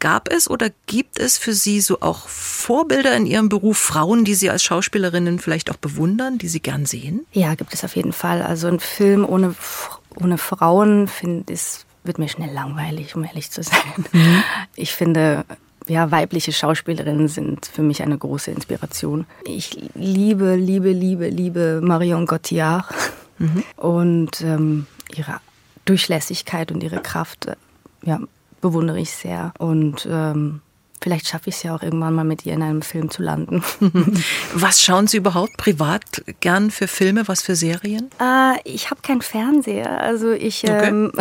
Gab 0.00 0.32
es 0.32 0.48
oder 0.48 0.70
gibt 0.86 1.18
es 1.18 1.36
für 1.36 1.52
Sie 1.52 1.80
so 1.80 2.00
auch 2.00 2.26
Vorbilder 2.26 3.14
in 3.14 3.26
Ihrem 3.26 3.50
Beruf, 3.50 3.76
Frauen, 3.76 4.24
die 4.24 4.34
Sie 4.34 4.48
als 4.48 4.62
Schauspielerinnen 4.62 5.38
vielleicht 5.38 5.70
auch 5.70 5.76
bewundern, 5.76 6.38
die 6.38 6.48
Sie 6.48 6.60
gern 6.60 6.86
sehen? 6.86 7.26
Ja, 7.32 7.54
gibt 7.54 7.74
es 7.74 7.84
auf 7.84 7.94
jeden 7.96 8.14
Fall. 8.14 8.40
Also 8.42 8.68
ein 8.68 8.80
Film 8.80 9.26
ohne, 9.26 9.54
ohne 10.16 10.38
Frauen 10.38 11.06
finde 11.06 11.52
ich, 11.52 11.84
wird 12.02 12.18
mir 12.18 12.28
schnell 12.28 12.50
langweilig, 12.50 13.14
um 13.14 13.24
ehrlich 13.24 13.50
zu 13.50 13.62
sein. 13.62 14.06
Mhm. 14.12 14.42
Ich 14.74 14.92
finde, 14.92 15.44
ja, 15.86 16.10
weibliche 16.10 16.52
Schauspielerinnen 16.52 17.28
sind 17.28 17.66
für 17.66 17.82
mich 17.82 18.02
eine 18.02 18.16
große 18.16 18.50
Inspiration. 18.50 19.26
Ich 19.44 19.90
liebe, 19.94 20.56
liebe, 20.56 20.92
liebe, 20.92 21.28
liebe 21.28 21.80
Marion 21.82 22.26
Cotillard 22.26 22.86
mhm. 23.38 23.64
und 23.76 24.40
ähm, 24.40 24.86
ihre 25.14 25.40
Durchlässigkeit 25.84 26.72
und 26.72 26.82
ihre 26.82 27.02
Kraft. 27.02 27.46
Äh, 27.46 27.56
ja, 28.02 28.20
bewundere 28.60 29.00
ich 29.00 29.10
sehr. 29.10 29.52
Und 29.58 30.06
ähm, 30.10 30.60
vielleicht 31.00 31.28
schaffe 31.28 31.48
ich 31.48 31.56
es 31.56 31.62
ja 31.62 31.74
auch 31.74 31.82
irgendwann 31.82 32.14
mal 32.14 32.24
mit 32.24 32.46
ihr 32.46 32.54
in 32.54 32.62
einem 32.62 32.82
Film 32.82 33.10
zu 33.10 33.22
landen. 33.22 33.62
Was 34.54 34.80
schauen 34.80 35.06
Sie 35.06 35.16
überhaupt 35.16 35.56
privat 35.56 36.22
gern 36.40 36.70
für 36.70 36.88
Filme, 36.88 37.26
was 37.28 37.42
für 37.42 37.56
Serien? 37.56 38.10
Äh, 38.20 38.58
ich 38.64 38.90
habe 38.90 39.00
keinen 39.02 39.22
Fernseher. 39.22 40.00
Also 40.00 40.32
ich. 40.32 40.64
Okay. 40.64 40.88
Ähm, 40.88 41.12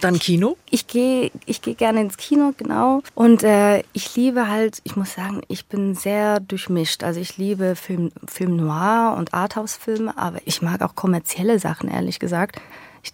dann 0.00 0.18
Kino? 0.18 0.56
Ich 0.70 0.86
gehe 0.86 1.30
ich 1.44 1.60
geh 1.60 1.74
gerne 1.74 2.00
ins 2.00 2.16
Kino, 2.16 2.52
genau. 2.56 3.02
Und 3.14 3.42
äh, 3.42 3.82
ich 3.92 4.14
liebe 4.16 4.48
halt, 4.48 4.80
ich 4.84 4.96
muss 4.96 5.14
sagen, 5.14 5.42
ich 5.48 5.66
bin 5.66 5.94
sehr 5.94 6.40
durchmischt. 6.40 7.02
Also 7.02 7.20
ich 7.20 7.36
liebe 7.36 7.76
Film, 7.76 8.12
Film 8.26 8.56
Noir 8.56 9.16
und 9.18 9.34
Arthouse-Filme, 9.34 10.16
aber 10.16 10.38
ich 10.44 10.62
mag 10.62 10.82
auch 10.82 10.94
kommerzielle 10.94 11.58
Sachen, 11.58 11.90
ehrlich 11.90 12.18
gesagt. 12.18 12.60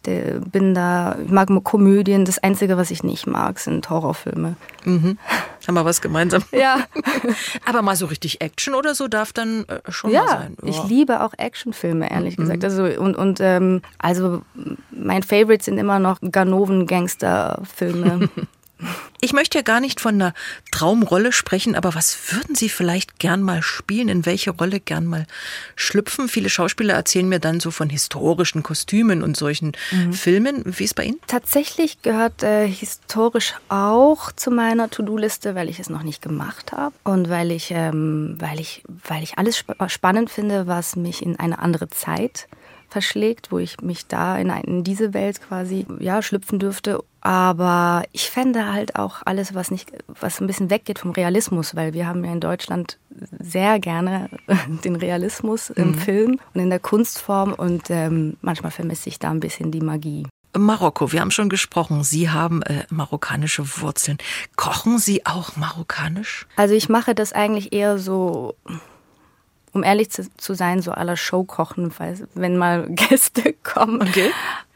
Ich 0.02 0.10
äh, 0.10 0.40
bin 0.40 0.74
da, 0.74 1.16
ich 1.24 1.30
mag 1.30 1.48
Komödien. 1.64 2.24
Das 2.24 2.38
Einzige, 2.38 2.76
was 2.76 2.90
ich 2.90 3.02
nicht 3.02 3.26
mag, 3.26 3.58
sind 3.58 3.88
Horrorfilme. 3.90 4.56
Mhm. 4.84 5.18
Haben 5.66 5.74
wir 5.74 5.84
was 5.84 6.00
gemeinsam? 6.00 6.42
Ja. 6.52 6.84
Aber 7.66 7.82
mal 7.82 7.96
so 7.96 8.06
richtig 8.06 8.40
Action 8.40 8.74
oder 8.74 8.94
so 8.94 9.08
darf 9.08 9.32
dann 9.32 9.64
äh, 9.64 9.80
schon 9.90 10.10
ja, 10.10 10.26
sein. 10.26 10.56
Ja, 10.62 10.68
ich 10.68 10.84
liebe 10.84 11.22
auch 11.22 11.32
Actionfilme, 11.36 12.10
ehrlich 12.10 12.38
mhm. 12.38 12.42
gesagt. 12.42 12.64
Also 12.64 12.84
und, 12.84 13.16
und 13.16 13.40
ähm, 13.40 13.82
also 13.98 14.42
mein 14.90 15.22
Favorite 15.22 15.64
sind 15.64 15.78
immer 15.78 15.98
noch 15.98 16.18
Ganoven-Gangster-Filme. 16.20 18.28
Ich 19.20 19.32
möchte 19.32 19.58
ja 19.58 19.62
gar 19.62 19.80
nicht 19.80 20.00
von 20.00 20.14
einer 20.14 20.34
Traumrolle 20.70 21.32
sprechen, 21.32 21.74
aber 21.74 21.94
was 21.94 22.32
würden 22.32 22.54
Sie 22.54 22.68
vielleicht 22.68 23.18
gern 23.18 23.42
mal 23.42 23.62
spielen? 23.62 24.08
In 24.08 24.26
welche 24.26 24.50
Rolle 24.50 24.80
gern 24.80 25.06
mal 25.06 25.26
schlüpfen? 25.76 26.28
Viele 26.28 26.50
Schauspieler 26.50 26.94
erzählen 26.94 27.28
mir 27.28 27.40
dann 27.40 27.60
so 27.60 27.70
von 27.70 27.88
historischen 27.88 28.62
Kostümen 28.62 29.22
und 29.22 29.36
solchen 29.36 29.72
mhm. 29.90 30.12
Filmen. 30.12 30.62
Wie 30.64 30.84
ist 30.84 30.90
es 30.90 30.94
bei 30.94 31.04
Ihnen? 31.04 31.20
Tatsächlich 31.26 32.02
gehört 32.02 32.42
äh, 32.42 32.68
historisch 32.68 33.54
auch 33.68 34.32
zu 34.32 34.50
meiner 34.50 34.90
To-Do-Liste, 34.90 35.54
weil 35.54 35.68
ich 35.68 35.80
es 35.80 35.88
noch 35.88 36.02
nicht 36.02 36.20
gemacht 36.20 36.72
habe 36.72 36.94
und 37.04 37.28
weil 37.28 37.50
ich, 37.50 37.70
ähm, 37.70 38.36
weil 38.38 38.60
ich, 38.60 38.82
weil 39.08 39.22
ich 39.22 39.38
alles 39.38 39.56
sp 39.64 39.72
spannend 39.88 40.30
finde, 40.30 40.66
was 40.66 40.96
mich 40.96 41.22
in 41.22 41.38
eine 41.38 41.58
andere 41.58 41.88
Zeit 41.88 42.48
verschlägt, 42.94 43.50
wo 43.50 43.58
ich 43.58 43.80
mich 43.80 44.06
da 44.06 44.38
in, 44.38 44.50
in 44.50 44.84
diese 44.84 45.14
Welt 45.14 45.40
quasi 45.40 45.84
ja, 45.98 46.22
schlüpfen 46.22 46.58
dürfte. 46.60 47.02
Aber 47.24 48.04
ich 48.12 48.30
fände 48.30 48.70
halt 48.70 48.96
auch 48.96 49.22
alles, 49.24 49.54
was 49.54 49.70
nicht, 49.70 49.90
was 50.20 50.42
ein 50.42 50.46
bisschen 50.46 50.68
weggeht 50.68 50.98
vom 50.98 51.10
Realismus, 51.12 51.74
weil 51.74 51.94
wir 51.94 52.06
haben 52.06 52.22
ja 52.22 52.30
in 52.30 52.40
Deutschland 52.40 52.98
sehr 53.40 53.80
gerne 53.80 54.28
den 54.84 54.94
Realismus 54.94 55.70
im 55.70 55.92
mhm. 55.92 55.94
Film 55.94 56.40
und 56.52 56.60
in 56.60 56.68
der 56.68 56.80
Kunstform 56.80 57.54
und 57.54 57.88
ähm, 57.88 58.36
manchmal 58.42 58.70
vermisse 58.72 59.08
ich 59.08 59.18
da 59.18 59.30
ein 59.30 59.40
bisschen 59.40 59.72
die 59.72 59.80
Magie. 59.80 60.26
Marokko, 60.56 61.12
wir 61.12 61.22
haben 61.22 61.30
schon 61.30 61.48
gesprochen, 61.48 62.04
Sie 62.04 62.28
haben 62.28 62.60
äh, 62.62 62.84
marokkanische 62.90 63.80
Wurzeln. 63.80 64.18
Kochen 64.54 64.98
Sie 64.98 65.24
auch 65.24 65.56
marokkanisch? 65.56 66.46
Also 66.56 66.74
ich 66.74 66.90
mache 66.90 67.14
das 67.14 67.32
eigentlich 67.32 67.72
eher 67.72 67.98
so 67.98 68.54
um 69.72 69.82
ehrlich 69.82 70.10
zu, 70.10 70.28
zu 70.36 70.54
sein, 70.54 70.82
so 70.82 70.92
aller 70.92 71.16
Show 71.16 71.42
kochen, 71.42 71.92
wenn 72.34 72.56
mal 72.56 72.86
Gäste 72.90 73.54
kommen. 73.64 74.02
Okay. 74.02 74.30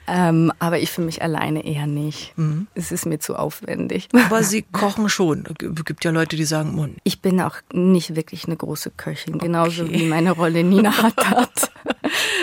Ähm, 0.09 0.53
aber 0.59 0.79
ich 0.79 0.91
für 0.91 1.03
mich 1.03 1.23
alleine 1.23 1.65
eher 1.67 1.87
nicht. 1.87 2.33
Mhm. 2.37 2.67
Es 2.75 2.93
ist 2.93 3.05
mir 3.05 3.19
zu 3.19 3.37
aufwendig. 3.37 4.09
Aber 4.27 4.43
Sie 4.43 4.63
kochen 4.73 5.09
schon. 5.09 5.45
Es 5.47 5.85
gibt 5.85 6.05
ja 6.05 6.11
Leute, 6.11 6.37
die 6.37 6.45
sagen, 6.45 6.75
Mund. 6.75 6.97
Ich 7.05 7.21
bin 7.21 7.41
auch 7.41 7.57
nicht 7.73 8.17
wirklich 8.17 8.47
eine 8.47 8.57
große 8.57 8.91
Köchin, 8.97 9.35
okay. 9.35 9.47
genauso 9.47 9.91
wie 9.91 10.07
meine 10.07 10.33
Rolle 10.33 10.65
Nina 10.65 10.97
hat. 10.97 11.71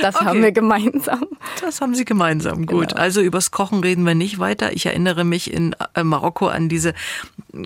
Das 0.02 0.16
okay. 0.16 0.26
haben 0.26 0.44
wir 0.44 0.52
gemeinsam. 0.52 1.26
Das 1.62 1.82
haben 1.82 1.96
Sie 1.96 2.06
gemeinsam, 2.06 2.68
gut. 2.68 2.90
Genau. 2.90 3.02
Also 3.02 3.22
übers 3.22 3.50
Kochen 3.50 3.80
reden 3.80 4.06
wir 4.06 4.14
nicht 4.14 4.38
weiter. 4.38 4.74
Ich 4.74 4.86
erinnere 4.86 5.24
mich 5.24 5.52
in 5.52 5.76
äh, 5.96 6.04
Marokko 6.04 6.48
an 6.48 6.70
diese 6.70 6.94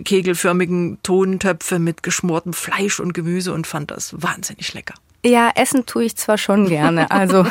kegelförmigen 0.06 1.00
Tontöpfe 1.04 1.80
mit 1.80 2.02
geschmortem 2.02 2.54
Fleisch 2.54 3.00
und 3.00 3.14
Gemüse 3.14 3.54
und 3.54 3.68
fand 3.68 3.92
das 3.92 4.22
wahnsinnig 4.22 4.74
lecker. 4.74 4.94
Ja, 5.26 5.52
essen 5.56 5.86
tue 5.86 6.06
ich 6.06 6.16
zwar 6.16 6.38
schon 6.38 6.68
gerne, 6.68 7.12
also 7.12 7.46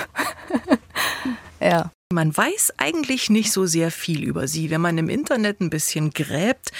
ja. 1.61 1.91
Man 2.11 2.35
weiß 2.35 2.73
eigentlich 2.79 3.29
nicht 3.29 3.53
so 3.53 3.67
sehr 3.67 3.91
viel 3.91 4.25
über 4.25 4.49
sie. 4.49 4.71
Wenn 4.71 4.81
man 4.81 4.97
im 4.97 5.11
Internet 5.11 5.61
ein 5.61 5.69
bisschen 5.69 6.09
gräbt, 6.09 6.73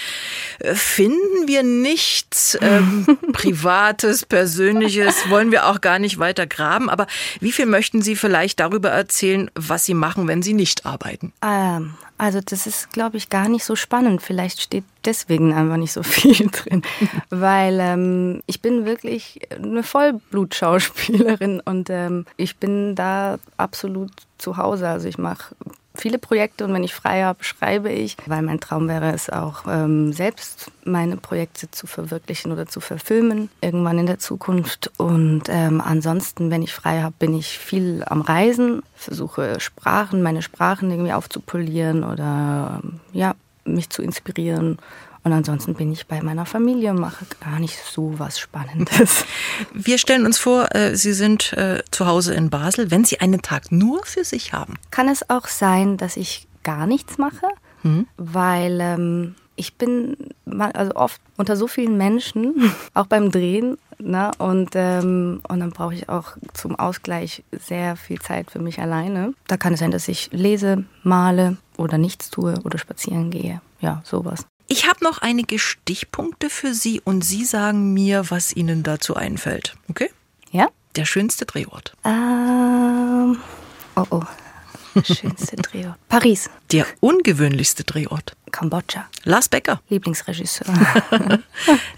äh, 0.59 0.75
finden 0.75 1.47
wir 1.47 1.63
nichts 1.63 2.57
ähm, 2.63 3.05
Privates, 3.35 4.25
Persönliches, 4.25 5.29
wollen 5.29 5.53
wir 5.53 5.67
auch 5.67 5.83
gar 5.83 5.99
nicht 5.99 6.19
weiter 6.19 6.47
graben. 6.47 6.89
Aber 6.89 7.07
wie 7.41 7.53
viel 7.53 7.67
möchten 7.67 8.01
Sie 8.01 8.17
vielleicht 8.17 8.59
darüber 8.59 8.89
erzählen, 8.89 9.51
was 9.55 9.85
Sie 9.85 9.93
machen, 9.93 10.29
wenn 10.29 10.43
Sie 10.43 10.55
nicht 10.55 10.87
arbeiten? 10.87 11.35
Ähm, 11.43 11.93
also 12.17 12.41
das 12.43 12.67
ist, 12.67 12.91
glaube 12.93 13.19
ich, 13.19 13.29
gar 13.29 13.51
nicht 13.51 13.65
so 13.65 13.77
spannend. 13.77 14.23
Vielleicht 14.23 14.63
steht 14.63 14.85
deswegen 15.05 15.53
einfach 15.53 15.77
nicht 15.77 15.93
so 15.93 16.03
viel 16.05 16.49
drin, 16.49 16.81
weil 17.29 17.79
ähm, 17.81 18.43
ich 18.47 18.63
bin 18.63 18.87
wirklich 18.87 19.41
eine 19.51 19.83
Vollblutschauspielerin 19.83 21.61
und 21.61 21.91
ähm, 21.91 22.25
ich 22.39 22.57
bin 22.57 22.95
da 22.95 23.39
absolut 23.59 24.11
zu 24.39 24.57
Hause. 24.57 24.89
Also 24.89 25.09
ich 25.09 25.19
mache 25.19 25.55
viele 25.95 26.19
Projekte 26.19 26.65
und 26.65 26.73
wenn 26.73 26.85
ich 26.85 26.95
frei 26.95 27.23
habe, 27.25 27.43
schreibe 27.45 27.91
ich, 27.91 28.17
weil 28.27 28.43
mein 28.43 28.61
Traum 28.61 28.89
wäre 28.89 29.13
es 29.13 29.29
auch, 29.31 29.65
ähm, 29.69 30.13
selbst 30.13 30.71
meine 30.85 31.17
Projekte 31.17 31.71
zu 31.71 31.87
verwirklichen 31.87 32.53
oder 32.53 32.67
zu 32.67 32.81
verfilmen, 32.81 33.51
irgendwann 33.61 33.99
in 33.99 34.07
der 34.07 34.19
Zukunft. 34.19 34.91
Und 34.97 35.45
ähm, 35.49 35.81
ansonsten, 35.81 36.51
wenn 36.51 36.63
ich 36.63 36.73
frei 36.73 37.03
habe, 37.03 37.15
bin 37.19 37.35
ich 37.35 37.59
viel 37.59 38.05
am 38.07 38.21
Reisen, 38.21 38.83
versuche 38.95 39.61
Sprachen, 39.61 40.23
meine 40.23 40.43
Sprachen 40.43 40.91
irgendwie 40.91 41.13
aufzupolieren 41.13 42.05
oder 42.05 42.81
ja, 43.13 43.35
mich 43.65 43.91
zu 43.91 44.03
inspirieren 44.03 44.79
und 45.29 45.35
ansonsten 45.35 45.75
bin 45.75 45.93
ich 45.93 46.07
bei 46.07 46.23
meiner 46.23 46.47
Familie, 46.47 46.95
mache 46.95 47.27
gar 47.41 47.61
nicht 47.61 47.77
so 47.77 48.19
was 48.19 48.39
Spannendes. 48.39 49.27
Wir 49.75 49.99
stellen 49.99 50.25
uns 50.25 50.39
vor, 50.39 50.75
äh, 50.75 50.97
Sie 50.97 51.13
sind 51.13 51.53
äh, 51.53 51.83
zu 51.91 52.07
Hause 52.07 52.33
in 52.33 52.49
Basel. 52.49 52.91
Wenn 52.91 53.05
Sie 53.05 53.21
einen 53.21 53.43
Tag 53.43 53.71
nur 53.71 54.07
für 54.07 54.25
sich 54.25 54.55
haben, 54.55 54.77
kann 54.91 55.07
es 55.07 55.29
auch 55.29 55.47
sein, 55.47 55.99
dass 55.99 56.17
ich 56.17 56.49
gar 56.63 56.87
nichts 56.87 57.19
mache, 57.19 57.47
mhm. 57.83 58.07
weil 58.17 58.79
ähm, 58.81 59.35
ich 59.55 59.75
bin 59.75 60.17
also 60.47 60.95
oft 60.95 61.21
unter 61.37 61.57
so 61.57 61.67
vielen 61.67 61.99
Menschen, 61.99 62.73
auch 62.95 63.07
beim 63.07 63.31
Drehen, 63.31 63.77
ne? 63.99 64.31
und, 64.39 64.71
ähm, 64.77 65.43
und 65.47 65.61
dann 65.61 65.73
brauche 65.73 65.93
ich 65.93 66.09
auch 66.09 66.39
zum 66.55 66.75
Ausgleich 66.75 67.45
sehr 67.53 67.97
viel 67.97 68.19
Zeit 68.19 68.51
für 68.51 68.61
mich 68.61 68.81
alleine. 68.81 69.35
Da 69.47 69.59
kann 69.59 69.75
es 69.75 69.81
sein, 69.81 69.91
dass 69.91 70.09
ich 70.09 70.31
lese, 70.33 70.85
male 71.03 71.59
oder 71.77 71.99
nichts 71.99 72.31
tue 72.31 72.55
oder 72.65 72.79
spazieren 72.79 73.31
gehe. 73.31 73.61
Ja, 73.81 74.01
sowas. 74.07 74.47
Ich 74.71 74.87
habe 74.87 75.03
noch 75.03 75.19
einige 75.23 75.59
Stichpunkte 75.59 76.51
für 76.51 76.75
Sie 76.75 77.01
und 77.03 77.25
Sie 77.25 77.47
sagen 77.47 77.95
mir, 77.95 78.31
was 78.31 78.55
Ihnen 78.55 78.83
dazu 78.83 79.17
einfällt. 79.17 79.75
Okay? 79.89 80.11
Ja. 80.51 80.69
Der 80.95 81.07
schönste 81.07 81.47
Drehort. 81.47 81.95
Ähm, 82.05 83.39
oh 83.97 84.05
oh. 84.11 84.23
Schönste 85.03 85.57
Drehort. 85.57 85.97
Paris. 86.11 86.51
Der 86.71 86.85
ungewöhnlichste 87.01 87.85
Drehort. 87.85 88.37
Kambodscha. 88.53 89.09
Lars 89.25 89.49
Becker. 89.49 89.81
Lieblingsregisseur. 89.89 90.67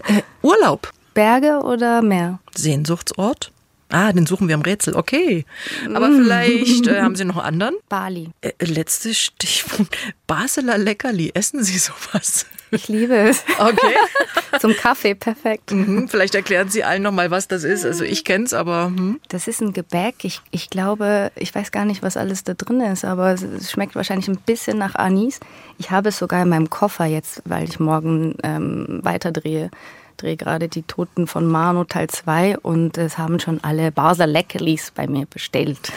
äh, 0.07 0.21
Urlaub. 0.41 0.93
Berge 1.13 1.59
oder 1.63 2.01
Meer? 2.01 2.39
Sehnsuchtsort. 2.55 3.51
Ah, 3.89 4.13
den 4.13 4.25
suchen 4.25 4.47
wir 4.47 4.55
am 4.55 4.61
Rätsel. 4.61 4.95
Okay. 4.95 5.45
Aber 5.93 6.07
mm. 6.07 6.23
vielleicht 6.23 6.87
äh, 6.87 7.01
haben 7.01 7.17
Sie 7.17 7.25
noch 7.25 7.35
einen 7.35 7.61
anderen? 7.61 7.75
Bali. 7.89 8.29
Äh, 8.39 8.53
letztes 8.61 9.19
Stichpunkt. 9.19 9.97
Basler 10.25 10.77
Leckerli. 10.77 11.31
Essen 11.33 11.65
Sie 11.65 11.77
sowas? 11.77 12.45
Ich 12.71 12.87
liebe 12.87 13.15
es. 13.15 13.43
Okay. 13.59 13.95
Zum 14.59 14.73
Kaffee, 14.75 15.13
perfekt. 15.13 15.71
Mhm, 15.71 16.07
vielleicht 16.07 16.35
erklären 16.35 16.69
Sie 16.69 16.83
allen 16.83 17.03
nochmal, 17.03 17.29
was 17.29 17.47
das 17.47 17.63
ist. 17.63 17.85
Also 17.85 18.03
ich 18.03 18.23
kenne 18.23 18.45
es, 18.45 18.53
aber... 18.53 18.85
Hm. 18.85 19.19
Das 19.27 19.47
ist 19.47 19.61
ein 19.61 19.73
Gebäck. 19.73 20.23
Ich, 20.23 20.41
ich 20.51 20.69
glaube, 20.69 21.31
ich 21.35 21.53
weiß 21.53 21.71
gar 21.71 21.85
nicht, 21.85 22.01
was 22.01 22.17
alles 22.17 22.43
da 22.43 22.53
drin 22.53 22.81
ist, 22.81 23.05
aber 23.05 23.33
es 23.33 23.71
schmeckt 23.71 23.95
wahrscheinlich 23.95 24.27
ein 24.27 24.37
bisschen 24.37 24.77
nach 24.77 24.95
Anis. 24.95 25.39
Ich 25.77 25.91
habe 25.91 26.09
es 26.09 26.17
sogar 26.17 26.43
in 26.43 26.49
meinem 26.49 26.69
Koffer 26.69 27.05
jetzt, 27.05 27.41
weil 27.45 27.65
ich 27.65 27.79
morgen 27.79 28.35
ähm, 28.43 28.99
weiterdrehe 29.03 29.69
drehe 30.17 30.37
gerade 30.37 30.69
die 30.69 30.83
Toten 30.83 31.25
von 31.27 31.47
Mano 31.47 31.83
Teil 31.83 32.07
2 32.07 32.59
und 32.59 32.97
es 32.97 33.17
haben 33.17 33.39
schon 33.39 33.63
alle 33.63 33.91
Basler 33.91 34.27
Leckerlis 34.27 34.91
bei 34.91 35.07
mir 35.07 35.25
bestellt. 35.25 35.91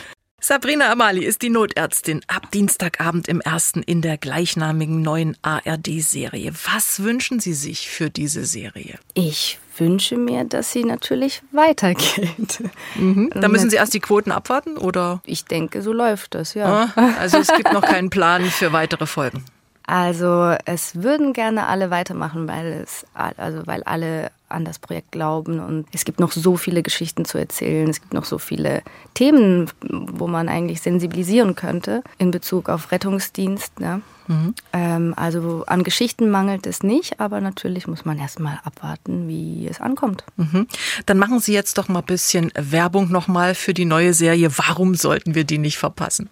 Sabrina 0.46 0.92
Amali 0.92 1.24
ist 1.24 1.40
die 1.40 1.48
Notärztin 1.48 2.20
ab 2.26 2.50
Dienstagabend 2.50 3.28
im 3.28 3.40
ersten 3.40 3.82
in 3.82 4.02
der 4.02 4.18
gleichnamigen 4.18 5.00
neuen 5.00 5.38
ARD-Serie. 5.40 6.52
Was 6.70 7.02
wünschen 7.02 7.40
Sie 7.40 7.54
sich 7.54 7.88
für 7.88 8.10
diese 8.10 8.44
Serie? 8.44 8.98
Ich 9.14 9.58
wünsche 9.78 10.18
mir, 10.18 10.44
dass 10.44 10.70
sie 10.70 10.84
natürlich 10.84 11.40
weitergeht. 11.50 12.62
Mhm. 12.96 13.30
Da 13.34 13.48
müssen 13.48 13.70
Sie 13.70 13.76
erst 13.76 13.94
die 13.94 14.00
Quoten 14.00 14.32
abwarten, 14.32 14.76
oder? 14.76 15.22
Ich 15.24 15.46
denke, 15.46 15.80
so 15.80 15.94
läuft 15.94 16.34
das, 16.34 16.52
ja. 16.52 16.92
Ah, 16.94 17.14
also 17.18 17.38
es 17.38 17.48
gibt 17.48 17.72
noch 17.72 17.80
keinen 17.80 18.10
Plan 18.10 18.44
für 18.44 18.74
weitere 18.74 19.06
Folgen. 19.06 19.46
Also 19.86 20.54
es 20.66 21.02
würden 21.02 21.32
gerne 21.32 21.66
alle 21.66 21.88
weitermachen, 21.88 22.48
weil 22.48 22.82
es 22.84 23.06
also 23.14 23.66
weil 23.66 23.82
alle 23.84 24.30
an 24.54 24.64
das 24.64 24.78
Projekt 24.78 25.12
glauben 25.12 25.60
und 25.60 25.86
es 25.92 26.04
gibt 26.04 26.20
noch 26.20 26.32
so 26.32 26.56
viele 26.56 26.82
Geschichten 26.82 27.24
zu 27.24 27.38
erzählen. 27.38 27.88
Es 27.88 28.00
gibt 28.00 28.14
noch 28.14 28.24
so 28.24 28.38
viele 28.38 28.82
Themen, 29.14 29.70
wo 29.80 30.26
man 30.26 30.48
eigentlich 30.48 30.80
sensibilisieren 30.80 31.54
könnte 31.54 32.02
in 32.18 32.30
Bezug 32.30 32.68
auf 32.68 32.92
Rettungsdienst. 32.92 33.80
Ne? 33.80 34.02
Mhm. 34.26 34.54
Ähm, 34.72 35.14
also 35.16 35.64
an 35.66 35.82
Geschichten 35.82 36.30
mangelt 36.30 36.66
es 36.66 36.82
nicht, 36.82 37.20
aber 37.20 37.40
natürlich 37.40 37.86
muss 37.86 38.04
man 38.04 38.18
erstmal 38.18 38.58
abwarten, 38.64 39.28
wie 39.28 39.66
es 39.68 39.80
ankommt. 39.80 40.24
Mhm. 40.36 40.66
Dann 41.06 41.18
machen 41.18 41.40
Sie 41.40 41.52
jetzt 41.52 41.78
doch 41.78 41.88
mal 41.88 42.00
ein 42.00 42.06
bisschen 42.06 42.50
Werbung 42.54 43.10
nochmal 43.10 43.54
für 43.54 43.74
die 43.74 43.84
neue 43.84 44.14
Serie. 44.14 44.50
Warum 44.56 44.94
sollten 44.94 45.34
wir 45.34 45.44
die 45.44 45.58
nicht 45.58 45.78
verpassen? 45.78 46.30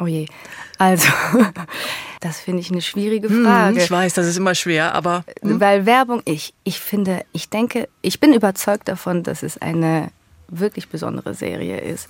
Oh 0.00 0.06
je. 0.06 0.26
Also, 0.78 1.08
das 2.24 2.40
finde 2.40 2.62
ich 2.62 2.70
eine 2.70 2.80
schwierige 2.80 3.28
hm, 3.28 3.44
Frage. 3.44 3.82
ich 3.82 3.90
weiß, 3.90 4.14
das 4.14 4.26
ist 4.26 4.38
immer 4.38 4.54
schwer, 4.54 4.94
aber. 4.94 5.24
Hm? 5.42 5.60
Weil 5.60 5.84
Werbung, 5.84 6.22
ich, 6.24 6.54
ich 6.64 6.80
finde, 6.80 7.22
ich 7.32 7.50
denke, 7.50 7.86
ich 8.00 8.18
bin 8.18 8.32
überzeugt 8.32 8.88
davon, 8.88 9.22
dass 9.22 9.42
es 9.42 9.58
eine 9.58 10.10
wirklich 10.48 10.88
besondere 10.88 11.34
Serie 11.34 11.80
ist. 11.80 12.08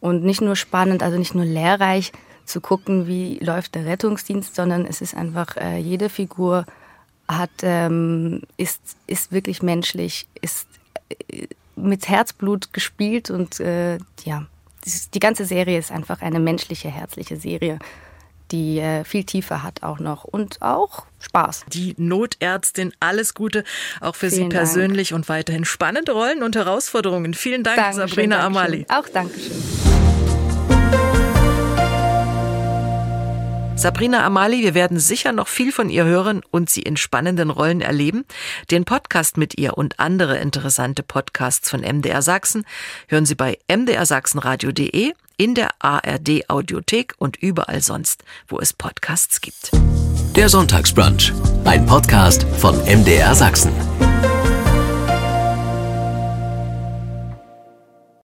Und 0.00 0.22
nicht 0.22 0.42
nur 0.42 0.54
spannend, 0.54 1.02
also 1.02 1.16
nicht 1.16 1.34
nur 1.34 1.46
lehrreich 1.46 2.12
zu 2.44 2.60
gucken, 2.60 3.06
wie 3.06 3.38
läuft 3.38 3.74
der 3.74 3.86
Rettungsdienst, 3.86 4.54
sondern 4.54 4.84
es 4.84 5.00
ist 5.00 5.16
einfach, 5.16 5.56
äh, 5.56 5.78
jede 5.78 6.10
Figur 6.10 6.66
hat, 7.26 7.50
ähm, 7.62 8.42
ist, 8.58 8.82
ist 9.06 9.32
wirklich 9.32 9.62
menschlich, 9.62 10.26
ist 10.42 10.68
äh, 11.08 11.46
mit 11.74 12.06
Herzblut 12.10 12.74
gespielt 12.74 13.30
und 13.30 13.60
äh, 13.60 13.96
ja, 14.24 14.44
die 15.14 15.20
ganze 15.20 15.46
Serie 15.46 15.78
ist 15.78 15.90
einfach 15.90 16.20
eine 16.20 16.38
menschliche, 16.38 16.90
herzliche 16.90 17.38
Serie, 17.38 17.78
die 18.50 18.78
äh, 18.78 19.04
viel 19.04 19.24
Tiefe 19.24 19.62
hat 19.62 19.82
auch 19.82 19.98
noch 19.98 20.24
und 20.24 20.60
auch 20.62 21.06
Spaß. 21.20 21.64
Die 21.68 21.94
Notärztin, 21.96 22.92
alles 23.00 23.34
Gute, 23.34 23.64
auch 24.00 24.14
für 24.14 24.30
Vielen 24.30 24.50
Sie 24.50 24.56
persönlich 24.56 25.08
Dank. 25.10 25.20
und 25.20 25.28
weiterhin 25.28 25.64
spannende 25.64 26.12
Rollen 26.12 26.42
und 26.42 26.54
Herausforderungen. 26.56 27.34
Vielen 27.34 27.62
Dank, 27.64 27.76
Dankeschön, 27.76 28.08
Sabrina 28.08 28.36
Dankeschön. 28.42 28.62
Amali. 28.62 28.86
Auch 28.88 29.08
Dankeschön. 29.08 30.03
Sabrina 33.76 34.24
Amali, 34.24 34.62
wir 34.62 34.74
werden 34.74 34.98
sicher 34.98 35.32
noch 35.32 35.48
viel 35.48 35.72
von 35.72 35.90
ihr 35.90 36.04
hören 36.04 36.42
und 36.50 36.70
sie 36.70 36.82
in 36.82 36.96
spannenden 36.96 37.50
Rollen 37.50 37.80
erleben. 37.80 38.24
Den 38.70 38.84
Podcast 38.84 39.36
mit 39.36 39.58
ihr 39.58 39.76
und 39.76 39.98
andere 39.98 40.38
interessante 40.38 41.02
Podcasts 41.02 41.68
von 41.68 41.80
MDR 41.80 42.22
Sachsen 42.22 42.64
hören 43.08 43.26
Sie 43.26 43.34
bei 43.34 43.58
mdrsachsenradio.de, 43.68 45.12
in 45.36 45.54
der 45.54 45.70
ARD 45.80 46.48
Audiothek 46.48 47.14
und 47.18 47.36
überall 47.36 47.82
sonst, 47.82 48.22
wo 48.46 48.58
es 48.60 48.72
Podcasts 48.72 49.40
gibt. 49.40 49.72
Der 50.36 50.48
Sonntagsbrunch, 50.48 51.32
ein 51.64 51.84
Podcast 51.84 52.46
von 52.58 52.76
MDR 52.84 53.34
Sachsen. 53.34 53.72